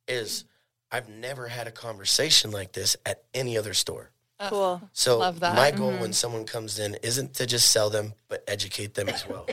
is, 0.07 0.45
I've 0.91 1.09
never 1.09 1.47
had 1.47 1.67
a 1.67 1.71
conversation 1.71 2.51
like 2.51 2.71
this 2.71 2.95
at 3.05 3.23
any 3.33 3.57
other 3.57 3.73
store. 3.73 4.11
cool. 4.47 4.81
So 4.93 5.17
Love 5.19 5.39
that. 5.41 5.55
my 5.55 5.71
goal 5.71 5.91
when 5.97 6.13
someone 6.13 6.45
comes 6.45 6.77
in 6.79 6.95
isn't 7.03 7.33
to 7.35 7.45
just 7.45 7.71
sell 7.71 7.89
them, 7.89 8.13
but 8.29 8.43
educate 8.47 8.93
them 8.93 9.09
as 9.09 9.27
well. 9.27 9.47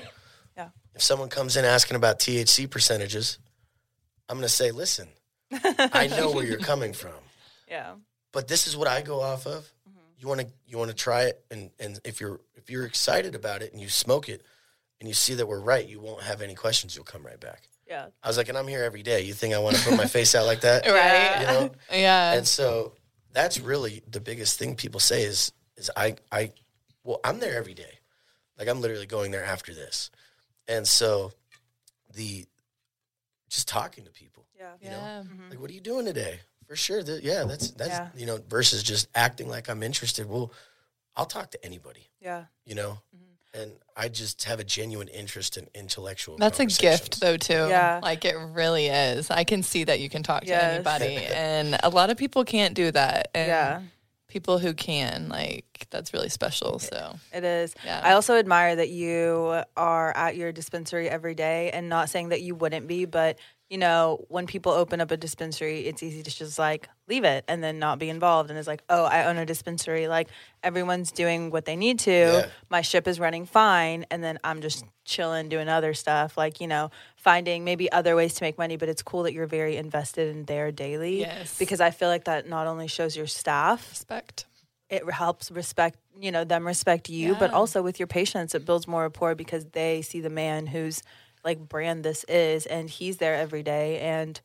Yeah. 0.93 0.97
If 0.97 1.03
someone 1.03 1.29
comes 1.29 1.57
in 1.57 1.65
asking 1.65 1.97
about 1.97 2.19
THC 2.19 2.69
percentages, 2.71 3.39
I'm 4.29 4.37
going 4.37 4.43
to 4.47 4.49
say, 4.49 4.71
listen, 4.71 5.09
I 5.53 6.07
know 6.09 6.31
where 6.31 6.45
you're 6.45 6.59
coming 6.59 6.93
from, 7.03 7.13
Yeah, 7.69 7.95
but 8.33 8.47
this 8.49 8.67
is 8.67 8.77
what 8.77 8.87
I 8.89 9.03
go 9.03 9.21
off 9.21 9.47
of. 9.47 9.65
Mm-hmm. 9.89 9.99
You 10.19 10.29
want 10.29 10.41
to 10.41 10.47
you 10.67 10.79
want 10.79 10.91
to 10.91 10.97
try 10.97 11.25
it, 11.25 11.45
and 11.51 11.71
and 11.81 11.99
if 12.05 12.21
you're 12.21 12.41
if 12.55 12.71
you're 12.71 12.85
excited 12.87 13.35
about 13.35 13.63
it 13.63 13.73
and 13.73 13.81
you 13.81 13.89
smoke 13.89 14.29
it, 14.29 14.43
and 15.01 15.09
you 15.09 15.15
see 15.15 15.35
that 15.35 15.47
we're 15.47 15.61
right, 15.61 15.87
you 15.89 15.99
won't 16.01 16.23
have 16.23 16.43
any 16.43 16.55
questions. 16.55 16.95
You'll 16.95 17.05
come 17.05 17.25
right 17.27 17.41
back. 17.41 17.69
yeah, 17.89 18.07
I 18.23 18.29
was 18.29 18.37
like, 18.37 18.49
and 18.49 18.57
I'm 18.57 18.69
here 18.69 18.85
every 18.85 19.03
day. 19.03 19.23
You 19.23 19.33
think 19.35 19.55
I 19.55 19.59
want 19.59 19.77
to 19.77 19.83
put 19.89 19.97
my 19.97 20.07
face 20.07 20.35
out 20.37 20.47
like 20.47 20.61
that? 20.61 20.87
Right. 20.87 21.41
You 21.41 21.47
know? 21.47 21.71
Yeah. 21.93 22.33
and 22.35 22.47
so 22.47 22.93
that's 23.33 23.59
really 23.59 24.03
the 24.11 24.21
biggest 24.21 24.59
thing 24.59 24.77
people 24.77 25.01
say 25.01 25.23
is 25.25 25.51
is 25.77 25.91
I 25.97 26.17
I 26.31 26.53
well 27.03 27.19
I'm 27.25 27.41
there 27.41 27.57
every 27.57 27.75
day, 27.75 27.99
like 28.59 28.69
I'm 28.69 28.81
literally 28.81 29.07
going 29.07 29.33
there 29.33 29.45
after 29.45 29.75
this, 29.75 30.11
and 30.69 30.87
so 30.87 31.33
the 32.15 32.47
just 33.49 33.69
talking 33.69 34.05
to 34.05 34.11
people, 34.11 34.47
yeah, 34.57 34.73
you 34.81 34.89
yeah. 34.91 35.23
know, 35.23 35.27
like 35.51 35.61
what 35.61 35.71
are 35.71 35.75
you 35.75 35.81
doing 35.81 36.07
today? 36.07 36.41
For 36.67 36.77
sure, 36.77 37.03
that, 37.03 37.25
yeah, 37.25 37.45
that's 37.45 37.73
that's 37.73 37.91
Yeah. 37.91 38.09
you 38.17 38.27
know 38.27 38.39
versus 38.49 38.83
just 38.83 39.09
acting 39.15 39.49
like 39.49 39.69
I'm 39.69 39.83
interested. 39.83 40.29
Well, 40.29 40.53
I'll 41.17 41.27
talk 41.27 41.51
to 41.51 41.65
anybody, 41.65 42.09
yeah. 42.21 42.45
you 42.65 42.75
know, 42.77 43.01
mm-hmm. 43.15 43.61
and 43.61 43.73
I 43.97 44.09
just 44.09 44.45
have 44.45 44.61
a 44.61 44.65
genuine 44.65 45.09
interest 45.09 45.57
in 45.57 45.67
intellectual. 45.75 46.37
That's 46.37 46.61
a 46.61 46.67
gift 46.67 47.21
though 47.21 47.37
too. 47.37 47.67
Yeah. 47.69 48.01
Like 48.03 48.25
it 48.25 48.37
really 48.37 48.87
is. 48.87 49.31
I 49.31 49.45
can 49.45 49.63
see 49.63 49.85
that 49.85 50.01
you 50.01 50.09
can 50.09 50.23
talk 50.23 50.45
to 50.45 50.65
anybody 50.65 51.17
and 51.35 51.77
a 51.83 51.91
lot 51.91 52.11
of 52.11 52.17
people 52.17 52.45
can't 52.45 52.75
do 52.75 52.91
that. 52.93 53.29
And 53.35 53.49
Yeah. 53.49 53.83
People 54.31 54.59
who 54.59 54.73
can, 54.73 55.29
like 55.29 55.87
that's 55.91 56.15
really 56.15 56.29
special. 56.29 56.79
So 56.79 57.17
It 57.33 57.45
is. 57.45 57.75
Yeah. 57.85 58.01
I 58.03 58.13
also 58.13 58.37
admire 58.37 58.77
that 58.77 58.89
you 58.89 59.63
are 59.77 60.17
at 60.17 60.37
your 60.37 60.53
dispensary 60.53 61.09
every 61.11 61.35
day 61.35 61.71
and 61.71 61.89
not 61.89 62.09
saying 62.09 62.31
that 62.31 62.41
you 62.41 62.55
wouldn't 62.55 62.87
be, 62.87 63.05
but 63.05 63.39
you 63.71 63.79
know, 63.79 64.27
when 64.29 64.49
people 64.49 64.73
open 64.73 65.01
up 65.01 65.13
a 65.13 65.17
dispensary, 65.17 65.87
it's 65.87 66.03
easy 66.03 66.25
to 66.25 66.37
just 66.37 66.59
like 66.59 66.89
leave 67.09 67.23
it 67.23 67.45
and 67.47 67.63
then 67.63 67.79
not 67.79 68.01
be 68.01 68.09
involved. 68.11 68.51
And 68.51 68.59
it's 68.59 68.67
like, 68.67 68.83
oh, 68.91 69.05
I 69.05 69.27
own 69.27 69.37
a 69.37 69.47
dispensary. 69.47 70.09
Like 70.09 70.29
everyone's 70.65 71.13
doing 71.13 71.51
what 71.51 71.67
they 71.67 71.77
need 71.77 72.01
to. 72.01 72.11
Yeah. 72.11 72.47
My 72.69 72.81
ship 72.83 73.07
is 73.07 73.21
running 73.21 73.47
fine. 73.47 74.07
And 74.11 74.25
then 74.25 74.41
I'm 74.43 74.61
just 74.61 74.85
chilling, 75.05 75.49
doing 75.49 75.69
other 75.69 75.95
stuff. 75.95 76.37
Like, 76.37 76.61
you 76.61 76.67
know, 76.67 76.91
finding 77.15 77.63
maybe 77.63 77.91
other 77.93 78.17
ways 78.17 78.35
to 78.35 78.45
make 78.45 78.59
money. 78.59 78.77
But 78.77 78.89
it's 78.89 79.03
cool 79.03 79.23
that 79.23 79.33
you're 79.33 79.47
very 79.47 79.77
invested 79.77 80.35
in 80.35 80.47
their 80.47 80.73
daily. 80.73 81.21
Yes. 81.21 81.57
Because 81.57 81.81
I 81.81 81.93
feel 81.93 82.09
like 82.09 82.25
that 82.25 82.49
not 82.49 82.67
only 82.67 82.89
shows 82.89 83.17
your 83.17 83.29
staff, 83.29 83.89
respect. 83.91 84.47
it 84.89 85.09
helps 85.13 85.53
respect 85.53 85.97
you 86.21 86.33
know 86.33 86.45
them 86.45 86.67
respect 86.67 87.09
you 87.09 87.35
but 87.37 87.51
also 87.53 87.81
with 87.81 87.99
your 87.99 88.09
patients 88.09 88.55
it 88.55 88.67
builds 88.67 88.87
more 88.87 89.03
rapport 89.03 89.35
because 89.35 89.65
they 89.67 90.03
see 90.03 90.21
the 90.21 90.29
man 90.29 90.67
whose 90.67 91.03
like 91.45 91.59
brand 91.69 92.05
this 92.05 92.25
is 92.29 92.67
and 92.67 92.89
he's 92.91 93.17
there 93.19 93.35
every 93.35 93.63
day 93.63 93.99
and 94.01 94.41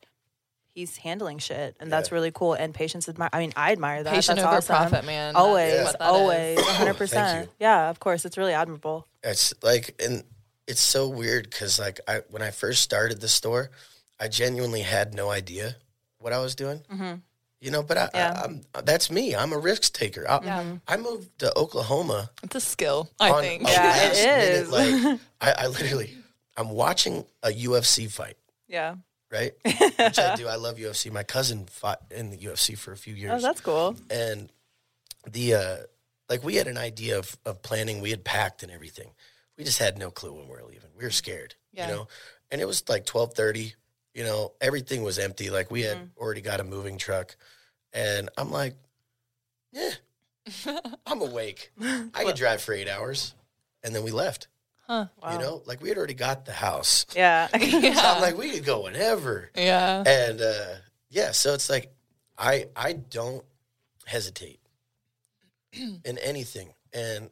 he's 0.74 0.96
handling 0.98 1.38
shit 1.38 1.76
and 1.80 1.90
that's 1.90 2.12
really 2.12 2.30
cool 2.30 2.52
and 2.52 2.74
patients 2.74 3.08
admire 3.08 3.30
i 3.32 3.38
mean 3.38 3.52
i 3.56 3.72
admire 3.72 4.02
that 4.02 4.12
Patient 4.14 4.36
that's 4.36 4.46
over 4.46 4.56
awesome. 4.58 4.76
profit, 4.90 5.06
man. 5.06 5.32
That's 5.34 5.42
always 5.44 5.84
what 5.84 5.98
that 5.98 6.02
always 6.02 6.58
is. 6.58 6.64
100% 6.66 7.08
Thank 7.10 7.44
you. 7.46 7.52
yeah 7.60 7.88
of 7.90 7.98
course 8.00 8.24
it's 8.24 8.36
really 8.36 8.52
admirable 8.52 9.06
It's 9.22 9.54
like, 9.62 10.00
and 10.04 10.22
it's 10.68 10.80
so 10.80 11.08
weird 11.08 11.48
because, 11.48 11.78
like, 11.78 12.00
I 12.08 12.22
when 12.30 12.42
I 12.42 12.50
first 12.50 12.82
started 12.82 13.20
the 13.20 13.28
store, 13.28 13.70
I 14.18 14.26
genuinely 14.28 14.82
had 14.82 15.14
no 15.14 15.30
idea 15.30 15.76
what 16.18 16.32
I 16.32 16.38
was 16.40 16.56
doing. 16.56 16.80
Mm-hmm. 16.92 17.14
You 17.60 17.70
know, 17.70 17.82
but 17.84 17.96
I, 17.98 18.08
Yeah. 18.14 18.32
I, 18.36 18.44
I'm 18.44 18.60
that's 18.84 19.08
me. 19.10 19.34
I'm 19.36 19.52
a 19.52 19.58
risk 19.58 19.92
taker. 19.92 20.26
I, 20.28 20.78
I 20.88 20.96
moved 20.96 21.38
to 21.38 21.56
Oklahoma. 21.56 22.30
It's 22.42 22.56
a 22.56 22.60
skill, 22.60 23.08
I 23.20 23.30
on 23.30 23.42
think. 23.42 23.62
a 23.62 23.70
Yeah, 23.70 23.96
it 23.96 24.08
last 24.08 24.24
minute, 24.24 24.52
is. 24.54 24.70
like, 24.70 25.20
I, 25.40 25.64
I 25.64 25.66
literally, 25.68 26.16
I'm 26.56 26.70
watching 26.70 27.24
a 27.42 27.48
UFC 27.50 28.10
fight. 28.10 28.36
yeah. 28.68 28.96
Right, 29.28 29.54
which 29.64 30.18
I 30.20 30.36
do. 30.36 30.46
I 30.46 30.54
love 30.54 30.76
UFC. 30.76 31.10
My 31.10 31.24
cousin 31.24 31.66
fought 31.66 32.00
in 32.12 32.30
the 32.30 32.36
UFC 32.38 32.78
for 32.78 32.92
a 32.92 32.96
few 32.96 33.12
years. 33.12 33.32
oh 33.34 33.46
that's 33.46 33.60
cool. 33.60 33.96
And 34.08 34.52
the 35.28 35.54
uh 35.54 35.76
like 36.28 36.44
we 36.44 36.54
had 36.54 36.68
an 36.68 36.78
idea 36.78 37.18
of, 37.18 37.36
of 37.44 37.60
planning. 37.60 38.00
We 38.00 38.10
had 38.10 38.22
packed 38.22 38.62
and 38.62 38.70
everything. 38.70 39.10
We 39.58 39.64
just 39.64 39.80
had 39.80 39.98
no 39.98 40.10
clue 40.12 40.32
when 40.32 40.44
we 40.44 40.52
were 40.52 40.62
leaving. 40.62 40.90
We 40.96 41.02
were 41.02 41.10
scared 41.10 41.56
Yeah. 41.72 41.88
you 41.88 41.94
know? 41.94 42.08
And 42.52 42.60
it 42.60 42.66
was 42.66 42.88
like 42.88 43.00
1230 43.08 43.74
you 44.14 44.22
know? 44.24 44.52
Everything 44.60 45.02
was 45.02 45.18
empty. 45.18 45.50
Like 45.50 45.72
we 45.72 45.82
had 45.82 45.96
Mm-hmm. 45.96 46.18
already 46.22 46.40
got 46.40 46.60
a 46.60 46.64
moving 46.64 46.96
truck. 46.96 47.36
And 47.92 48.28
i'm 48.38 48.52
like 48.52 48.76
yeah. 49.72 49.90
I'm 51.06 51.20
awake. 51.20 51.72
I 51.80 52.22
could 52.24 52.36
drive 52.36 52.62
for 52.62 52.72
eight 52.72 52.88
hours. 52.88 53.34
And 53.82 53.92
then 53.94 54.04
we 54.04 54.12
left 54.12 54.46
Huh. 54.86 55.06
you 55.32 55.38
know 55.38 55.62
like 55.66 55.80
we 55.82 55.88
had 55.88 55.98
already 55.98 56.14
got 56.14 56.44
the 56.44 56.52
house 56.52 57.06
yeah 57.16 57.48
so 57.48 57.58
i'm 57.58 58.22
like 58.22 58.38
we 58.38 58.50
could 58.50 58.64
go 58.64 58.82
whenever 58.84 59.50
Yeah. 59.56 60.04
and 60.06 60.40
uh, 60.40 60.74
yeah, 61.10 61.30
so 61.32 61.54
it's 61.54 61.68
like 61.70 61.92
I 62.38 62.66
I 62.76 62.92
don't 62.92 63.44
hesitate 64.06 64.60
in 65.72 66.18
anything, 66.18 66.74
and 66.92 67.30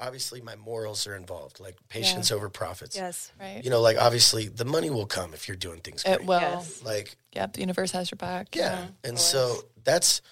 obviously 0.00 0.40
my 0.40 0.56
morals 0.56 1.06
are 1.06 1.14
involved, 1.14 1.60
like 1.60 1.76
patients 1.88 2.32
over 2.32 2.48
profits. 2.48 2.96
yes 2.96 3.30
Right. 3.40 3.62
You 3.62 3.70
know, 3.70 3.80
like 3.80 3.98
obviously 3.98 4.48
the 4.48 4.64
money 4.64 4.90
will 4.90 5.06
come 5.06 5.32
if 5.34 5.46
you're 5.48 5.56
doing 5.56 5.80
things 5.80 6.02
great. 6.02 6.14
It 6.14 6.24
will. 6.26 6.40
Yes. 6.40 6.82
Like 6.82 7.16
Yep. 7.34 7.54
The 7.54 7.60
universe 7.60 7.92
has 7.92 8.10
your 8.10 8.16
back. 8.16 8.54
yeah, 8.56 8.86
and 9.04 9.18
so 9.18 9.56
that's 9.84 10.22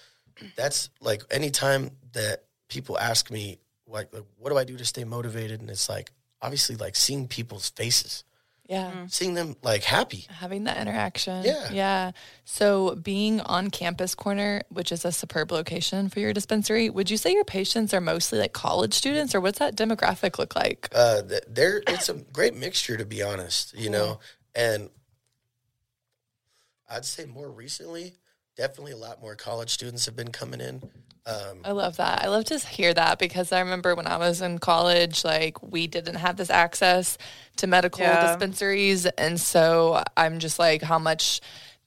that's 0.55 0.89
like 0.99 1.21
anytime 1.31 1.91
that 2.13 2.45
people 2.69 2.97
ask 2.97 3.29
me 3.31 3.59
like, 3.91 4.13
like 4.13 4.23
what 4.37 4.49
do 4.49 4.57
I 4.57 4.63
do 4.63 4.77
to 4.77 4.85
stay 4.85 5.03
motivated, 5.03 5.59
and 5.61 5.69
it's 5.69 5.89
like 5.89 6.11
obviously 6.41 6.75
like 6.75 6.95
seeing 6.95 7.27
people's 7.27 7.69
faces, 7.69 8.23
Yeah. 8.67 9.05
seeing 9.07 9.33
them 9.35 9.55
like 9.61 9.83
happy. 9.83 10.25
Having 10.29 10.63
that 10.63 10.77
interaction. 10.77 11.43
Yeah. 11.43 11.69
Yeah. 11.71 12.11
So 12.45 12.95
being 12.95 13.41
on 13.41 13.69
Campus 13.69 14.15
Corner, 14.15 14.63
which 14.69 14.91
is 14.91 15.05
a 15.05 15.11
superb 15.11 15.51
location 15.51 16.09
for 16.09 16.19
your 16.19 16.33
dispensary, 16.33 16.89
would 16.89 17.11
you 17.11 17.17
say 17.17 17.33
your 17.33 17.43
patients 17.45 17.93
are 17.93 18.01
mostly 18.01 18.39
like 18.39 18.53
college 18.53 18.93
students 18.93 19.35
or 19.35 19.41
what's 19.41 19.59
that 19.59 19.75
demographic 19.75 20.39
look 20.39 20.55
like? 20.55 20.89
uh, 20.95 21.21
there 21.47 21.83
it's 21.87 22.09
a 22.09 22.13
great 22.33 22.55
mixture 22.55 22.97
to 22.97 23.05
be 23.05 23.21
honest 23.21 23.77
you 23.77 23.89
know 23.89 24.19
and 24.55 24.89
i'd 26.89 27.05
say 27.05 27.25
more 27.25 27.49
recently 27.49 28.13
definitely 28.57 28.91
a 28.91 28.97
lot 28.97 29.21
more 29.21 29.35
college 29.35 29.69
students 29.69 30.05
have 30.05 30.15
been 30.15 30.31
coming 30.31 30.59
in 30.61 30.81
um, 31.25 31.59
I 31.63 31.71
love 31.71 31.97
that. 31.97 32.23
I 32.23 32.27
love 32.27 32.45
to 32.45 32.57
hear 32.59 32.93
that 32.93 33.19
because 33.19 33.51
I 33.51 33.59
remember 33.59 33.93
when 33.95 34.07
I 34.07 34.17
was 34.17 34.41
in 34.41 34.57
college, 34.59 35.23
like 35.23 35.61
we 35.61 35.87
didn't 35.87 36.15
have 36.15 36.35
this 36.37 36.49
access 36.49 37.17
to 37.57 37.67
medical 37.67 38.01
Yeah. 38.01 38.31
dispensaries. 38.31 39.05
And 39.05 39.39
so 39.39 40.03
I'm 40.17 40.39
just 40.39 40.57
like, 40.57 40.81
how 40.81 40.97
much 40.99 41.41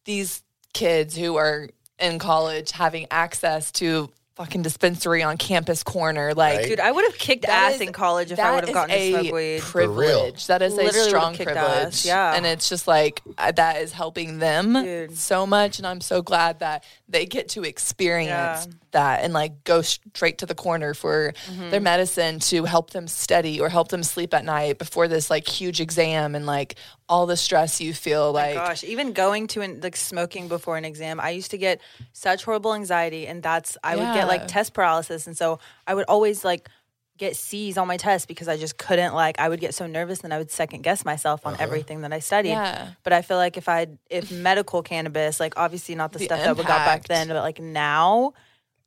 these 0.05 0.43
kids 0.73 1.17
who 1.17 1.37
are 1.37 1.69
in 1.99 2.19
college 2.19 2.73
having 2.73 3.07
access 3.11 3.71
to 3.73 4.11
fucking 4.37 4.63
dispensary 4.63 5.23
on 5.23 5.37
campus 5.37 5.85
corner. 5.85 6.35
Like, 6.35 6.59
Right. 6.59 6.67
Dude, 6.67 6.81
I 6.81 6.91
would 6.91 7.05
have 7.05 7.17
kicked 7.17 7.43
that 7.47 7.69
ass 7.71 7.75
is- 7.77 7.81
in 7.83 7.93
college 7.93 8.33
if 8.33 8.41
I 8.41 8.53
would 8.57 8.65
have 8.65 8.75
gotten 8.75 8.91
to 8.91 9.01
a 9.01 9.11
smoke 9.23 9.33
weed. 9.33 9.61
Privilege. 9.61 10.49
That 10.49 10.61
is 10.61 10.75
Literally 10.75 10.99
a 10.99 11.05
strong 11.05 11.35
kicked 11.35 11.53
privilege. 11.53 11.87
ass, 11.87 12.05
yeah. 12.05 12.35
and 12.35 12.45
it's 12.45 12.69
just 12.69 12.89
like 12.89 13.23
uh, 13.39 13.53
that 13.53 13.77
is 13.77 13.93
helping 13.93 14.41
them 14.41 14.73
Dude. 14.73 15.17
so 15.17 15.47
much, 15.47 15.79
and 15.79 15.87
I'm 15.87 16.01
so 16.01 16.21
glad 16.21 16.59
that 16.59 16.83
they 17.15 17.25
get 17.27 17.49
to 17.51 17.63
experience 17.65 18.67
Yeah. 18.67 18.73
that 18.91 19.25
and 19.25 19.33
like 19.33 19.65
go 19.65 19.83
straight 19.83 20.39
to 20.39 20.47
the 20.47 20.55
corner 20.55 20.93
for 20.95 21.33
Mm-hmm. 21.47 21.71
their 21.71 21.81
medicine 21.81 22.39
to 22.51 22.65
help 22.65 22.91
them 22.91 23.07
study 23.07 23.61
or 23.61 23.69
help 23.69 23.89
them 23.89 24.03
sleep 24.03 24.35
at 24.35 24.45
night 24.45 24.79
before 24.79 25.07
this 25.09 25.31
like 25.31 25.47
huge 25.47 25.81
exam 25.81 26.35
and 26.35 26.45
like 26.47 26.75
all 27.09 27.27
the 27.27 27.37
stress 27.37 27.81
you 27.81 27.93
feel 27.95 28.33
like. 28.33 28.55
Gosh, 28.55 28.83
even 28.85 29.13
going 29.13 29.47
to 29.49 29.61
an, 29.61 29.81
like 29.83 29.97
smoking 29.97 30.49
before 30.49 30.77
an 30.77 30.85
exam, 30.85 31.21
I 31.21 31.31
used 31.31 31.51
to 31.53 31.59
get 31.59 31.81
such 32.13 32.45
horrible 32.45 32.75
anxiety, 32.75 33.27
and 33.27 33.43
that's 33.43 33.77
I 33.85 33.97
would 33.97 34.13
get 34.15 34.27
like 34.27 34.47
test 34.49 34.73
paralysis, 34.75 35.27
and 35.27 35.37
so 35.37 35.59
I 35.87 35.95
would 35.95 36.07
always 36.09 36.45
like 36.45 36.69
get 37.17 37.37
C's 37.37 37.79
on 37.79 37.87
my 37.87 37.97
test 37.97 38.27
because 38.27 38.49
I 38.49 38.57
just 38.57 38.77
couldn't 38.77 39.15
like 39.15 39.39
I 39.39 39.49
would 39.49 39.61
get 39.61 39.75
so 39.75 39.87
nervous 39.87 40.21
and 40.21 40.35
I 40.35 40.39
would 40.39 40.51
second 40.51 40.83
guess 40.83 41.05
myself 41.05 41.47
on 41.47 41.55
uh-huh. 41.55 41.63
everything 41.63 42.01
that 42.03 42.13
I 42.13 42.19
studied. 42.19 42.51
Yeah. 42.51 42.89
But 43.03 43.13
I 43.13 43.23
feel 43.23 43.37
like 43.37 43.57
if 43.57 43.69
I 43.69 43.87
if 44.11 44.31
medical 44.51 44.83
cannabis, 44.83 45.39
like 45.41 45.55
obviously 45.57 45.95
not 45.95 46.13
the, 46.13 46.19
The 46.19 46.25
stuff 46.27 46.41
that 46.41 46.57
we 46.57 46.65
got 46.65 46.85
back 46.87 47.05
then, 47.05 47.29
but 47.29 47.37
like 47.37 47.61
now. 47.61 48.33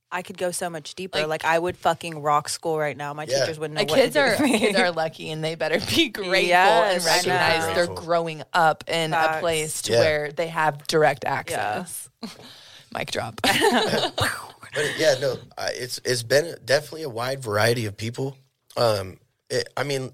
I 0.09 0.21
could 0.21 0.37
go 0.37 0.51
so 0.51 0.69
much 0.69 0.95
deeper. 0.95 1.19
Like, 1.19 1.27
Like- 1.27 1.45
I 1.45 1.59
would 1.59 1.75
fucking 1.75 2.21
rock 2.21 2.47
school 2.47 2.79
right 2.79 2.95
now. 2.95 3.13
My 3.13 3.25
Yeah. 3.27 3.41
teachers 3.41 3.59
wouldn't 3.59 3.75
know 3.75 3.81
Like 3.81 3.89
what 3.89 3.99
kids 3.99 4.13
to 4.15 4.19
do 4.21 4.25
are 4.25 4.39
me. 4.47 4.57
kids 4.57 4.79
are 4.79 4.89
lucky 5.03 5.29
and 5.31 5.43
they 5.43 5.55
better 5.55 5.81
be 5.93 6.07
grateful 6.07 6.47
Yes, 6.47 6.95
and 6.95 7.05
recognize 7.05 7.67
know. 7.67 7.73
they're 7.73 7.93
growing 7.93 8.41
up 8.53 8.85
in 8.87 9.11
Facts. 9.11 9.35
a 9.35 9.39
place 9.41 9.81
to 9.81 9.91
Yeah. 9.91 9.99
where 9.99 10.31
they 10.31 10.47
have 10.47 10.87
direct 10.87 11.25
access. 11.25 12.09
Mic 12.97 13.11
drop. 13.11 13.41
But 14.73 14.93
yeah, 14.97 15.15
no, 15.19 15.37
I, 15.57 15.71
it's 15.73 15.99
it's 16.03 16.23
been 16.23 16.55
definitely 16.63 17.03
a 17.03 17.09
wide 17.09 17.41
variety 17.41 17.85
of 17.85 17.97
people. 17.97 18.37
Um, 18.75 19.19
it, 19.49 19.67
I 19.75 19.83
mean, 19.83 20.11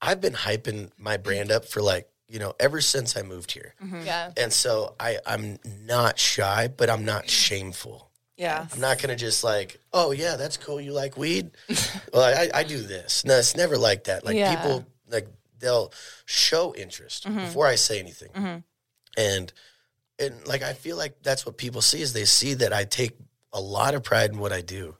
I've 0.00 0.20
been 0.20 0.32
hyping 0.34 0.90
my 0.98 1.16
brand 1.16 1.50
up 1.50 1.64
for 1.64 1.82
like 1.82 2.08
you 2.28 2.38
know 2.38 2.54
ever 2.60 2.80
since 2.80 3.16
I 3.16 3.22
moved 3.22 3.52
here, 3.52 3.74
mm-hmm. 3.82 4.02
yeah. 4.04 4.30
and 4.36 4.52
so 4.52 4.94
I 4.98 5.18
I'm 5.26 5.58
not 5.84 6.18
shy, 6.18 6.68
but 6.68 6.90
I'm 6.90 7.04
not 7.04 7.28
shameful. 7.28 8.10
yeah. 8.36 8.66
I'm 8.72 8.80
not 8.80 9.00
gonna 9.00 9.16
just 9.16 9.42
like, 9.44 9.78
oh 9.92 10.10
yeah, 10.12 10.36
that's 10.36 10.56
cool. 10.56 10.80
You 10.80 10.92
like 10.92 11.16
weed? 11.16 11.50
well, 12.12 12.22
I, 12.22 12.50
I 12.60 12.62
do 12.64 12.80
this. 12.80 13.24
No, 13.24 13.38
it's 13.38 13.56
never 13.56 13.76
like 13.76 14.04
that. 14.04 14.24
Like 14.24 14.36
Yeah. 14.36 14.54
people 14.54 14.86
like 15.08 15.28
they'll 15.58 15.92
show 16.26 16.74
interest 16.74 17.24
mm-hmm. 17.24 17.38
before 17.38 17.66
I 17.66 17.76
say 17.76 17.98
anything, 17.98 18.30
mm-hmm. 18.30 18.58
and 19.16 19.52
and 20.18 20.46
like 20.46 20.62
I 20.62 20.74
feel 20.74 20.96
like 20.96 21.22
that's 21.22 21.46
what 21.46 21.56
people 21.56 21.80
see 21.80 22.00
is 22.02 22.12
they 22.12 22.24
see 22.24 22.54
that 22.54 22.72
I 22.72 22.84
take 22.84 23.16
a 23.56 23.60
lot 23.60 23.94
of 23.94 24.02
pride 24.02 24.30
in 24.30 24.38
what 24.38 24.52
I 24.52 24.60
do, 24.60 24.96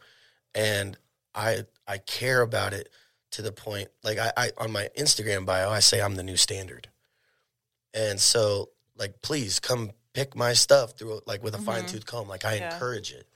and 0.55 0.97
I 1.35 1.65
I 1.87 1.99
care 1.99 2.41
about 2.41 2.73
it 2.73 2.89
to 3.33 3.43
the 3.43 3.53
point 3.53 3.89
like 4.03 4.19
I, 4.19 4.33
I 4.37 4.51
on 4.59 4.73
my 4.73 4.89
Instagram 4.99 5.45
bio 5.45 5.71
I 5.71 5.81
say 5.81 6.01
I'm 6.01 6.15
the 6.17 6.23
new 6.23 6.37
standard, 6.37 6.89
and 7.93 8.19
so 8.19 8.71
like 8.97 9.21
please 9.21 9.61
come 9.61 9.91
pick 10.15 10.35
my 10.35 10.55
stuff 10.55 10.93
through 10.93 11.21
like 11.27 11.43
with 11.45 11.55
a 11.55 11.59
mm-hmm. 11.59 11.67
fine 11.67 11.87
tooth 11.87 12.07
comb 12.07 12.29
like 12.29 12.45
I 12.45 12.55
Yeah. 12.55 12.73
encourage 12.73 13.13
it, 13.13 13.29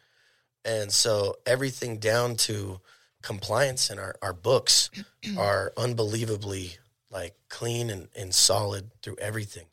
and 0.65 0.91
so 0.91 1.37
everything 1.45 1.99
down 1.99 2.37
to 2.37 2.81
compliance 3.23 3.91
and 3.91 4.01
our, 4.01 4.17
our 4.23 4.33
books 4.33 4.91
are 5.39 5.73
unbelievably 5.77 6.79
like 7.11 7.35
clean 7.51 7.91
and, 7.91 8.09
and 8.17 8.35
solid 8.35 8.91
through 9.03 9.17
everything. 9.21 9.67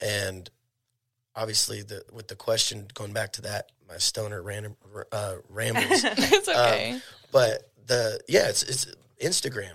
And 0.00 0.50
obviously 1.36 1.82
the 1.82 2.02
with 2.12 2.28
the 2.28 2.34
question 2.34 2.88
going 2.94 3.12
back 3.12 3.32
to 3.34 3.42
that 3.42 3.70
my 3.90 3.98
stoner 3.98 4.40
random 4.42 4.76
uh, 5.12 5.34
rambles 5.48 6.04
it's 6.04 6.48
okay. 6.48 7.00
but 7.32 7.70
the 7.86 8.20
yeah 8.28 8.48
it's 8.48 8.62
it's 8.62 8.86
instagram 9.20 9.72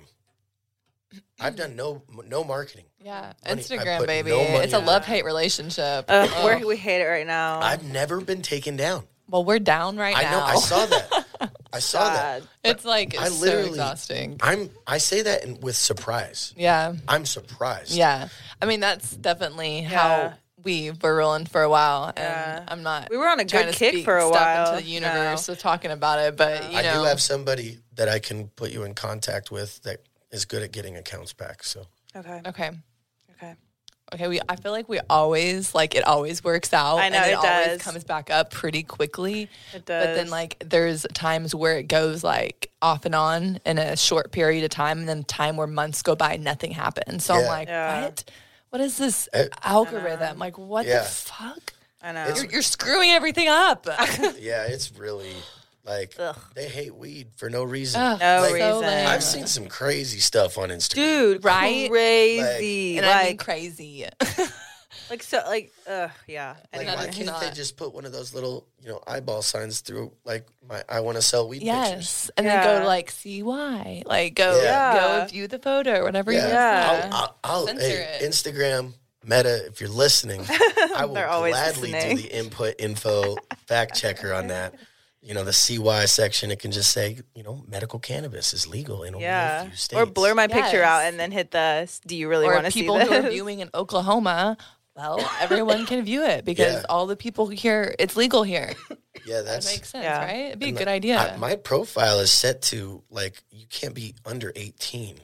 i've 1.39 1.55
done 1.55 1.75
no 1.75 2.01
no 2.27 2.43
marketing 2.43 2.85
yeah. 2.99 3.33
money- 3.47 3.61
Instagram, 3.61 4.05
baby. 4.07 4.31
no 4.31 4.39
it's 4.61 4.73
a 4.73 4.79
love 4.79 5.05
hate 5.05 5.25
relationship. 5.25 6.05
Ugh, 6.07 6.29
Oh. 6.33 6.45
we're, 6.65 6.75
hate 6.75 7.01
it 7.01 7.05
right 7.05 7.27
now. 7.27 7.59
i've 7.61 7.83
never 7.83 8.21
been 8.21 8.41
taken 8.41 8.75
down 8.77 9.03
well, 9.29 9.43
we're 9.43 9.59
down 9.59 9.97
right 9.97 10.15
i 10.15 10.21
now. 10.23 10.31
know 10.39 10.45
i 10.45 10.55
saw 10.55 10.85
that 10.85 11.25
i 11.73 11.79
saw 11.79 12.05
that 12.13 12.43
it's 12.63 12.85
like 12.85 13.17
I 13.17 13.25
it's 13.25 13.35
so 13.35 13.45
literally- 13.45 13.69
exhausting. 13.69 14.37
i'm 14.41 14.69
i 14.87 14.97
say 14.97 15.23
that 15.23 15.43
in, 15.43 15.59
with 15.59 15.75
surprise 15.75 16.53
Yeah. 16.55 16.93
i'm 17.07 17.25
surprised 17.25 17.91
Yeah. 17.91 18.29
I 18.61 18.67
mean, 18.67 18.79
that's 18.79 19.11
definitely 19.15 19.81
Yeah. 19.81 19.89
how 19.89 20.33
we 20.65 20.91
were 21.01 21.15
rolling 21.15 21.45
for 21.45 21.61
a 21.61 21.69
while. 21.69 22.07
And 22.07 22.17
Yeah. 22.17 22.63
I'm 22.67 22.83
not. 22.83 23.09
We 23.09 23.17
were 23.17 23.27
on 23.27 23.39
a 23.39 23.45
good 23.45 23.73
kick 23.73 24.03
for 24.03 24.17
a 24.17 24.29
while. 24.29 24.73
into 24.73 24.83
the 24.83 24.89
universe 24.91 25.47
of 25.47 25.59
talking 25.59 25.91
about 25.91 26.19
it, 26.19 26.35
but 26.35 26.65
you 26.65 26.73
know, 26.73 26.79
i 26.79 26.81
know, 26.81 26.93
do 26.99 27.03
have 27.05 27.21
somebody 27.21 27.79
that 27.95 28.09
i 28.09 28.19
can 28.19 28.49
put 28.49 28.71
you 28.71 28.83
in 28.83 28.93
contact 28.93 29.51
with 29.51 29.81
that 29.83 30.01
is 30.31 30.43
good 30.43 30.61
at 30.63 30.71
getting 30.73 30.97
accounts 30.97 31.31
back 31.31 31.63
so 31.63 31.85
Okay. 32.15 32.41
okay. 32.47 32.71
Okay. 33.37 33.53
Okay, 34.13 34.27
we. 34.27 34.39
I 34.47 34.55
feel 34.55 34.71
like 34.71 34.87
we 34.87 34.99
always 35.09 35.73
like 35.73 35.95
it. 35.95 36.05
Always 36.05 36.43
works 36.43 36.71
out. 36.73 36.97
I 36.99 37.09
know, 37.09 37.17
and 37.17 37.25
it, 37.25 37.33
it 37.33 37.35
always 37.37 37.67
does. 37.67 37.81
comes 37.81 38.03
back 38.03 38.29
up 38.29 38.51
pretty 38.51 38.83
quickly. 38.83 39.49
It 39.73 39.85
does. 39.85 40.05
But 40.05 40.13
then, 40.13 40.29
like, 40.29 40.63
there's 40.63 41.07
times 41.13 41.55
where 41.55 41.77
it 41.79 41.87
goes 41.87 42.23
like 42.23 42.69
off 42.83 43.03
and 43.05 43.15
on 43.15 43.59
in 43.65 43.79
a 43.79 43.97
short 43.97 44.31
period 44.31 44.63
of 44.63 44.69
time, 44.69 44.99
and 44.99 45.09
then 45.09 45.23
time 45.23 45.57
where 45.57 45.65
months 45.67 46.03
go 46.03 46.15
by, 46.15 46.33
and 46.35 46.43
nothing 46.43 46.69
happens. 46.71 47.25
So 47.25 47.33
I'm 47.33 47.47
like, 47.47 47.67
Yeah. 47.67 48.03
what? 48.03 48.23
What 48.75 48.81
is 48.83 48.97
this 48.97 49.29
Uh, 49.33 49.45
algorithm? 49.63 50.37
Like, 50.37 50.57
what 50.57 50.85
Yeah. 50.85 50.99
the 51.03 51.05
fuck? 51.07 51.73
I 52.03 52.11
know. 52.11 52.27
You're, 52.35 52.45
you're 52.51 52.61
screwing 52.61 53.09
everything 53.11 53.47
up. 53.47 53.87
yeah 54.37 54.63
it's 54.65 54.91
really 54.97 55.31
like 55.85 56.13
Ugh. 56.19 56.37
they 56.55 56.67
hate 56.67 56.93
weed 56.93 57.27
for 57.37 57.49
no 57.49 57.63
reason 57.63 58.01
Ugh, 58.01 58.19
No 58.19 58.41
Like, 58.41 58.53
reason. 58.55 58.83
I've 58.83 59.23
seen 59.23 59.47
some 59.47 59.67
crazy 59.67 60.19
stuff 60.19 60.57
on 60.57 60.71
Instagram. 60.71 60.95
Dude, 60.95 61.45
Right? 61.45 61.89
Crazy. 61.89 62.97
and 62.97 63.07
Like, 63.07 63.15
I 63.15 63.23
mean 63.29 63.37
crazy. 63.37 64.09
like 65.09 65.23
so, 65.23 65.41
like, 65.47 65.71
ugh, 65.87 66.11
yeah. 66.27 66.55
Like, 66.75 66.85
that 66.87 66.97
why 66.97 67.05
is 67.05 67.15
can't 67.15 67.39
they 67.41 67.51
just 67.51 67.77
put 67.77 67.93
one 67.93 68.05
of 68.05 68.11
those 68.11 68.33
little, 68.33 68.67
you 68.81 68.89
know, 68.89 69.01
eyeball 69.07 69.41
signs 69.41 69.81
through, 69.81 70.11
like, 70.23 70.47
my 70.67 70.83
I 70.89 70.99
want 71.01 71.17
to 71.17 71.21
sell 71.21 71.47
weed 71.47 71.59
pictures? 71.59 71.67
yes, 71.69 72.31
and 72.37 72.45
then 72.47 72.63
go 72.63 72.73
Yeah. 72.73 72.79
to 72.79 72.85
like 72.85 73.11
see 73.11 73.43
why, 73.43 74.03
like 74.05 74.35
go 74.35 74.61
Yeah. 74.61 75.19
go 75.21 75.27
view 75.27 75.47
the 75.47 75.59
photo 75.59 75.99
or 75.99 76.03
whatever. 76.03 76.31
you 76.31 76.39
Yeah. 76.39 76.47
Yeah. 76.49 77.09
I'll, 77.11 77.13
I'll, 77.13 77.37
I'll 77.43 77.67
Censor 77.67 77.81
hey, 77.85 78.17
it. 78.21 78.29
Instagram, 78.29 78.93
Meta, 79.23 79.65
if 79.67 79.79
you're 79.81 79.89
listening, 79.89 80.45
I 80.95 81.05
will 81.05 81.13
They're 81.15 81.27
always 81.27 81.53
gladly 81.53 81.91
listening. 81.91 82.17
do 82.17 82.21
the 82.23 82.37
input 82.37 82.75
info 82.79 83.37
fact 83.67 83.95
checker 83.95 84.33
on 84.33 84.47
that. 84.47 84.75
You 85.21 85.33
know, 85.33 85.43
the 85.43 85.53
CY 85.53 86.05
section, 86.05 86.51
it 86.51 86.59
can 86.59 86.71
just 86.71 86.91
say, 86.91 87.17
you 87.33 87.41
know, 87.41 87.63
medical 87.67 87.97
cannabis 87.97 88.53
is 88.53 88.67
legal 88.67 89.01
in 89.01 89.15
only 89.15 89.25
a 89.25 89.29
Yeah. 89.29 89.63
few 89.65 89.75
states. 89.75 89.99
Or 89.99 90.05
blur 90.05 90.35
my 90.35 90.45
picture 90.45 90.77
Yes. 90.77 90.85
out 90.87 91.01
and 91.05 91.19
then 91.19 91.31
hit 91.31 91.49
the, 91.49 91.91
do 92.05 92.15
you 92.15 92.29
really 92.29 92.45
or 92.45 92.53
want 92.53 92.65
to 92.65 92.71
see 92.71 92.81
people 92.81 92.99
who 92.99 93.11
are 93.11 93.27
viewing 93.31 93.59
in 93.61 93.71
Oklahoma, 93.73 94.55
well, 94.95 95.19
everyone 95.39 95.85
can 95.85 96.03
view 96.05 96.23
it 96.23 96.45
because 96.51 96.73
Yeah. 96.75 96.83
all 96.89 97.05
the 97.07 97.15
people 97.15 97.47
here, 97.47 97.93
it's 97.99 98.15
legal 98.15 98.43
here. 98.43 98.73
Yeah, 99.25 99.41
That 99.41 99.65
makes 99.65 99.89
sense, 99.89 100.03
Yeah. 100.03 100.23
right? 100.23 100.45
It'd 100.49 100.59
be 100.59 100.69
a 100.69 100.71
good 100.71 100.85
the- 100.87 100.91
idea. 100.91 101.17
I- 101.17 101.37
my 101.37 101.55
profile 101.55 102.19
is 102.19 102.31
set 102.31 102.61
to 102.63 103.01
like 103.09 103.41
you 103.49 103.65
can't 103.67 103.95
be 103.95 104.13
under 104.23 104.51
18 104.55 105.17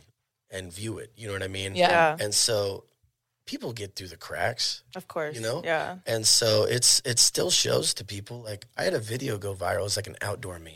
and 0.50 0.74
view 0.74 0.98
it. 0.98 1.12
You 1.16 1.28
know 1.28 1.34
what 1.34 1.44
I 1.44 1.48
mean? 1.48 1.76
Yeah. 1.76 1.90
Yeah. 2.18 2.18
And 2.20 2.34
so 2.34 2.86
people 3.46 3.74
get 3.74 3.96
through 3.96 4.08
the 4.08 4.18
cracks, 4.18 4.82
Of 4.96 5.08
course. 5.08 5.36
you 5.36 5.42
know? 5.42 5.62
Yeah. 5.64 5.98
And 6.08 6.26
so 6.26 6.64
it's 6.64 7.02
it 7.06 7.20
still 7.20 7.52
shows 7.52 7.94
to 7.96 8.04
people 8.04 8.42
like 8.42 8.66
I 8.76 8.86
had 8.86 8.96
a 8.96 9.00
video 9.00 9.38
go 9.38 9.54
viral. 9.54 9.86
It's 9.86 9.98
like 9.98 10.08
an 10.08 10.18
outdoor 10.24 10.58
meme. 10.58 10.74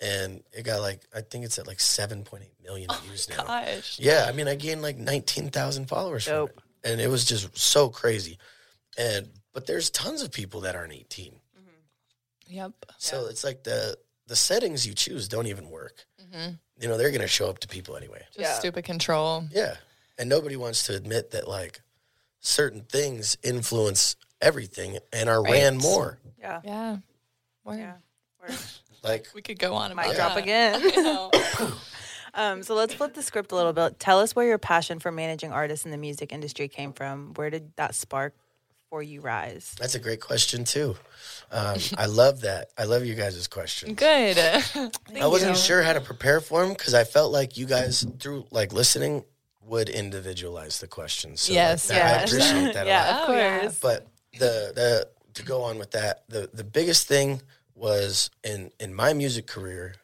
And 0.00 0.42
it 0.52 0.62
got 0.62 0.82
like 0.82 1.00
I 1.12 1.22
think 1.22 1.46
it's 1.46 1.58
at 1.58 1.66
like 1.66 1.78
7.8 1.78 2.42
million 2.62 2.88
views 3.02 3.26
oh 3.32 3.34
now. 3.38 3.44
Gosh. 3.44 3.98
Yeah, 3.98 4.26
I 4.28 4.32
mean 4.32 4.46
I 4.46 4.54
gained 4.54 4.82
like 4.82 4.98
19,000 4.98 5.86
followers 5.86 6.26
from 6.28 6.46
it. 6.46 6.58
And 6.84 7.00
it 7.00 7.08
was 7.08 7.24
just 7.24 7.56
so 7.58 7.88
crazy. 7.88 8.38
And 8.98 9.28
but 9.52 9.66
there's 9.66 9.90
tons 9.90 10.22
of 10.22 10.30
people 10.32 10.60
that 10.62 10.74
aren't 10.76 10.92
18. 10.92 11.32
Mm-hmm. 11.32 12.54
Yep. 12.54 12.72
So 12.98 13.26
it's 13.26 13.44
like 13.44 13.64
the 13.64 13.96
the 14.26 14.36
settings 14.36 14.86
you 14.86 14.94
choose 14.94 15.28
don't 15.28 15.46
even 15.46 15.70
work. 15.70 16.06
Mm-hmm. 16.20 16.52
You 16.80 16.88
know, 16.88 16.96
they're 16.98 17.10
going 17.10 17.20
to 17.22 17.28
show 17.28 17.48
up 17.48 17.58
to 17.60 17.68
people 17.68 17.96
anyway. 17.96 18.20
Just 18.28 18.38
Yeah. 18.38 18.52
stupid 18.58 18.84
control. 18.84 19.44
Yeah. 19.50 19.76
And 20.18 20.28
nobody 20.28 20.56
wants 20.56 20.84
to 20.86 20.94
admit 20.96 21.30
that 21.30 21.46
like 21.48 21.80
certain 22.40 22.82
things 22.82 23.36
influence 23.42 24.16
everything 24.40 24.98
and 25.12 25.28
are 25.28 25.42
ran 25.42 25.78
more. 25.78 26.18
Yeah. 26.38 26.60
Yeah. 26.64 26.96
Word. 27.64 27.78
Yeah. 27.78 27.94
Word. 28.40 28.58
Like 29.02 29.28
We 29.34 29.42
could 29.42 29.58
go 29.58 29.74
on 29.74 29.92
about 29.92 30.08
Mic 30.08 30.16
drop 30.16 30.34
that. 30.34 30.42
again. 30.42 30.82
I 32.36 32.40
know. 32.48 32.52
Um, 32.52 32.62
so 32.62 32.74
let's 32.74 32.94
flip 32.94 33.14
the 33.14 33.22
script 33.22 33.52
a 33.52 33.54
little 33.56 33.72
bit. 33.72 33.98
Tell 33.98 34.20
us 34.20 34.36
where 34.36 34.46
your 34.46 34.58
passion 34.58 34.98
for 35.00 35.10
managing 35.10 35.52
artists 35.52 35.84
in 35.84 35.90
the 35.90 35.96
music 35.98 36.32
industry 36.32 36.68
came 36.68 36.92
from. 36.92 37.32
Where 37.34 37.50
did 37.50 37.72
that 37.76 37.94
spark 37.94 38.34
for 38.90 39.02
you 39.02 39.20
rise? 39.20 39.74
that's 39.80 39.94
a 39.96 39.98
great 39.98 40.20
question 40.20 40.64
too. 40.64 40.96
Um, 41.50 41.76
I 41.98 42.06
love 42.06 42.42
that. 42.42 42.68
I 42.78 42.84
love 42.84 43.04
you 43.04 43.14
guys' 43.14 43.46
questions. 43.48 43.94
Good. 43.94 44.38
I 45.20 45.26
wasn't 45.26 45.56
sure 45.56 45.82
how 45.82 45.92
to 45.92 46.00
prepare 46.00 46.40
for 46.40 46.62
them 46.64 46.72
because 46.72 46.94
I 46.94 47.04
felt 47.04 47.32
like 47.32 47.56
you 47.56 47.66
guys 47.66 48.06
through 48.20 48.46
like 48.50 48.72
listening 48.72 49.24
would 49.64 49.88
individualize 49.88 50.78
the 50.78 50.86
questions. 50.86 51.40
So 51.42 51.52
like, 51.52 51.56
Yes, 51.56 51.88
that- 51.88 51.94
yes. 51.96 52.20
I 52.32 52.36
appreciate 52.36 52.74
that 52.74 52.86
a 52.86 52.88
lot. 52.88 52.88
yeah, 52.88 53.20
of 53.20 53.26
course. 53.62 53.78
But 53.80 54.06
the 54.38 54.72
the 54.74 55.08
to 55.34 55.42
go 55.42 55.62
on 55.62 55.78
with 55.78 55.90
that, 55.92 56.22
the 56.28 56.48
the 56.52 56.64
biggest 56.64 57.08
thing 57.08 57.42
was 57.74 58.30
in 58.44 58.70
in 58.78 58.94
my 58.94 59.12
music 59.12 59.46
career, 59.48 59.94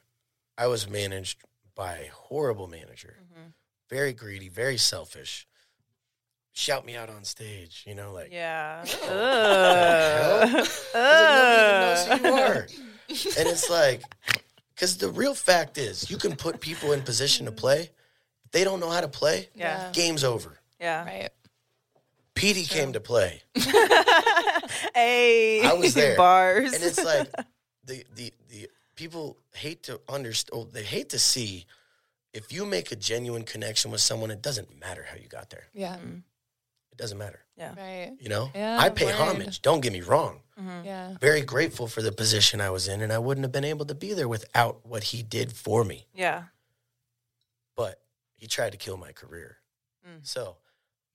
I 0.58 0.66
was 0.66 0.88
managed 0.90 1.38
by 1.74 1.96
a 1.96 2.08
horrible 2.12 2.66
manager, 2.68 3.16
mm-hmm. 3.22 3.48
very 3.88 4.12
greedy, 4.12 4.48
very 4.48 4.76
selfish. 4.76 5.46
Shout 6.54 6.84
me 6.84 6.96
out 6.96 7.08
on 7.08 7.24
stage, 7.24 7.82
you 7.86 7.94
know, 7.94 8.12
like 8.12 8.30
Yeah. 8.30 8.84
hell? 8.84 10.40
Ugh. 10.42 10.52
Like, 10.52 10.68
nobody 10.94 11.62
even 11.62 11.80
knows 11.80 12.06
who 12.06 12.28
you 12.28 12.34
are. 12.34 12.66
and 13.38 13.48
it's 13.48 13.70
like, 13.70 14.02
because 14.74 14.98
the 14.98 15.08
real 15.08 15.34
fact 15.34 15.78
is, 15.78 16.10
you 16.10 16.18
can 16.18 16.36
put 16.36 16.60
people 16.60 16.92
in 16.92 17.00
position 17.02 17.46
to 17.46 17.52
play. 17.52 17.90
If 18.44 18.50
they 18.52 18.64
don't 18.64 18.80
know 18.80 18.90
how 18.90 19.00
to 19.00 19.08
play, 19.08 19.48
Yeah. 19.54 19.90
game's 19.94 20.24
over. 20.24 20.58
Yeah. 20.78 21.04
Right. 21.04 21.30
Petey 22.34 22.64
came 22.64 22.92
to 22.94 23.00
play. 23.00 23.42
Hey. 24.94 25.62
I 25.62 25.74
was 25.74 25.94
there. 25.94 26.16
Bars. 26.16 26.72
and 26.72 26.82
it's 26.82 27.02
like 27.04 27.30
the 27.84 28.04
the 28.14 28.32
the 28.48 28.68
people 29.02 29.36
hate 29.54 29.82
to 29.84 30.00
understand. 30.08 30.68
They 30.72 30.84
hate 30.84 31.08
to 31.10 31.18
see 31.18 31.66
if 32.32 32.52
you 32.52 32.64
make 32.64 32.92
a 32.92 32.96
genuine 32.96 33.42
connection 33.42 33.90
with 33.90 34.00
someone. 34.00 34.30
It 34.30 34.42
doesn't 34.42 34.68
matter 34.80 35.04
how 35.10 35.16
you 35.16 35.28
got 35.28 35.50
there. 35.50 35.66
Yeah. 35.74 35.96
It 36.92 36.96
doesn't 36.98 37.18
matter. 37.18 37.40
Yeah. 37.56 37.74
Right. 37.76 38.12
You 38.20 38.28
know, 38.28 38.50
Yeah, 38.54 38.78
I 38.78 38.90
pay 38.90 39.06
word. 39.06 39.14
homage. 39.16 39.60
Don't 39.62 39.80
get 39.80 39.92
me 39.92 40.02
wrong. 40.02 40.40
Yeah. 40.84 41.16
Very 41.20 41.40
grateful 41.42 41.88
for 41.88 42.02
the 42.02 42.12
position 42.12 42.60
I 42.60 42.70
was 42.70 42.86
in, 42.86 43.00
and 43.00 43.12
I 43.12 43.18
wouldn't 43.18 43.44
have 43.44 43.50
been 43.52 43.64
able 43.64 43.86
to 43.86 43.94
be 43.94 44.12
there 44.14 44.28
without 44.28 44.86
what 44.86 45.02
he 45.04 45.22
did 45.22 45.52
for 45.52 45.82
me. 45.84 46.06
yeah. 46.14 46.44
But 47.74 48.00
he 48.36 48.46
tried 48.46 48.70
to 48.72 48.78
kill 48.78 48.96
my 48.98 49.12
career. 49.12 49.56
Mm. 50.06 50.20
So 50.22 50.56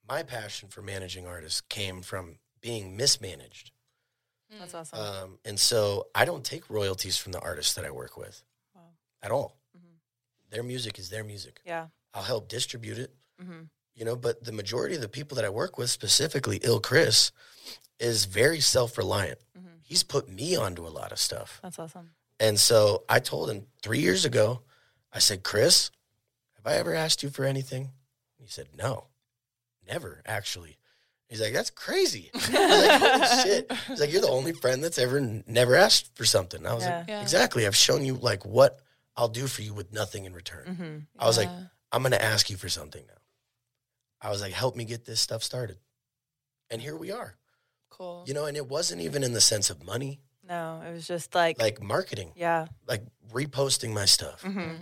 my 0.09 0.23
passion 0.23 0.67
for 0.69 0.81
managing 0.81 1.25
artists 1.27 1.61
came 1.61 2.01
from 2.01 2.39
being 2.61 2.97
mismanaged. 2.97 3.71
That's 4.49 4.73
awesome. 4.73 4.99
Um, 4.99 5.39
and 5.45 5.59
so 5.59 6.07
I 6.15 6.25
don't 6.25 6.43
take 6.43 6.69
royalties 6.69 7.17
from 7.17 7.31
the 7.33 7.39
artists 7.39 7.73
that 7.75 7.85
I 7.85 7.91
work 7.91 8.17
with 8.17 8.43
Wow. 8.75 8.81
at 9.21 9.31
all. 9.31 9.57
Mhm. 9.77 9.99
Their 10.49 10.63
music 10.63 10.97
is 10.99 11.09
their 11.09 11.23
music. 11.23 11.61
yeah. 11.65 11.87
I'll 12.13 12.23
help 12.23 12.47
distribute 12.47 12.97
it, 12.97 13.13
hmm 13.39 13.63
you 13.93 14.05
know, 14.05 14.15
but 14.15 14.43
the 14.43 14.51
majority 14.51 14.93
of 14.95 15.01
the 15.01 15.09
people 15.09 15.35
that 15.35 15.43
I 15.45 15.49
work 15.49 15.77
with, 15.79 15.89
specifically 15.89 16.57
Ill 16.63 16.79
Chris, 16.79 17.31
is 17.99 18.25
very 18.25 18.59
self 18.61 18.95
reliant. 18.97 19.39
Mhm. 19.57 19.79
He's 19.83 20.03
put 20.03 20.29
me 20.29 20.55
onto 20.55 20.85
a 20.85 20.89
lot 20.89 21.11
of 21.11 21.19
stuff. 21.19 21.59
That's 21.63 21.79
awesome. 21.79 22.15
And 22.39 22.59
so 22.59 23.03
I 23.09 23.19
told 23.19 23.49
him 23.49 23.67
three 23.81 23.99
years 23.99 24.23
ago, 24.23 24.63
I 25.11 25.17
said, 25.19 25.43
Chris, 25.43 25.89
have 26.57 26.67
I 26.67 26.75
ever 26.75 26.93
asked 26.93 27.23
you 27.23 27.29
for 27.31 27.43
anything? 27.43 27.91
He 28.37 28.47
said, 28.47 28.75
no, 28.75 29.07
never 29.85 30.21
actually. 30.25 30.77
He's 31.29 31.41
like, 31.41 31.51
that's 31.53 31.69
crazy. 31.71 32.31
I 32.33 32.37
was 32.37 32.49
like, 32.49 33.01
holy 33.01 33.43
shit. 33.43 33.71
He's 33.87 33.99
like, 33.99 34.11
you're 34.11 34.21
the 34.21 34.29
only 34.29 34.53
friend 34.53 34.81
that's 34.83 34.97
ever 34.97 35.17
n- 35.17 35.43
never 35.45 35.75
asked 35.75 36.15
for 36.15 36.23
something. 36.25 36.65
I 36.65 36.73
was 36.73 36.83
Yeah. 36.85 36.99
like, 36.99 37.07
Yeah. 37.09 37.21
exactly. 37.21 37.67
I've 37.67 37.75
shown 37.75 38.05
you 38.05 38.15
like 38.15 38.45
what 38.45 38.79
I'll 39.17 39.27
do 39.27 39.47
for 39.47 39.61
you 39.61 39.73
with 39.73 39.91
nothing 39.91 40.23
in 40.25 40.33
return. 40.33 40.75
hmm 40.75 40.97
I 41.21 41.25
was 41.27 41.37
like, 41.37 41.49
I'm 41.91 42.01
going 42.01 42.11
to 42.13 42.23
ask 42.23 42.49
you 42.49 42.55
for 42.57 42.69
something 42.69 43.03
now. 43.05 43.13
I 44.21 44.29
was 44.29 44.41
like, 44.41 44.53
help 44.53 44.75
me 44.75 44.85
get 44.85 45.05
this 45.05 45.19
stuff 45.19 45.43
started. 45.43 45.77
And 46.69 46.81
here 46.81 46.95
we 46.95 47.11
are, 47.11 47.35
cool. 47.89 48.23
you 48.27 48.33
know, 48.33 48.45
and 48.45 48.55
it 48.57 48.67
wasn't 48.67 49.01
even 49.01 49.21
in 49.23 49.33
the 49.33 49.41
sense 49.41 49.69
of 49.69 49.83
money, 49.85 50.19
No, 50.47 50.81
it 50.87 50.91
was 50.93 51.07
just 51.07 51.35
like, 51.35 51.59
like 51.61 51.81
marketing, 51.81 52.31
yeah. 52.35 52.67
like 52.87 53.03
reposting 53.33 53.93
my 53.93 54.05
stuff. 54.05 54.41
hmm 54.43 54.75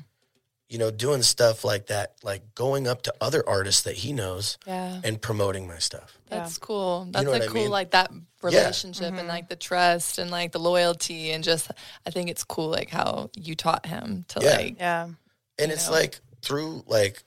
you 0.70 0.78
know, 0.80 0.90
doing 0.90 1.22
stuff 1.22 1.64
like 1.64 1.88
that, 1.88 2.14
like 2.24 2.56
going 2.56 2.88
up 2.88 3.04
to 3.04 3.14
other 3.22 3.48
artists 3.48 3.84
that 3.84 3.96
he 3.96 4.12
knows 4.14 4.58
Yeah. 4.66 5.00
and 5.04 5.22
promoting 5.22 5.68
my 5.68 5.78
stuff. 5.78 6.18
That's 6.28 6.58
cool. 6.58 7.08
That's 7.12 7.24
know 7.24 7.32
a 7.32 7.34
what 7.34 7.42
I 7.44 7.46
cool 7.48 7.54
mean? 7.62 7.70
like 7.70 7.92
that 7.92 8.12
relationship 8.42 9.06
Mm-hmm. 9.08 9.20
and 9.20 9.28
like 9.28 9.48
the 9.50 9.56
trust 9.56 10.18
and 10.18 10.32
like 10.32 10.52
the 10.52 10.60
loyalty 10.60 11.32
and 11.32 11.44
just 11.44 11.70
I 12.06 12.10
think 12.10 12.30
it's 12.30 12.44
cool 12.44 12.70
like 12.70 12.90
how 12.90 13.30
you 13.36 13.56
taught 13.56 13.86
him 13.86 14.26
to 14.30 14.40
Yeah. 14.42 14.50
like 14.58 14.80
Yeah. 14.80 15.10
And 15.60 15.72
it's 15.72 15.88
know? 15.88 15.94
like 15.94 16.20
through 16.42 16.84
like, 16.88 17.24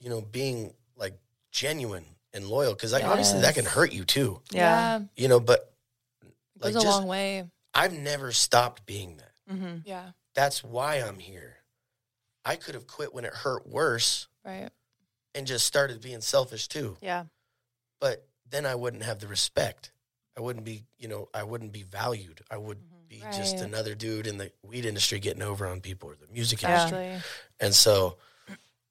you 0.00 0.08
know, 0.08 0.20
being 0.22 0.72
like 0.96 1.18
genuine 1.52 2.04
and 2.32 2.46
loyal 2.46 2.72
because 2.72 2.92
like 2.92 3.04
obviously 3.04 3.40
that 3.42 3.54
can 3.54 3.66
hurt 3.66 3.92
you 3.92 4.04
too, 4.04 4.40
Yeah. 4.50 5.00
you 5.14 5.28
know. 5.28 5.40
But 5.40 5.70
it 6.24 6.64
like 6.64 6.72
goes 6.72 6.82
a 6.82 6.86
just 6.86 6.98
long 7.00 7.06
way. 7.06 7.44
I've 7.74 7.92
never 7.92 8.32
stopped 8.32 8.86
being 8.86 9.18
that. 9.18 9.32
hmm 9.54 9.76
Yeah. 9.84 10.10
That's 10.34 10.64
why 10.64 10.96
I'm 10.96 11.18
here. 11.18 11.55
I 12.46 12.54
could 12.54 12.76
have 12.76 12.86
quit 12.86 13.12
when 13.12 13.24
it 13.24 13.34
hurt 13.34 13.66
worse 13.66 14.28
Right. 14.44 14.70
and 15.34 15.48
just 15.48 15.66
started 15.66 16.00
being 16.00 16.20
selfish 16.20 16.68
too. 16.68 16.96
Yeah. 17.02 17.24
But 18.00 18.26
then 18.48 18.64
I 18.64 18.76
wouldn't 18.76 19.02
have 19.02 19.18
the 19.18 19.26
respect. 19.26 19.90
I 20.38 20.40
wouldn't 20.40 20.64
be, 20.64 20.84
you 20.96 21.08
know, 21.08 21.28
I 21.34 21.42
wouldn't 21.42 21.72
be 21.72 21.82
valued. 21.82 22.42
I 22.48 22.56
would 22.56 22.78
mm-hmm. 22.78 23.08
be 23.08 23.20
just 23.36 23.56
another 23.56 23.96
dude 23.96 24.28
in 24.28 24.38
the 24.38 24.52
weed 24.62 24.84
industry 24.86 25.18
getting 25.18 25.42
over 25.42 25.66
on 25.66 25.80
people 25.80 26.08
or 26.08 26.14
the 26.14 26.32
music 26.32 26.62
Yeah. 26.62 26.86
industry. 26.86 27.30
And 27.58 27.74
so 27.74 28.18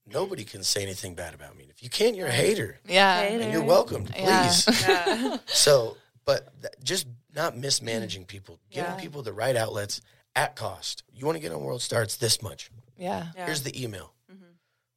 nobody 0.05 0.43
can 0.43 0.61
say 0.63 0.83
anything 0.83 1.15
bad 1.15 1.33
about 1.33 1.55
me. 1.55 1.67
If 1.69 1.81
you 1.81 1.89
can't, 1.89 2.15
you're 2.17 2.27
a 2.27 2.31
hater. 2.31 2.79
Yeah. 2.85 3.21
Hater. 3.21 3.41
And 3.41 3.53
you're 3.53 3.63
welcome, 3.63 4.03
please. 4.03 4.67
Yeah. 4.87 5.37
so, 5.45 5.95
but 6.25 6.61
th- 6.61 6.73
just 6.83 7.07
not 7.33 7.55
mismanaging 7.55 8.25
people, 8.25 8.59
giving 8.69 8.91
Yeah. 8.91 8.99
people 8.99 9.21
the 9.21 9.33
right 9.33 9.55
outlets 9.55 10.01
at 10.35 10.57
cost. 10.57 11.03
You 11.13 11.25
want 11.25 11.37
to 11.37 11.39
get 11.39 11.53
on 11.53 11.63
World 11.63 11.81
Star, 11.81 12.01
it's 12.01 12.17
this 12.17 12.41
much. 12.41 12.69
Yeah. 12.97 13.27
Yeah. 13.35 13.45
Here's 13.45 13.63
the 13.63 13.83
email. 13.83 14.11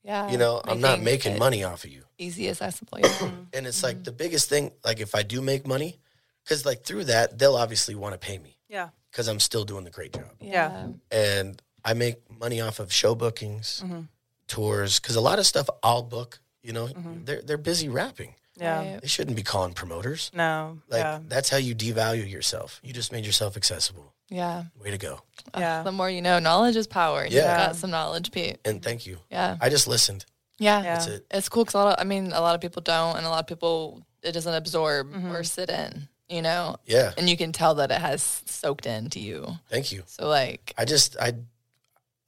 Yeah. 0.04 0.30
You 0.30 0.38
know, 0.38 0.62
I'm 0.64 0.80
not 0.80 1.02
making 1.02 1.38
money 1.38 1.64
off 1.64 1.84
of 1.84 1.90
you. 1.90 2.04
Easy 2.16 2.48
accessible. 2.48 2.98
Yeah. 3.00 3.30
And 3.52 3.66
it's 3.66 3.82
like 3.82 4.04
the 4.04 4.12
biggest 4.12 4.48
thing, 4.48 4.70
like 4.84 5.00
if 5.00 5.14
I 5.14 5.22
do 5.22 5.42
make 5.42 5.66
money, 5.66 6.00
because 6.44 6.64
like 6.64 6.82
through 6.82 7.04
that, 7.04 7.38
they'll 7.38 7.56
obviously 7.56 7.94
want 7.94 8.14
to 8.14 8.18
pay 8.18 8.38
me 8.38 8.56
yeah. 8.68 8.88
because 9.10 9.28
I'm 9.28 9.40
still 9.40 9.64
doing 9.64 9.84
the 9.84 9.90
great 9.90 10.14
job. 10.14 10.30
Yeah. 10.40 10.88
And 11.10 11.60
I 11.84 11.92
make 11.94 12.16
money 12.40 12.60
off 12.62 12.78
of 12.80 12.90
show 12.92 13.14
bookings, 13.14 13.82
Mm-hmm. 13.84 14.00
tours, 14.46 14.98
because 14.98 15.16
a 15.16 15.20
lot 15.20 15.38
of 15.38 15.46
stuff 15.46 15.68
I'll 15.82 16.02
book, 16.02 16.40
you 16.62 16.72
know, 16.72 16.88
they're, 17.24 17.42
they're 17.42 17.58
busy 17.58 17.88
rapping. 17.90 18.34
Yeah. 18.60 18.98
They 19.00 19.08
shouldn't 19.08 19.36
be 19.36 19.42
calling 19.42 19.72
promoters. 19.74 20.30
No. 20.34 20.78
Like 20.88 21.00
yeah. 21.00 21.20
that's 21.28 21.48
how 21.48 21.56
you 21.58 21.74
devalue 21.74 22.30
yourself. 22.30 22.80
You 22.82 22.92
just 22.92 23.12
made 23.12 23.24
yourself 23.26 23.56
accessible. 23.56 24.12
Yeah. 24.30 24.64
Way 24.82 24.90
to 24.90 24.98
go. 24.98 25.20
Yeah. 25.56 25.82
The 25.82 25.92
more 25.92 26.10
you 26.10 26.20
know, 26.22 26.38
knowledge 26.38 26.76
is 26.76 26.86
power. 26.86 27.24
You 27.24 27.36
Yeah. 27.36 27.68
got 27.68 27.76
some 27.76 27.90
knowledge, 27.90 28.30
Pete. 28.30 28.58
And 28.64 28.82
thank 28.82 29.06
you. 29.06 29.18
Yeah. 29.30 29.56
I 29.60 29.68
just 29.70 29.88
listened. 29.88 30.26
Yeah. 30.58 30.82
Yeah. 30.82 30.94
That's 30.94 31.06
it. 31.06 31.26
It's 31.30 31.48
cool 31.48 31.64
because 31.64 31.74
a 31.74 31.78
lot 31.78 31.98
of, 31.98 32.00
I 32.00 32.04
mean, 32.04 32.32
a 32.32 32.40
lot 32.40 32.54
of 32.54 32.60
people 32.60 32.82
don't, 32.82 33.16
and 33.16 33.24
a 33.24 33.30
lot 33.30 33.40
of 33.40 33.46
people, 33.46 34.02
it 34.22 34.32
doesn't 34.32 34.52
absorb 34.54 35.12
Mm-hmm. 35.12 35.32
or 35.32 35.44
sit 35.44 35.70
in, 35.70 36.08
you 36.28 36.42
know? 36.42 36.76
Yeah. 36.84 37.12
And 37.16 37.30
you 37.30 37.36
can 37.36 37.52
tell 37.52 37.76
that 37.76 37.90
it 37.90 38.00
has 38.00 38.42
soaked 38.46 38.84
into 38.86 39.20
you. 39.20 39.46
Thank 39.70 39.92
you. 39.92 40.02
So, 40.06 40.26
like, 40.28 40.74
I 40.76 40.84
just 40.84 41.16
I 41.18 41.32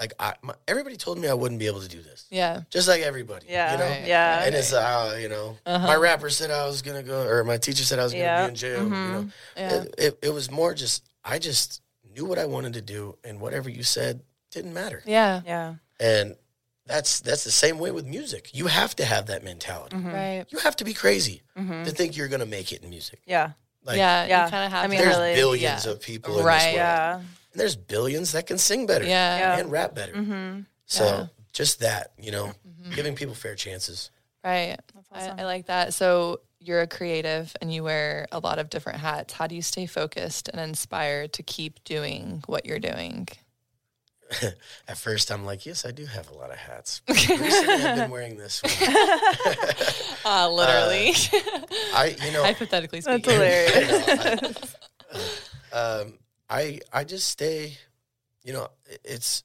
like 0.01 0.15
I 0.19 0.35
my, 0.43 0.55
everybody 0.67 0.97
told 0.97 1.19
me 1.19 1.29
I 1.29 1.35
wouldn't 1.35 1.61
be 1.61 1.67
able 1.67 1.83
to 1.83 1.89
do 1.89 2.01
this. 2.03 2.27
yeah. 2.31 2.63
Just 2.71 2.89
like 2.89 3.03
everybody. 3.03 3.47
Yeah. 3.49 3.73
You 3.73 3.79
know? 3.79 3.85
Right. 3.89 4.07
Yeah. 4.07 4.45
And 4.45 4.55
it's 4.55 4.73
uh, 4.73 5.19
you 5.21 5.29
know, 5.29 5.57
Uh-huh. 5.67 5.87
my 5.87 5.95
rapper 5.97 6.31
said 6.31 6.51
I 6.51 6.67
was 6.67 6.81
gonna 6.83 7.03
go, 7.03 7.27
or 7.27 7.45
my 7.45 7.59
teacher 7.59 7.85
said 7.85 7.99
I 7.99 8.05
was 8.05 8.13
gonna 8.13 8.25
Yeah. 8.25 8.43
be 8.47 8.49
in 8.49 8.55
jail. 8.57 8.83
You 8.85 8.89
know, 8.91 9.29
Yeah. 9.57 9.75
it, 9.75 9.95
it, 9.99 10.19
it 10.23 10.31
was 10.35 10.51
more 10.51 10.75
just 10.75 11.05
I 11.25 11.39
just 11.39 11.83
knew 12.17 12.25
what 12.25 12.39
I 12.39 12.47
wanted 12.47 12.73
to 12.73 12.81
do, 12.83 13.17
and 13.25 13.41
whatever 13.41 13.69
you 13.71 13.83
said 13.83 14.23
didn't 14.51 14.73
matter. 14.75 15.03
Yeah. 15.07 15.43
Yeah. 15.47 15.75
And 16.01 16.35
that's 16.87 17.21
that's 17.21 17.45
the 17.45 17.53
same 17.53 17.79
way 17.79 17.91
with 17.93 18.07
music. 18.07 18.51
You 18.55 18.67
have 18.67 18.97
to 18.97 19.05
have 19.05 19.27
that 19.27 19.45
mentality. 19.45 19.97
Mm-hmm. 19.97 20.09
Right. 20.13 20.45
You 20.49 20.59
have 20.61 20.75
to 20.77 20.85
be 20.85 20.95
crazy 20.95 21.43
to 21.57 21.91
think 21.91 22.17
you're 22.17 22.29
gonna 22.29 22.47
make 22.47 22.73
it 22.73 22.83
in 22.83 22.89
music. 22.91 23.21
Yeah. 23.27 23.53
Like, 23.85 23.99
yeah. 23.99 24.27
Yeah. 24.27 24.45
You 24.47 24.51
kind 24.51 24.65
of 24.67 24.73
have 24.73 24.85
I 24.85 24.89
mean, 24.89 24.99
to. 24.99 25.05
there's 25.05 25.17
really, 25.19 25.35
billions 25.35 25.85
yeah. 25.87 25.93
of 25.93 26.01
people 26.01 26.39
in 26.39 26.45
Right. 26.45 26.59
this 26.59 26.65
world. 26.67 26.77
Yeah. 26.77 27.21
And 27.53 27.61
there's 27.61 27.77
billions 27.77 28.33
that 28.33 28.47
can 28.47 28.59
sing 28.59 28.87
better. 28.87 29.05
Yeah. 29.05 29.39
Yeah. 29.39 29.59
And 29.59 29.71
rap 29.73 29.95
better. 29.95 30.13
Mm-hmm. 30.13 30.61
So 30.87 31.05
Yeah. 31.05 31.27
just 31.53 31.81
that, 31.81 32.13
you 32.19 32.31
know, 32.31 32.53
giving 32.95 33.15
people 33.15 33.35
fair 33.35 33.55
chances. 33.55 34.11
Right. 34.45 34.77
awesome. 35.15 35.39
I, 35.39 35.43
I 35.43 35.45
like 35.45 35.67
that. 35.67 35.93
So, 35.95 36.41
you're 36.63 36.83
a 36.83 36.87
creative 36.87 37.57
and 37.63 37.73
you 37.73 37.83
wear 37.83 38.27
a 38.33 38.39
lot 38.39 38.59
of 38.59 38.69
different 38.69 38.99
hats. 39.01 39.33
How 39.33 39.47
do 39.47 39.55
you 39.55 39.63
stay 39.63 39.87
focused 39.87 40.49
and 40.51 40.61
inspired 40.61 41.33
to 41.35 41.43
keep 41.43 41.83
doing 41.85 42.43
what 42.47 42.67
you're 42.67 42.79
doing? 42.79 43.29
At 44.87 44.99
first, 44.99 45.33
I'm 45.33 45.47
like, 45.47 45.65
yes, 45.65 45.87
I 45.87 45.91
do 45.91 46.05
have 46.05 46.31
a 46.31 46.35
lot 46.35 46.51
of 46.51 46.57
hats. 46.59 47.01
Recently, 47.09 47.75
I've 47.75 47.97
been 47.97 48.11
wearing 48.11 48.37
this 48.37 48.63
one. 48.63 48.73
Uh, 50.25 50.51
literally. 50.51 51.15
I, 51.95 52.15
you 52.25 52.31
know, 52.33 52.45
Hypothetically 52.45 53.01
That's 53.01 53.23
speaking. 53.25 53.41
hilarious. 53.41 54.77
um, 55.73 56.19
I, 56.51 56.81
I 56.93 57.05
just 57.05 57.29
stay, 57.29 57.79
you 58.43 58.53
know, 58.53 58.69
it's, 59.05 59.45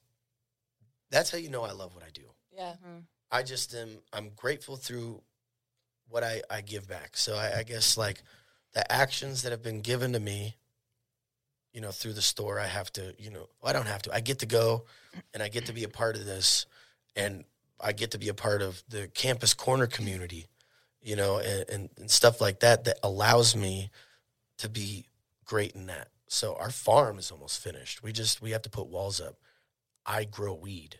that's 1.10 1.30
how 1.30 1.38
you 1.38 1.48
know 1.48 1.62
I 1.62 1.70
love 1.70 1.94
what 1.94 2.02
I 2.02 2.10
do. 2.12 2.22
Yeah. 2.52 2.72
Mm-hmm. 2.72 2.98
I 3.30 3.42
just 3.42 3.74
am, 3.74 3.90
I'm 4.12 4.30
grateful 4.34 4.76
through 4.76 5.22
what 6.08 6.24
I, 6.24 6.42
I 6.50 6.60
give 6.60 6.88
back. 6.88 7.16
So 7.16 7.36
I, 7.36 7.58
I 7.58 7.62
guess 7.62 7.96
like 7.96 8.22
the 8.74 8.90
actions 8.90 9.42
that 9.42 9.52
have 9.52 9.62
been 9.62 9.80
given 9.80 10.12
to 10.14 10.20
me, 10.20 10.56
you 11.72 11.80
know, 11.80 11.90
through 11.90 12.14
the 12.14 12.22
store, 12.22 12.58
I 12.58 12.66
have 12.66 12.92
to, 12.94 13.14
you 13.18 13.30
know, 13.30 13.48
I 13.62 13.72
don't 13.72 13.86
have 13.86 14.02
to, 14.02 14.14
I 14.14 14.20
get 14.20 14.40
to 14.40 14.46
go 14.46 14.84
and 15.32 15.42
I 15.42 15.48
get 15.48 15.66
to 15.66 15.72
be 15.72 15.84
a 15.84 15.88
part 15.88 16.16
of 16.16 16.24
this 16.24 16.66
and 17.14 17.44
I 17.80 17.92
get 17.92 18.12
to 18.12 18.18
be 18.18 18.28
a 18.28 18.34
part 18.34 18.62
of 18.62 18.82
the 18.88 19.08
campus 19.08 19.54
corner 19.54 19.86
community, 19.86 20.46
you 21.02 21.14
know, 21.14 21.38
and, 21.38 21.68
and, 21.68 21.90
and 21.98 22.10
stuff 22.10 22.40
like 22.40 22.60
that, 22.60 22.84
that 22.84 22.98
allows 23.02 23.54
me 23.54 23.90
to 24.58 24.68
be 24.68 25.06
great 25.46 25.72
in 25.72 25.86
that. 25.86 26.08
So 26.28 26.56
our 26.56 26.70
farm 26.70 27.18
is 27.18 27.30
almost 27.30 27.62
finished. 27.62 28.02
We 28.02 28.12
just 28.12 28.42
we 28.42 28.50
have 28.50 28.62
to 28.62 28.70
put 28.70 28.88
walls 28.88 29.20
up. 29.20 29.36
I 30.04 30.24
grow 30.24 30.54
weed. 30.54 30.96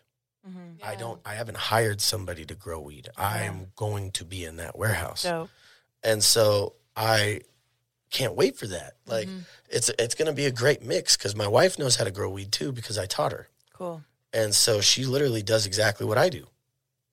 I 0.84 0.94
don't. 0.94 1.20
I 1.26 1.34
haven't 1.34 1.56
hired 1.56 2.00
somebody 2.00 2.44
to 2.44 2.54
grow 2.54 2.78
weed. 2.80 3.08
I'm 3.18 3.72
going 3.74 4.12
to 4.12 4.24
be 4.24 4.44
in 4.44 4.58
that 4.58 4.78
warehouse, 4.78 5.24
Dope. 5.24 5.50
and 6.04 6.22
so 6.22 6.74
I 6.96 7.40
can't 8.12 8.36
wait 8.36 8.56
for 8.56 8.68
that. 8.68 8.92
Like 9.06 9.28
it's 9.68 9.88
it's 9.98 10.14
going 10.14 10.26
to 10.26 10.32
be 10.32 10.46
a 10.46 10.52
great 10.52 10.84
mix 10.84 11.16
because 11.16 11.34
my 11.34 11.48
wife 11.48 11.80
knows 11.80 11.96
how 11.96 12.04
to 12.04 12.12
grow 12.12 12.30
weed 12.30 12.52
too 12.52 12.70
because 12.70 12.96
I 12.96 13.06
taught 13.06 13.32
her, 13.32 13.48
Cool. 13.72 14.04
and 14.32 14.54
so 14.54 14.80
she 14.80 15.04
literally 15.04 15.42
does 15.42 15.66
exactly 15.66 16.06
what 16.06 16.16
I 16.16 16.28
do. 16.28 16.46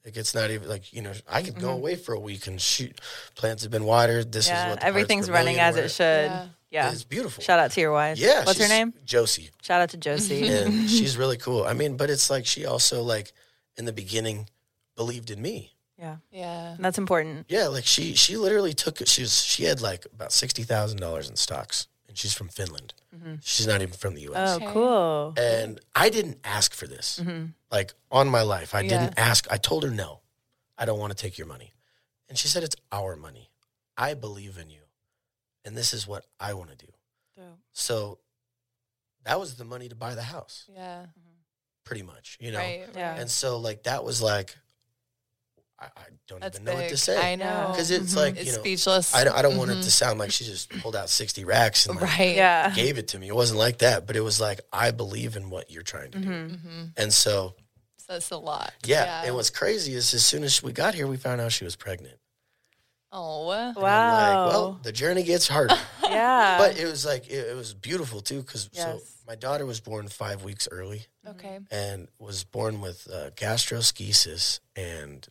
Like 0.05 0.15
it's 0.15 0.35
not 0.35 0.51
even 0.51 0.69
like 0.69 0.93
you 0.93 1.01
know 1.01 1.13
I 1.27 1.41
could 1.41 1.53
Mm-hmm. 1.55 1.61
go 1.63 1.71
away 1.71 1.95
for 1.95 2.13
a 2.13 2.19
week 2.19 2.45
and 2.45 2.61
shoot. 2.61 3.01
Plants 3.33 3.63
have 3.63 3.71
been 3.71 3.85
watered. 3.85 4.31
This 4.31 4.45
is 4.45 4.51
what 4.51 4.59
the 4.59 4.67
parts 4.75 4.85
everything's 4.85 5.27
running 5.31 5.57
as 5.59 5.73
were. 5.75 5.81
it 5.81 5.89
should. 5.89 6.31
Yeah. 6.73 6.85
Yeah. 6.87 6.91
It's 6.91 7.03
beautiful. 7.03 7.43
Shout 7.43 7.59
out 7.59 7.71
to 7.71 7.79
your 7.81 7.91
wife. 7.91 8.17
Yeah, 8.17 8.43
What's 8.45 8.59
her 8.59 8.67
name? 8.67 8.93
Josie. 9.05 9.51
Shout 9.61 9.79
out 9.81 9.89
to 9.91 9.97
Josie. 9.97 10.47
and 10.47 10.89
she's 10.95 11.15
really 11.17 11.37
cool. 11.37 11.63
I 11.63 11.73
mean, 11.73 11.97
but 11.97 12.09
it's 12.09 12.29
like 12.29 12.45
she 12.47 12.65
also 12.65 13.03
like 13.03 13.31
in 13.77 13.85
the 13.85 13.93
beginning 13.93 14.49
believed 14.95 15.29
in 15.31 15.39
me. 15.41 15.57
yeah. 15.99 16.17
Yeah. 16.31 16.75
That's 16.79 16.97
important. 16.97 17.45
Yeah, 17.47 17.67
like 17.67 17.85
she 17.85 18.15
she 18.15 18.37
literally 18.37 18.73
took. 18.73 18.97
She 19.07 19.21
was 19.21 19.33
she 19.43 19.65
had 19.65 19.81
like 19.81 20.05
about 20.13 20.31
sixty 20.31 20.63
thousand 20.63 20.99
dollars 20.99 21.29
in 21.29 21.35
stocks, 21.35 21.87
and 22.07 22.17
she's 22.17 22.33
from 22.33 22.47
Finland. 22.49 22.93
Mm-hmm. 23.15 23.35
She's 23.41 23.67
not 23.67 23.81
even 23.83 23.93
from 23.93 24.15
the 24.15 24.21
U.S. 24.29 24.57
Oh, 24.59 24.71
cool. 24.73 25.33
And 25.37 25.79
I 25.95 26.09
didn't 26.09 26.39
ask 26.43 26.73
for 26.73 26.87
this. 26.87 27.19
Mm-hmm. 27.21 27.45
Like 27.71 27.93
on 28.09 28.27
my 28.29 28.41
life, 28.41 28.73
I 28.73 28.81
didn't 28.81 29.13
ask. 29.17 29.47
I 29.51 29.57
told 29.57 29.83
her 29.83 29.91
no, 29.91 30.21
I 30.77 30.85
don't 30.85 30.99
want 30.99 31.15
to 31.15 31.21
take 31.23 31.37
your 31.37 31.47
money, 31.47 31.73
and 32.29 32.37
she 32.37 32.47
said 32.47 32.63
it's 32.63 32.75
our 32.91 33.15
money. 33.15 33.49
I 33.95 34.15
believe 34.15 34.57
in 34.57 34.69
you, 34.71 34.82
and 35.65 35.75
this 35.75 35.93
is 35.93 36.07
what 36.07 36.25
I 36.39 36.53
want 36.53 36.71
to 36.71 36.77
do. 36.77 36.91
So 37.73 38.19
that 39.25 39.39
was 39.39 39.55
the 39.55 39.65
money 39.65 39.89
to 39.89 39.95
buy 39.95 40.15
the 40.15 40.21
house, 40.21 40.69
Yeah. 40.73 41.01
Mm-hmm. 41.01 41.29
pretty 41.85 42.03
much. 42.03 42.37
You 42.39 42.51
know, 42.51 42.59
Right. 42.59 42.87
Yeah. 42.95 43.15
And 43.15 43.29
so 43.29 43.57
like 43.57 43.83
that 43.83 44.03
was 44.03 44.21
like 44.21 44.55
I, 45.79 45.85
I 45.85 46.03
don't 46.27 46.39
That's 46.39 46.59
even 46.59 46.65
know 46.65 46.75
what 46.75 46.89
to 46.89 46.97
say. 46.97 47.33
I 47.33 47.35
know. 47.35 47.69
Because 47.71 47.91
it's 47.91 48.15
like, 48.15 48.37
It's 48.37 48.45
you 48.45 48.51
know, 48.53 48.59
speechless. 48.59 49.13
I 49.13 49.23
don't, 49.23 49.35
I 49.35 49.41
don't 49.41 49.57
want 49.57 49.71
it 49.71 49.75
to 49.75 49.79
mm-hmm. 49.79 49.89
sound 49.89 50.19
like 50.19 50.31
she 50.31 50.45
just 50.45 50.69
pulled 50.81 50.95
out 50.95 51.09
60 51.09 51.43
racks 51.45 51.87
and 51.87 51.99
like, 51.99 52.17
right. 52.17 52.35
Yeah. 52.35 52.73
gave 52.73 52.97
it 52.97 53.09
to 53.09 53.19
me. 53.19 53.27
It 53.27 53.35
wasn't 53.35 53.59
like 53.59 53.79
that, 53.79 54.05
but 54.05 54.15
it 54.15 54.21
was 54.21 54.39
like, 54.39 54.61
I 54.71 54.91
believe 54.91 55.35
in 55.35 55.49
what 55.49 55.71
you're 55.71 55.83
trying 55.83 56.11
to 56.11 56.19
do. 56.19 56.27
Mm-hmm. 56.29 56.53
mm-hmm. 56.53 56.83
And 56.95 57.11
so, 57.11 57.55
So 57.97 58.15
it's 58.15 58.31
a 58.31 58.37
lot. 58.37 58.71
yeah, 58.85 59.23
And 59.25 59.35
what's 59.35 59.49
crazy 59.49 59.93
is 59.95 60.13
as 60.13 60.23
soon 60.23 60.43
as 60.43 60.61
we 60.61 60.71
got 60.71 60.93
here, 60.93 61.07
we 61.07 61.17
found 61.17 61.41
out 61.41 61.51
she 61.51 61.65
was 61.65 61.75
pregnant. 61.75 62.17
Oh. 63.13 63.45
Wow. 63.45 63.73
like, 63.75 64.53
well, 64.53 64.79
the 64.81 64.91
journey 64.91 65.23
gets 65.23 65.47
harder. 65.47 65.75
yeah. 66.03 66.57
but 66.57 66.77
it 66.77 66.85
was 66.85 67.05
like, 67.05 67.27
it, 67.27 67.49
it 67.49 67.55
was 67.55 67.73
beautiful 67.73 68.21
too. 68.21 68.41
Cause 68.43 68.69
so 68.73 68.99
my 69.27 69.35
daughter 69.35 69.65
was 69.65 69.79
born 69.79 70.07
five 70.07 70.43
weeks 70.43 70.67
early. 70.71 71.05
Okay. 71.27 71.59
and 71.71 72.07
was 72.19 72.43
born 72.43 72.81
with 72.81 73.07
uh, 73.13 73.29
gastroschisis 73.31 74.59
and 74.75 75.27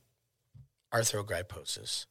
arthrogryposis, 0.93 2.07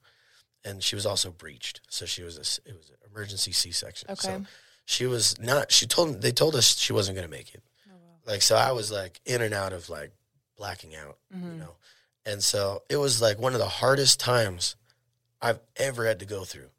and 0.65 0.83
she 0.83 0.95
was 0.95 1.05
also 1.05 1.31
breached. 1.31 1.81
So 1.89 2.05
she 2.05 2.23
was 2.23 2.37
a 2.37 2.41
s 2.41 2.59
it 2.65 2.75
was 2.75 2.89
an 2.89 2.97
emergency 3.09 3.51
C 3.51 3.71
section. 3.71 4.11
Okay. 4.11 4.21
So 4.21 4.45
she 4.85 5.05
was 5.07 5.39
not. 5.39 5.71
She 5.71 5.87
told 5.87 6.21
they 6.21 6.31
told 6.31 6.55
us 6.55 6.77
she 6.77 6.93
wasn't 6.93 7.15
going 7.15 7.27
to 7.27 7.31
make 7.31 7.53
it. 7.53 7.63
Like 8.25 8.41
so, 8.43 8.55
I 8.55 8.71
was 8.71 8.91
like 8.91 9.19
in 9.25 9.41
and 9.41 9.53
out 9.53 9.73
of 9.73 9.89
like 9.89 10.11
blacking 10.57 10.95
out, 10.95 11.17
you 11.33 11.59
know, 11.59 11.75
and 12.25 12.43
so 12.43 12.83
it 12.87 12.97
was 12.97 13.19
like 13.19 13.39
one 13.39 13.53
of 13.53 13.59
the 13.59 13.67
hardest 13.67 14.19
times 14.19 14.75
I've 15.41 15.59
ever 15.75 16.05
had 16.05 16.19
to 16.19 16.25
go 16.25 16.43
through. 16.43 16.69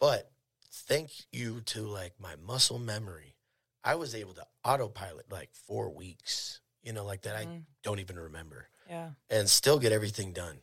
But 0.00 0.30
thank 0.70 1.10
you 1.32 1.60
to 1.66 1.82
like 1.82 2.14
my 2.20 2.34
muscle 2.36 2.78
memory, 2.78 3.36
I 3.82 3.94
was 3.94 4.14
able 4.14 4.34
to 4.34 4.46
autopilot 4.64 5.30
like 5.30 5.50
four 5.52 5.90
weeks, 5.90 6.60
you 6.82 6.92
know, 6.92 7.04
like 7.04 7.22
that 7.22 7.36
I 7.36 7.46
don't 7.82 8.00
even 8.00 8.18
remember 8.18 8.68
yeah. 8.88 9.10
and 9.30 9.48
still 9.48 9.78
get 9.78 9.92
everything 9.92 10.32
done. 10.32 10.58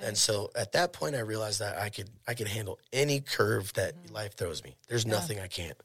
And 0.00 0.16
so 0.16 0.50
at 0.54 0.72
that 0.72 0.92
point 0.92 1.16
I 1.16 1.20
realized 1.20 1.58
that 1.58 1.76
I 1.76 1.88
could 1.88 2.08
I 2.28 2.34
could 2.34 2.46
handle 2.46 2.78
any 2.92 3.18
curve 3.20 3.72
that 3.72 3.94
life 4.12 4.36
throws 4.36 4.62
me. 4.62 4.76
There's 4.88 5.04
nothing 5.04 5.40
I 5.40 5.48
can't. 5.48 5.76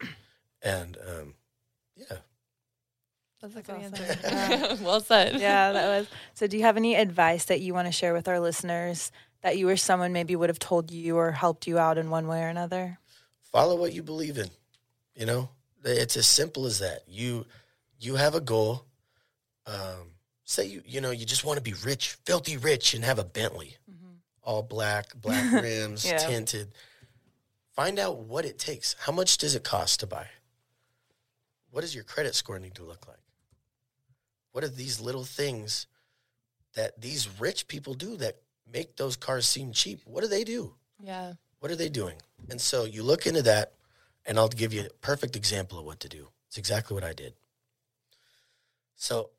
And 0.62 0.98
um 1.08 1.34
yeah. 1.96 2.18
That's 3.42 3.56
a 3.56 3.62
good 3.62 3.76
awesome. 3.76 3.96
answer. 3.96 4.84
well 4.84 5.02
said. 5.02 5.42
Yeah, 5.42 5.74
that 5.74 5.88
was. 5.88 6.08
So, 6.34 6.48
do 6.48 6.56
you 6.56 6.64
have 6.64 6.78
any 6.78 6.96
advice 6.96 7.44
that 7.46 7.60
you 7.60 7.74
want 7.74 7.88
to 7.88 7.92
share 7.92 8.14
with 8.14 8.30
our 8.30 8.40
listeners 8.40 9.12
that 9.44 9.58
you 9.58 9.68
wish 9.68 9.82
someone 9.84 10.12
maybe 10.14 10.36
would 10.36 10.50
have 10.50 10.60
told 10.60 10.90
you 10.92 11.18
or 11.18 11.32
helped 11.32 11.68
you 11.68 11.78
out 11.78 11.98
in 11.98 12.10
one 12.10 12.28
way 12.28 12.42
or 12.44 12.48
another? 12.48 12.98
follow 13.52 13.76
what 13.76 13.94
you 13.94 14.02
believe 14.02 14.40
in. 14.40 14.50
You 15.16 15.28
know, 15.28 15.50
it's 15.86 16.18
as 16.18 16.26
simple 16.26 16.66
as 16.66 16.80
that. 16.80 17.02
You 17.08 17.46
you 18.00 18.16
have 18.16 18.34
a 18.34 18.42
goal. 18.42 18.86
Um, 19.68 20.16
say 20.44 20.66
you 20.66 20.82
you 20.88 21.02
know 21.02 21.12
you 21.12 21.26
just 21.26 21.46
want 21.46 21.58
to 21.58 21.64
be 21.64 21.74
rich, 21.86 22.18
filthy 22.26 22.58
rich, 22.58 22.96
and 22.96 23.04
have 23.06 23.20
a 23.20 23.24
Bentley, 23.24 23.78
all 24.44 24.64
black, 24.64 25.14
black 25.16 25.52
rims, 25.64 26.04
Yeah. 26.04 26.18
tinted. 26.18 26.70
Find 27.76 28.00
out 28.00 28.18
what 28.20 28.46
it 28.46 28.58
takes. 28.60 28.96
How 29.00 29.12
much 29.12 29.38
does 29.38 29.54
it 29.56 29.64
cost 29.64 30.00
to 30.00 30.08
buy? 30.08 30.28
What 31.72 31.82
does 31.82 31.94
your 31.96 32.04
credit 32.04 32.36
score 32.36 32.60
need 32.60 32.76
to 32.76 32.84
look 32.84 33.08
like? 33.08 33.18
What 34.52 34.64
are 34.64 34.68
these 34.70 35.00
little 35.00 35.24
things 35.24 35.88
that 36.76 37.00
these 37.02 37.40
rich 37.40 37.68
people 37.68 37.94
do 37.96 38.16
that 38.18 38.38
make 38.72 38.96
those 38.96 39.16
cars 39.16 39.46
seem 39.46 39.72
cheap? 39.72 40.02
What 40.06 40.22
do 40.22 40.28
they 40.28 40.44
do? 40.44 40.76
Yeah. 41.02 41.34
What 41.60 41.72
are 41.72 41.76
they 41.76 41.90
doing? 41.90 42.16
And 42.50 42.60
so 42.60 42.86
you 42.86 43.04
look 43.04 43.26
into 43.26 43.42
that, 43.44 43.74
and 44.26 44.38
I'll 44.38 44.50
give 44.50 44.74
you 44.74 44.82
a 44.82 44.90
perfect 45.02 45.36
example 45.36 45.80
of 45.80 45.86
what 45.86 46.00
to 46.02 46.10
do. 46.10 46.30
It's 46.48 46.58
exactly 46.58 46.94
what 46.94 47.04
I 47.04 47.14
did. 47.14 47.34
So, 48.96 49.32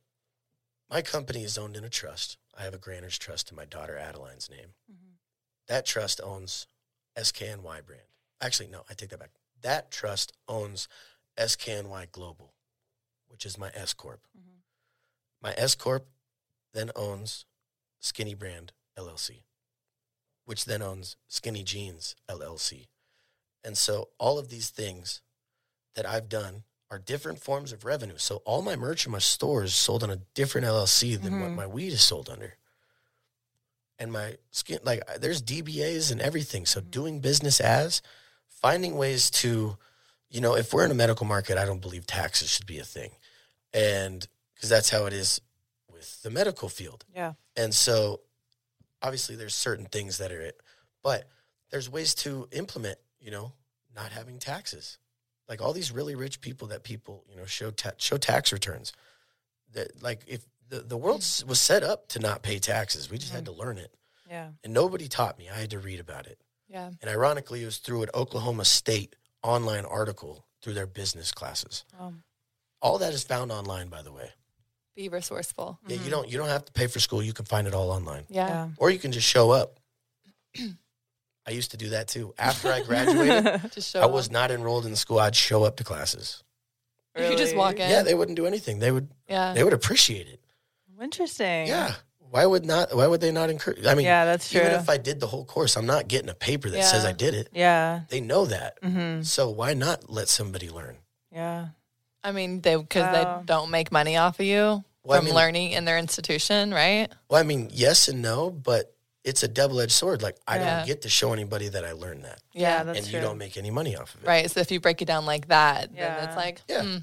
my 0.91 1.01
company 1.01 1.43
is 1.43 1.57
owned 1.57 1.77
in 1.77 1.85
a 1.85 1.89
trust. 1.89 2.37
I 2.59 2.63
have 2.63 2.75
a 2.75 2.79
grantor's 2.79 3.19
trust 3.19 3.51
in 3.51 3.57
my 3.57 3.65
daughter 3.65 3.97
Adeline's 3.97 4.51
name. 4.51 4.75
Mm-hmm. 4.91 5.15
That 5.69 5.87
trust 5.87 6.21
owns 6.23 6.67
SKNY 7.17 7.85
brand. 7.85 8.03
Actually, 8.41 8.69
no, 8.69 8.83
I 8.91 8.95
take 8.95 9.11
that 9.11 9.21
back. 9.21 9.31
That 9.63 9.91
trust 9.91 10.33
owns 10.49 10.89
SKNY 11.39 12.13
Global, 12.13 12.53
which 13.29 13.47
is 13.47 13.57
my 13.57 13.71
S 13.75 13.95
Corp. 13.95 14.21
Mm-hmm. 14.37 14.59
My 15.43 15.55
S 15.57 15.75
Corp 15.75 16.07
then 16.75 16.91
owns 16.95 17.47
Skinny 18.01 18.35
Brand 18.35 18.73
LLC 18.99 19.43
which 20.45 20.65
then 20.65 20.83
owns 20.83 21.17
SKNY 21.31 21.65
Jeans 21.65 22.17
LLC. 22.29 22.89
And 23.65 23.77
so 23.77 24.09
all 24.19 24.39
of 24.39 24.51
these 24.51 24.71
things 24.71 25.23
that 25.95 26.07
I've 26.07 26.29
done 26.29 26.65
are 26.91 26.99
different 26.99 27.41
forms 27.41 27.73
of 27.73 27.85
revenue. 27.85 28.19
So 28.19 28.43
all 28.45 28.63
my 28.63 28.77
merch 28.77 29.07
in 29.07 29.13
my 29.13 29.19
store 29.19 29.65
is 29.65 29.75
sold 29.75 30.03
on 30.03 30.11
a 30.11 30.21
different 30.35 30.67
LLC 30.67 31.21
than 31.21 31.41
what 31.41 31.47
mm-hmm. 31.47 31.57
my 31.57 31.67
weed 31.67 31.93
is 31.93 32.03
sold 32.03 32.29
under. 32.29 32.55
And 33.99 34.13
my 34.13 34.37
skin, 34.51 34.81
like 34.85 35.03
there's 35.21 35.41
DBAs 35.41 36.13
and 36.13 36.21
everything. 36.21 36.67
So 36.67 36.81
mm. 36.81 36.91
doing 36.91 37.21
business 37.21 37.61
as, 37.61 38.03
finding 38.49 38.97
ways 38.97 39.31
to, 39.31 39.79
you 40.29 40.41
know, 40.41 40.57
if 40.57 40.75
we're 40.75 40.85
in 40.85 40.91
a 40.91 40.95
medical 40.95 41.27
market, 41.27 41.59
I 41.59 41.65
don't 41.65 41.81
believe 41.81 42.07
taxes 42.07 42.51
should 42.51 42.67
be 42.67 42.79
a 42.79 42.85
thing. 42.85 43.13
And 43.73 44.27
because 44.55 44.69
that's 44.69 44.91
how 44.91 45.07
it 45.07 45.13
is 45.13 45.41
with 45.91 46.23
the 46.23 46.31
medical 46.31 46.69
field. 46.69 47.05
Yeah. 47.15 47.35
And 47.57 47.73
so 47.73 48.21
obviously 49.05 49.37
there's 49.37 49.55
certain 49.55 49.85
things 49.85 50.19
that 50.19 50.33
are 50.33 50.41
it, 50.41 50.61
but 51.03 51.29
there's 51.71 51.91
ways 51.91 52.15
to 52.15 52.49
implement, 52.53 52.99
you 53.21 53.31
know, 53.31 53.53
not 53.95 54.11
having 54.11 54.39
taxes. 54.39 54.99
Like 55.49 55.61
all 55.61 55.75
these 55.75 55.93
really 55.93 56.15
rich 56.15 56.41
people 56.41 56.69
that 56.69 56.83
people, 56.83 57.23
you 57.31 57.37
know, 57.37 57.45
show 57.45 57.71
ta- 57.71 57.93
show 57.99 58.17
tax 58.17 58.53
returns. 58.53 58.93
That 59.75 60.03
like 60.03 60.23
if 60.27 60.45
the, 60.71 60.81
the 60.81 60.97
world 60.97 61.19
was 61.47 61.61
set 61.61 61.83
up 61.83 62.09
to 62.09 62.19
not 62.19 62.43
pay 62.43 62.59
taxes, 62.59 63.11
we 63.11 63.19
just 63.19 63.33
had 63.33 63.45
mm-hmm. 63.45 63.55
to 63.55 63.61
learn 63.61 63.79
it. 63.79 63.95
Yeah. 64.29 64.49
And 64.65 64.73
nobody 64.73 65.07
taught 65.07 65.39
me. 65.39 65.51
I 65.51 65.61
had 65.61 65.71
to 65.71 65.79
read 65.79 66.01
about 66.01 66.27
it. 66.27 66.39
Yeah. 66.69 66.91
And 67.03 67.11
ironically, 67.11 67.63
it 67.63 67.67
was 67.67 67.77
through 67.77 68.05
an 68.05 68.09
Oklahoma 68.15 68.65
State 68.65 69.17
online 69.43 69.85
article 69.85 70.47
through 70.63 70.73
their 70.73 70.87
business 70.87 71.31
classes. 71.31 71.85
Wow. 72.01 72.15
All 72.81 72.99
that 72.99 73.13
is 73.13 73.23
found 73.23 73.53
online, 73.53 73.89
by 73.89 74.01
the 74.01 74.13
way. 74.13 74.31
Be 74.97 75.09
resourceful. 75.09 75.79
Yeah, 75.89 75.97
you 75.97 76.11
don't 76.11 76.29
you 76.29 76.39
don't 76.39 76.49
have 76.49 76.65
to 76.67 76.73
pay 76.73 76.87
for 76.87 77.01
school. 77.01 77.23
You 77.23 77.33
can 77.33 77.45
find 77.45 77.67
it 77.67 77.75
all 77.75 77.91
online. 77.91 78.25
Yeah. 78.29 78.49
Yeah. 78.49 78.69
or 78.79 78.91
you 78.91 78.99
can 78.99 79.13
just 79.13 79.27
show 79.27 79.51
up. 79.51 79.81
I 81.47 81.51
used 81.51 81.73
to 81.73 81.77
do 81.77 81.91
that 81.91 82.09
too. 82.09 82.33
After 82.39 82.73
I 82.73 82.81
graduated, 82.83 83.61
Just 83.73 83.91
show 83.91 84.01
I 84.01 84.07
was 84.07 84.31
not 84.31 84.51
enrolled 84.51 84.87
in 84.87 84.97
school. 84.97 85.19
I'd 85.19 85.37
show 85.37 85.65
up 85.65 85.77
to 85.77 85.85
classes. 85.85 86.43
You 87.17 87.37
just 87.37 87.55
walk 87.55 87.75
in. 87.75 87.89
Yeah, 87.89 88.03
they 88.03 88.15
wouldn't 88.15 88.37
do 88.37 88.47
anything. 88.47 88.81
They 88.81 88.91
would 88.91 89.09
yeah. 89.29 89.53
they 89.53 89.63
would 89.63 89.73
appreciate 89.73 90.27
it. 90.27 90.41
Interesting. 91.01 91.67
Yeah. 91.67 91.95
Why 92.19 92.47
would 92.47 92.65
not 92.65 92.97
why 92.97 93.07
would 93.07 93.21
they 93.21 93.31
not 93.31 93.51
encourage 93.51 93.87
I 93.87 93.95
mean 93.95 94.07
Yeah, 94.07 94.25
that's 94.25 94.51
true. 94.51 94.61
even 94.61 94.73
if 94.73 94.89
I 94.89 94.97
did 94.97 95.21
the 95.21 95.27
whole 95.27 95.45
course, 95.45 95.77
I'm 95.77 95.87
not 95.87 96.09
getting 96.09 96.29
a 96.29 96.35
paper 96.35 96.71
that 96.71 96.83
says 96.85 97.05
I 97.05 97.13
did 97.13 97.35
it. 97.35 97.49
Yeah. 97.53 98.01
They 98.09 98.21
know 98.21 98.47
that. 98.47 98.81
Mm-hmm. 98.83 99.23
So 99.23 99.51
why 99.51 99.75
not 99.75 100.11
let 100.11 100.29
somebody 100.29 100.71
learn? 100.71 100.97
Yeah. 101.31 101.69
I 102.25 102.33
mean, 102.33 102.61
they 102.63 102.75
because 102.77 103.05
Wow. 103.13 103.39
they 103.41 103.45
don't 103.45 103.71
make 103.71 103.93
money 103.93 104.17
off 104.17 104.41
of 104.41 104.47
you 104.47 104.83
Well, 105.05 105.17
I 105.17 105.19
from 105.19 105.27
mean- 105.27 105.35
learning 105.35 105.71
in 105.73 105.85
their 105.85 105.99
institution, 105.99 106.73
right? 106.73 107.09
Well, 107.29 107.39
I 107.41 107.45
mean, 107.45 107.69
yes 107.73 108.09
and 108.09 108.23
no, 108.23 108.51
but 108.51 108.91
it's 109.25 109.43
a 109.43 109.49
double 109.49 109.81
edged 109.81 109.93
sword. 109.93 110.23
Like 110.23 110.37
I 110.49 110.57
Yeah. 110.59 110.77
don't 110.79 110.87
get 110.87 111.03
to 111.03 111.09
show 111.09 111.33
anybody 111.33 111.69
that 111.69 111.85
I 111.85 111.93
learned 111.93 112.25
that, 112.25 112.41
Yeah, 112.53 112.79
Yeah. 112.79 112.83
that's 112.85 112.99
and 112.99 113.07
true. 113.09 113.21
you 113.21 113.25
don't 113.25 113.39
make 113.39 113.57
any 113.57 113.71
money 113.71 113.95
off 113.97 114.15
of 114.15 114.23
it. 114.25 114.27
Right. 114.27 114.51
So 114.51 114.61
if 114.61 114.71
you 114.71 114.81
break 114.81 115.03
it 115.03 115.05
down 115.07 115.27
like 115.27 115.49
that, 115.49 115.91
Yeah. 115.95 116.17
then 116.21 116.29
it's 116.29 116.37
like, 116.37 116.61
Yeah. 116.69 116.83
hmm, 116.83 116.97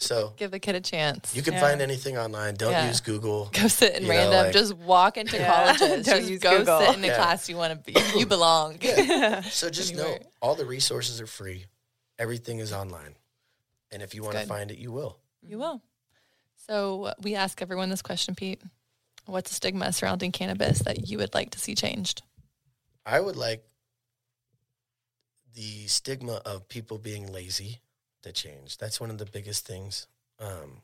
So 0.00 0.32
give 0.36 0.52
the 0.52 0.60
kid 0.60 0.76
a 0.76 0.80
chance. 0.80 1.34
you 1.34 1.42
can 1.42 1.54
Yeah. 1.54 1.60
find 1.60 1.80
anything 1.82 2.16
online. 2.16 2.54
Don't 2.54 2.70
Yeah. 2.70 2.86
use 2.86 3.00
Google. 3.00 3.46
go 3.52 3.66
sit 3.66 3.96
in 3.96 4.02
You 4.02 4.08
know, 4.08 4.14
random. 4.14 4.44
like- 4.44 4.52
just 4.52 4.74
walk 4.74 5.16
into 5.16 5.36
Yeah. 5.36 5.76
colleges. 5.76 5.78
Don't 6.06 6.18
just 6.20 6.30
use 6.30 6.40
go 6.40 6.58
Google. 6.58 6.80
sit 6.80 6.94
in 6.94 7.00
the 7.00 7.08
Yeah. 7.08 7.16
class 7.16 7.48
you 7.48 7.56
want 7.56 7.72
to 7.84 7.92
be. 7.92 8.00
You 8.18 8.26
belong. 8.26 8.78
Yeah. 8.80 9.40
So 9.50 9.68
just 9.70 9.94
know 9.96 10.18
all 10.40 10.54
the 10.54 10.66
resources 10.66 11.20
are 11.20 11.26
free. 11.26 11.66
Everything 12.18 12.58
is 12.60 12.72
online, 12.72 13.14
and 13.92 14.02
if 14.02 14.14
you 14.14 14.22
want 14.22 14.36
to 14.36 14.46
find 14.46 14.70
it, 14.70 14.78
you 14.78 14.92
will. 14.92 15.18
You 15.42 15.58
will. 15.58 15.82
So 16.66 17.12
we 17.22 17.34
ask 17.34 17.62
everyone 17.62 17.88
this 17.90 18.02
question, 18.02 18.34
Pete. 18.34 18.60
What's 19.26 19.50
a 19.50 19.54
stigma 19.54 19.92
surrounding 19.92 20.32
cannabis 20.32 20.80
that 20.80 21.08
you 21.08 21.18
would 21.18 21.34
like 21.34 21.50
to 21.50 21.58
see 21.58 21.74
changed? 21.74 22.22
I 23.06 23.20
would 23.20 23.36
like 23.36 23.64
the 25.54 25.86
stigma 25.86 26.40
of 26.44 26.68
people 26.68 26.98
being 26.98 27.32
lazy 27.32 27.80
to 28.22 28.32
change. 28.32 28.78
That's 28.78 29.00
one 29.00 29.10
of 29.10 29.18
the 29.18 29.26
biggest 29.26 29.66
things. 29.66 30.06
Um, 30.40 30.82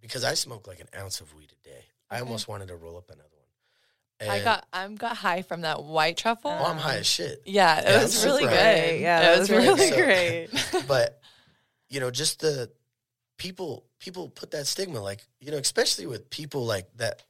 because 0.00 0.24
I 0.24 0.34
smoke 0.34 0.66
like 0.66 0.80
an 0.80 0.88
ounce 0.96 1.20
of 1.20 1.34
weed 1.34 1.52
a 1.52 1.68
day. 1.68 1.84
I 2.10 2.16
Okay. 2.16 2.22
almost 2.24 2.48
wanted 2.48 2.68
to 2.68 2.76
roll 2.76 2.96
up 2.96 3.08
another 3.10 3.24
one. 3.24 4.30
I 4.30 4.40
got 4.40 4.66
I'm 4.72 4.96
got 4.96 5.16
high 5.16 5.40
from 5.42 5.62
that 5.62 5.82
white 5.82 6.16
truffle. 6.18 6.50
Oh, 6.50 6.64
I'm 6.64 6.76
high 6.76 6.96
as 6.98 7.06
shit. 7.06 7.42
yeah, 7.46 7.80
it 7.80 7.84
Yeah, 7.88 8.02
was 8.02 8.22
really 8.24 8.42
super 8.42 8.54
high. 8.54 8.62
Great. 8.62 9.00
Yeah, 9.00 9.32
it 9.34 9.38
was 9.38 9.48
was 9.48 9.50
really 9.50 9.68
really 9.68 9.90
good. 9.90 10.50
great. 10.50 10.84
but 10.86 11.20
you 11.90 12.00
know, 12.00 12.10
just 12.10 12.40
the 12.40 12.70
people 13.36 13.84
people 13.98 14.28
put 14.28 14.52
that 14.52 14.66
stigma 14.66 15.00
like 15.00 15.26
you 15.40 15.50
know, 15.50 15.58
especially 15.58 16.06
with 16.06 16.30
people 16.30 16.64
like 16.64 16.86
that. 16.96 17.22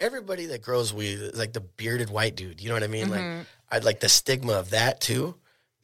Everybody 0.00 0.46
that 0.46 0.62
grows 0.62 0.94
weed, 0.94 1.18
is 1.18 1.38
like 1.38 1.52
the 1.52 1.60
bearded 1.60 2.08
white 2.08 2.34
dude. 2.34 2.62
You 2.62 2.68
know 2.68 2.74
what 2.74 2.82
I 2.82 2.86
mean? 2.86 3.08
Mm-hmm. 3.08 3.36
Like 3.36 3.46
I 3.70 3.78
like 3.78 4.00
the 4.00 4.08
stigma 4.08 4.54
of 4.54 4.70
that 4.70 4.98
too. 5.00 5.34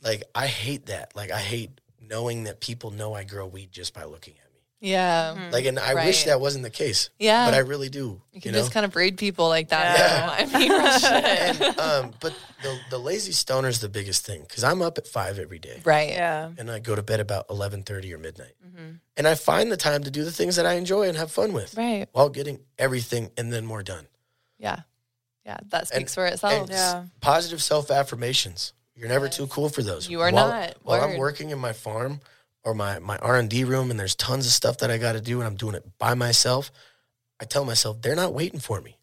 Like 0.03 0.23
I 0.35 0.47
hate 0.47 0.87
that. 0.87 1.15
Like 1.15 1.31
I 1.31 1.39
hate 1.39 1.81
knowing 2.01 2.45
that 2.45 2.61
people 2.61 2.91
know 2.91 3.13
I 3.13 3.25
grow 3.25 3.47
weed 3.47 3.71
just 3.71 3.93
by 3.93 4.05
looking 4.05 4.35
at 4.43 4.46
me. 4.81 4.91
Yeah, 4.91 5.49
Like, 5.53 5.65
and 5.65 5.79
I 5.79 5.95
wish 5.95 6.25
that 6.25 6.41
wasn't 6.41 6.65
the 6.65 6.71
case. 6.71 7.11
Yeah. 7.19 7.47
but 7.47 7.55
I 7.55 7.59
really 7.59 7.89
do. 7.89 8.21
you 8.33 8.41
can 8.41 8.53
know? 8.53 8.59
just 8.59 8.73
kind 8.73 8.85
of 8.85 8.93
breed 8.93 9.17
people 9.17 9.49
like 9.49 9.69
that. 9.71 9.99
Yeah. 9.99 10.47
though. 10.47 10.57
I 10.59 10.59
mean, 10.59 11.63
and, 11.73 11.79
um, 11.81 12.15
but 12.21 12.35
the 12.63 12.79
the 12.91 12.99
lazy 12.99 13.33
stoner 13.33 13.69
is 13.69 13.81
the 13.81 13.89
biggest 13.89 14.27
thing 14.27 14.43
because 14.43 14.65
I'm 14.65 14.83
up 14.83 14.99
at 14.99 15.07
five 15.07 15.39
every 15.39 15.59
day. 15.59 15.81
right. 15.85 16.11
Yeah. 16.11 16.51
and 16.59 16.71
I 16.71 16.79
go 16.79 16.95
to 16.95 17.03
bed 17.03 17.21
about 17.21 17.47
eleven 17.51 17.83
thirty 17.83 18.13
or 18.15 18.19
midnight. 18.19 18.53
Mm-hmm. 18.67 18.91
And 19.17 19.27
I 19.27 19.35
find 19.35 19.73
the 19.73 19.77
time 19.79 20.03
to 20.05 20.11
do 20.11 20.25
the 20.25 20.33
things 20.33 20.57
that 20.57 20.67
I 20.67 20.75
enjoy 20.75 21.09
and 21.09 21.17
have 21.17 21.31
fun 21.33 21.53
with, 21.55 21.75
Right. 21.77 22.07
while 22.13 22.29
getting 22.29 22.61
everything 22.79 23.31
and 23.39 23.51
then 23.53 23.65
more 23.65 23.83
done. 23.83 24.07
Yeah. 24.59 24.81
Yeah. 25.47 25.57
That 25.71 25.89
speaks 25.89 25.99
And- 25.99 26.11
for 26.11 26.27
itself. 26.27 26.69
Yeah. 26.71 27.05
positive 27.21 27.63
self 27.63 27.91
affirmations. 27.91 28.73
You're 28.95 29.09
never 29.09 29.29
too 29.29 29.47
cool 29.49 29.69
for 29.69 29.83
those. 29.83 30.09
You 30.09 30.21
are 30.23 30.31
while, 30.33 30.49
not. 30.49 30.77
While 30.83 31.03
I'm 31.03 31.19
working 31.19 31.51
in 31.51 31.59
my 31.59 31.73
farm 31.75 32.21
or 32.67 32.75
my 32.75 32.99
my 32.99 33.17
R 33.19 33.37
and 33.39 33.49
D 33.49 33.65
room, 33.65 33.91
and 33.91 33.99
there's 33.99 34.15
tons 34.15 34.45
of 34.47 34.53
stuff 34.53 34.79
that 34.79 34.91
I 34.91 34.99
got 34.99 35.13
to 35.13 35.21
do, 35.23 35.39
and 35.41 35.47
I'm 35.47 35.57
doing 35.57 35.75
it 35.75 35.85
by 35.99 36.13
myself. 36.15 36.71
I 37.41 37.45
tell 37.47 37.65
myself 37.65 38.03
they're 38.03 38.17
not 38.17 38.35
waiting 38.35 38.61
for 38.61 38.81
me. 38.81 38.99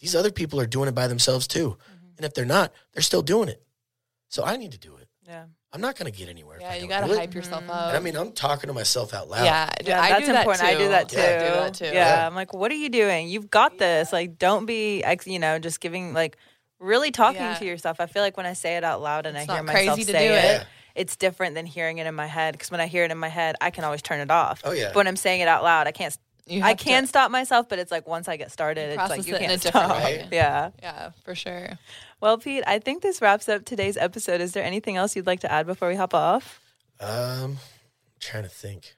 These 0.00 0.14
other 0.14 0.30
people 0.30 0.60
are 0.60 0.66
doing 0.66 0.88
it 0.88 0.94
by 0.94 1.06
themselves 1.08 1.46
too, 1.46 1.76
Mm-hmm. 1.76 2.06
and 2.18 2.24
if 2.26 2.32
they're 2.34 2.44
not, 2.46 2.72
they're 2.92 3.02
still 3.02 3.22
doing 3.22 3.48
it. 3.48 3.62
So 4.28 4.44
I 4.44 4.56
need 4.56 4.72
to 4.72 4.78
do 4.78 4.96
it. 4.96 5.08
Yeah. 5.26 5.44
I'm 5.72 5.82
not 5.82 5.98
going 5.98 6.10
to 6.10 6.16
get 6.18 6.30
anywhere. 6.30 6.56
if 6.56 6.62
yeah, 6.62 6.70
I 6.70 6.74
you 6.76 6.80
don't 6.80 6.88
got 6.88 7.00
to 7.00 7.06
do 7.08 7.12
it. 7.12 7.18
hype 7.18 7.34
yourself 7.34 7.64
up. 7.68 7.88
And 7.88 7.96
I 7.96 8.00
mean, 8.00 8.16
I'm 8.16 8.32
talking 8.32 8.68
to 8.68 8.72
myself 8.74 9.12
out 9.12 9.28
loud. 9.28 9.44
yeah, 9.44 9.68
Yeah, 9.84 10.00
I 10.00 10.08
that's 10.10 10.20
do 10.26 10.32
that 10.32 10.38
important. 10.40 10.64
I 10.66 10.78
do 10.78 10.88
that 10.88 11.08
too. 11.10 11.18
Yeah, 11.18 11.24
I 11.24 11.48
do 11.48 11.54
that 11.60 11.74
too. 11.74 11.84
Yeah. 11.84 11.92
Yeah. 11.92 12.26
I'm 12.26 12.34
like, 12.34 12.54
what 12.54 12.70
are 12.72 12.74
you 12.76 12.88
doing? 12.88 13.28
You've 13.28 13.50
got 13.50 13.76
this. 13.76 14.10
Like, 14.10 14.38
don't 14.38 14.64
be, 14.64 15.04
ex- 15.04 15.26
you 15.26 15.38
know, 15.38 15.58
just 15.58 15.80
giving 15.80 16.14
like 16.14 16.38
really 16.80 17.10
talking 17.10 17.40
Yeah. 17.42 17.54
to 17.54 17.64
yourself. 17.64 18.00
I 18.00 18.06
feel 18.06 18.22
like 18.22 18.36
when 18.36 18.46
I 18.46 18.52
say 18.52 18.76
it 18.76 18.84
out 18.84 19.00
loud 19.02 19.26
and 19.26 19.36
It's 19.36 19.48
I 19.48 19.54
hear 19.54 19.62
myself 19.62 19.94
crazy 19.96 20.12
to 20.12 20.18
say 20.18 20.28
do 20.28 20.34
it, 20.34 20.60
it. 20.62 20.66
it's 20.94 21.16
different 21.16 21.54
than 21.54 21.66
hearing 21.66 21.98
it 21.98 22.06
in 22.06 22.14
my 22.14 22.26
head. 22.26 22.52
Because 22.52 22.70
when 22.70 22.80
I 22.80 22.86
hear 22.86 23.04
it 23.04 23.10
in 23.10 23.18
my 23.18 23.28
head, 23.28 23.56
I 23.60 23.70
can 23.70 23.84
always 23.84 24.02
turn 24.02 24.20
it 24.20 24.30
off. 24.30 24.60
Oh, 24.64 24.72
yeah. 24.72 24.88
But 24.88 24.96
when 24.96 25.08
I'm 25.08 25.16
saying 25.16 25.40
it 25.40 25.48
out 25.48 25.62
loud, 25.62 25.86
I 25.86 25.92
can't. 25.92 26.16
You 26.46 26.62
I 26.62 26.72
can 26.74 27.02
to- 27.02 27.06
stop 27.08 27.30
myself, 27.30 27.68
but 27.68 27.78
it's 27.78 27.90
like 27.90 28.08
once 28.08 28.26
I 28.26 28.38
get 28.38 28.50
started, 28.50 28.98
it's 28.98 29.10
like 29.10 29.26
you 29.26 29.34
it 29.34 29.40
can't 29.40 29.52
a 29.64 29.68
stop. 29.68 30.02
way. 30.02 30.26
Yeah. 30.32 30.70
Yeah, 30.82 31.10
for 31.24 31.34
sure. 31.34 31.78
Well, 32.20 32.38
Pete, 32.38 32.64
I 32.66 32.78
think 32.78 33.02
this 33.02 33.20
wraps 33.20 33.48
up 33.50 33.66
today's 33.66 33.98
episode. 33.98 34.40
Is 34.40 34.52
there 34.52 34.64
anything 34.64 34.96
else 34.96 35.14
you'd 35.14 35.26
like 35.26 35.40
to 35.40 35.52
add 35.52 35.66
before 35.66 35.88
we 35.88 35.94
hop 35.94 36.14
off? 36.14 36.58
Um, 37.00 37.58
trying 38.18 38.44
to 38.44 38.48
think. 38.48 38.96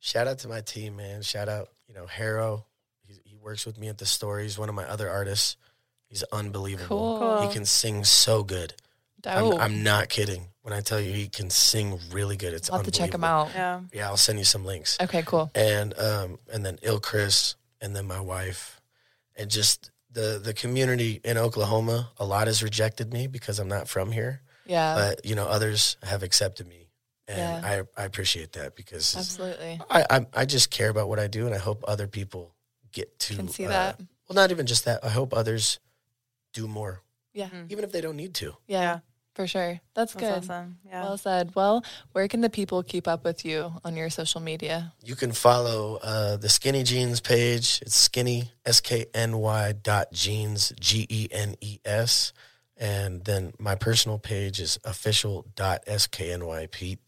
Shout 0.00 0.26
out 0.28 0.38
to 0.40 0.48
my 0.48 0.60
team, 0.60 0.96
man. 0.96 1.22
Shout 1.22 1.48
out, 1.48 1.68
you 1.88 1.94
know, 1.94 2.06
Harrow. 2.06 2.66
He, 3.06 3.20
he 3.24 3.36
works 3.36 3.64
with 3.64 3.78
me 3.78 3.88
at 3.88 3.98
the 3.98 4.06
store. 4.06 4.38
He's 4.40 4.58
one 4.58 4.68
of 4.68 4.74
my 4.74 4.84
other 4.84 5.08
artists. 5.08 5.56
He's 6.12 6.22
unbelievable. 6.24 7.18
Cool. 7.18 7.48
He 7.48 7.52
can 7.54 7.64
sing 7.64 8.04
so 8.04 8.42
good. 8.44 8.74
I'm, 9.24 9.54
I'm 9.54 9.82
not 9.82 10.10
kidding 10.10 10.48
when 10.60 10.74
I 10.74 10.82
tell 10.82 11.00
you 11.00 11.10
he 11.10 11.26
can 11.28 11.48
sing 11.48 11.98
really 12.12 12.36
good. 12.36 12.52
It's 12.52 12.68
I'll 12.70 12.76
have 12.78 12.84
to 12.84 12.90
check 12.90 13.14
him 13.14 13.24
out. 13.24 13.48
Yeah. 13.54 13.80
Yeah, 13.94 14.08
I'll 14.08 14.18
send 14.18 14.38
you 14.38 14.44
some 14.44 14.66
links. 14.66 14.98
Okay, 15.00 15.22
cool. 15.22 15.50
And 15.54 15.98
um, 15.98 16.38
and 16.52 16.66
then 16.66 16.78
Ill 16.82 17.00
Chris, 17.00 17.54
and 17.80 17.96
then 17.96 18.06
my 18.06 18.20
wife, 18.20 18.78
and 19.36 19.50
just 19.50 19.90
the 20.10 20.38
the 20.42 20.52
community 20.52 21.18
in 21.24 21.38
Oklahoma. 21.38 22.10
A 22.18 22.26
lot 22.26 22.46
has 22.46 22.62
rejected 22.62 23.10
me 23.10 23.26
because 23.26 23.58
I'm 23.58 23.68
not 23.68 23.88
from 23.88 24.12
here 24.12 24.42
Yeah, 24.66 24.94
but 24.94 25.24
you 25.24 25.34
know 25.34 25.46
others 25.46 25.96
have 26.02 26.22
accepted 26.22 26.68
me 26.68 26.88
and 27.28 27.38
Yeah. 27.38 27.84
I, 27.96 28.02
I 28.02 28.04
appreciate 28.04 28.52
that 28.52 28.76
because 28.76 29.16
absolutely. 29.16 29.80
I, 29.88 30.04
I 30.10 30.26
I 30.34 30.44
just 30.44 30.70
care 30.70 30.90
about 30.90 31.08
what 31.08 31.18
I 31.18 31.28
do 31.28 31.46
and 31.46 31.54
I 31.54 31.58
hope 31.58 31.82
other 31.88 32.06
people 32.06 32.54
get 32.92 33.18
to 33.20 33.36
Can 33.36 33.48
see 33.48 33.64
uh, 33.64 33.70
that. 33.70 34.00
well 34.28 34.34
not 34.34 34.50
even 34.50 34.66
just 34.66 34.84
that 34.84 35.02
I 35.02 35.08
hope 35.08 35.32
others 35.32 35.78
do 36.52 36.66
more 36.68 37.02
Yeah, 37.32 37.48
even 37.68 37.84
if 37.84 37.92
they 37.92 38.00
don't 38.00 38.16
need 38.16 38.34
to 38.34 38.56
yeah, 38.66 39.00
for 39.34 39.46
sure. 39.46 39.80
That's, 39.94 40.12
That's 40.12 40.14
good. 40.14 40.38
awesome. 40.50 40.78
Yeah. 40.86 41.02
Well 41.04 41.16
said. 41.16 41.54
Well, 41.54 41.82
where 42.12 42.28
can 42.28 42.42
the 42.42 42.50
people 42.50 42.82
keep 42.82 43.08
up 43.08 43.24
with 43.24 43.44
you 43.46 43.72
on 43.84 43.96
your 43.96 44.10
social 44.10 44.40
media? 44.42 44.92
you 45.02 45.16
can 45.16 45.32
follow 45.32 45.98
uh, 46.02 46.36
the 46.36 46.48
SKNY 46.48 46.84
Genes 46.84 47.20
page 47.20 47.80
it's 47.82 47.96
skinny 47.96 48.52
s-k-n-y 48.66 49.72
dot 49.82 50.12
jeans 50.12 50.72
g-e-n-e-s 50.78 52.32
and 52.76 53.24
then 53.24 53.52
my 53.58 53.74
personal 53.74 54.18
page 54.18 54.60
is 54.60 54.78
official 54.84 55.46
dot 55.56 55.82
s-k-n-y 55.86 56.66
pete 56.70 57.00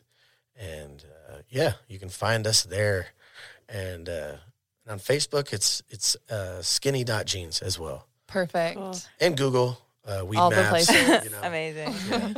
and 0.59 1.05
uh, 1.29 1.39
yeah 1.49 1.73
you 1.89 1.99
can 1.99 2.09
find 2.09 2.47
us 2.47 2.63
there 2.65 3.09
and, 3.69 4.09
uh, 4.09 4.37
and 4.85 4.93
on 4.93 4.99
facebook 4.99 5.53
it's 5.53 5.83
it's 5.91 6.17
uh, 6.31 6.63
skinny 6.63 7.05
dot 7.05 7.27
jeans 7.27 7.61
as 7.63 7.79
well 7.79 8.07
Perfect. 8.27 8.77
Cool. 8.77 8.97
and 9.21 9.37
google 9.37 9.79
uh, 10.07 10.25
weed 10.25 10.39
All 10.39 10.51
the 10.51 10.57
maps, 10.57 10.69
places. 10.71 11.25
you 11.25 11.31
know. 11.31 11.41
Amazing. 11.43 11.95
Yeah. 12.11 12.35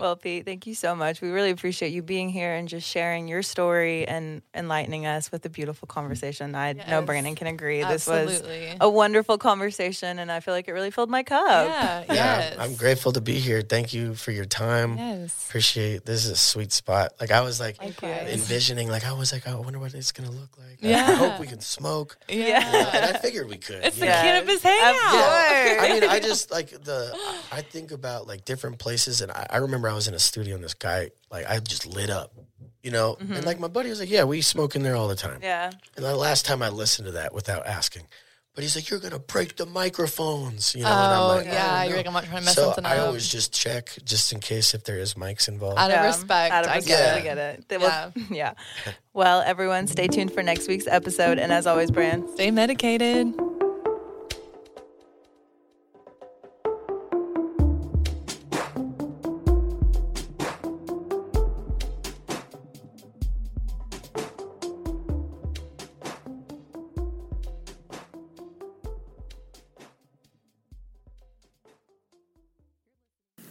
Well, 0.00 0.16
Pete, 0.16 0.44
thank 0.44 0.66
you 0.66 0.74
so 0.74 0.94
much. 0.94 1.20
We 1.20 1.30
really 1.30 1.50
appreciate 1.50 1.92
you 1.92 2.02
being 2.02 2.28
here 2.28 2.54
and 2.54 2.68
just 2.68 2.86
sharing 2.88 3.28
your 3.28 3.42
story 3.42 4.06
and 4.06 4.42
enlightening 4.54 5.06
us 5.06 5.30
with 5.32 5.44
a 5.46 5.48
beautiful 5.48 5.86
conversation. 5.86 6.54
I 6.54 6.72
know 6.74 7.02
Brandon 7.02 7.34
can 7.34 7.46
agree. 7.46 7.82
This 7.84 8.06
was 8.06 8.28
Absolutely. 8.40 8.76
a 8.80 8.88
wonderful 8.90 9.38
conversation, 9.38 10.18
and 10.18 10.30
I 10.32 10.40
feel 10.40 10.54
like 10.54 10.68
it 10.68 10.72
really 10.72 10.90
filled 10.90 11.10
my 11.10 11.22
cup. 11.22 11.66
yeah. 11.68 12.04
yeah 12.08 12.14
Yes. 12.14 12.56
i'm 12.58 12.74
grateful 12.74 13.12
to 13.12 13.20
be 13.20 13.34
here 13.34 13.62
thank 13.62 13.92
you 13.94 14.14
for 14.14 14.32
your 14.32 14.44
time 14.44 14.96
Yes. 14.98 15.46
appreciate 15.48 16.04
this 16.04 16.24
is 16.24 16.30
a 16.32 16.36
sweet 16.36 16.72
spot 16.72 17.12
like 17.20 17.30
i 17.30 17.40
was 17.40 17.60
like 17.60 17.80
Likewise. 17.82 18.28
envisioning 18.32 18.88
like 18.88 19.04
I 19.04 19.12
was 19.12 19.32
like, 19.32 19.44
oh, 19.46 19.52
I 19.52 19.60
wonder 19.60 19.78
what 19.78 19.94
it's 19.94 20.12
gonna 20.12 20.30
look 20.30 20.58
like. 20.58 20.78
Yeah. 20.80 21.06
I 21.08 21.12
hope 21.14 21.40
we 21.40 21.46
can 21.46 21.60
smoke. 21.60 22.18
Yeah. 22.28 22.90
and 22.92 23.16
I 23.16 23.18
figured 23.20 23.48
we 23.48 23.56
could. 23.56 23.82
It's 23.84 23.96
the 23.96 24.06
know? 24.06 24.10
Yes. 24.10 24.22
cannabis 24.22 24.56
Of 24.56 24.62
hangout. 24.62 25.10
course. 25.12 25.82
I 25.84 25.88
mean, 26.00 26.04
I 26.10 26.18
just 26.20 26.50
like 26.50 26.70
the. 26.70 27.16
I 27.52 27.62
think 27.62 27.92
about 27.92 28.26
like 28.26 28.44
different 28.44 28.78
places, 28.78 29.20
and 29.22 29.30
I, 29.32 29.46
I 29.50 29.56
remember 29.58 29.77
I 29.86 29.94
was 29.94 30.08
in 30.08 30.14
a 30.14 30.18
studio, 30.18 30.54
and 30.56 30.64
this 30.64 30.74
guy, 30.74 31.10
like, 31.30 31.46
I 31.46 31.60
just 31.60 31.86
lit 31.86 32.10
up, 32.10 32.32
you 32.82 32.90
know. 32.90 33.16
And 33.20 33.28
mm-hmm. 33.28 33.44
like 33.46 33.60
my 33.60 33.68
buddy 33.68 33.90
was 33.90 34.00
like, 34.00 34.10
"Yeah, 34.10 34.24
we 34.24 34.40
smoke 34.40 34.74
in 34.74 34.82
there 34.82 34.96
all 34.96 35.06
the 35.08 35.14
time." 35.14 35.38
Yeah. 35.42 35.70
And 35.96 36.04
the 36.04 36.16
last 36.16 36.44
time 36.46 36.62
I 36.62 36.70
listened 36.70 37.06
to 37.06 37.12
that 37.12 37.32
without 37.34 37.66
asking, 37.66 38.04
but 38.54 38.64
he's 38.64 38.74
like, 38.74 38.88
"You're 38.90 38.98
gonna 38.98 39.18
break 39.20 39.56
the 39.56 39.66
microphones," 39.66 40.74
you 40.74 40.82
know. 40.82 40.88
and 40.88 40.96
I'm 41.14 41.20
Oh, 41.22 41.26
like, 41.28 41.46
yeah. 41.46 41.72
"I 41.74 41.84
don't 41.84 41.84
You're 41.84 41.90
know." 41.90 41.96
like, 41.98 42.06
I'm 42.08 42.12
not 42.14 42.24
trying 42.24 42.38
to 42.40 42.44
mess 42.46 42.54
so 42.56 42.64
something 42.64 42.86
I 42.86 42.96
up. 42.98 43.06
always 43.08 43.28
just 43.28 43.52
check 43.52 43.90
just 44.04 44.32
in 44.32 44.40
case 44.40 44.74
if 44.74 44.82
there 44.84 44.98
is 44.98 45.14
mics 45.14 45.46
involved. 45.48 45.78
Out 45.78 45.90
of 45.90 45.96
Yeah. 45.96 46.06
respect. 46.06 46.52
Out 46.54 46.64
of 46.64 46.70
I 46.72 46.76
respect. 46.76 46.86
get 46.98 47.14
I 47.14 47.18
it. 47.18 47.22
get 47.22 47.38
it. 47.38 47.68
They 47.68 47.76
will- 47.78 48.12
yeah. 48.30 48.54
Well, 49.12 49.42
everyone, 49.42 49.86
stay 49.86 50.08
tuned 50.08 50.32
for 50.32 50.42
next 50.42 50.66
week's 50.66 50.86
episode. 50.88 51.38
And 51.38 51.52
as 51.52 51.66
always, 51.66 51.90
Brand, 51.90 52.28
Stay 52.30 52.50
medicated. 52.50 53.32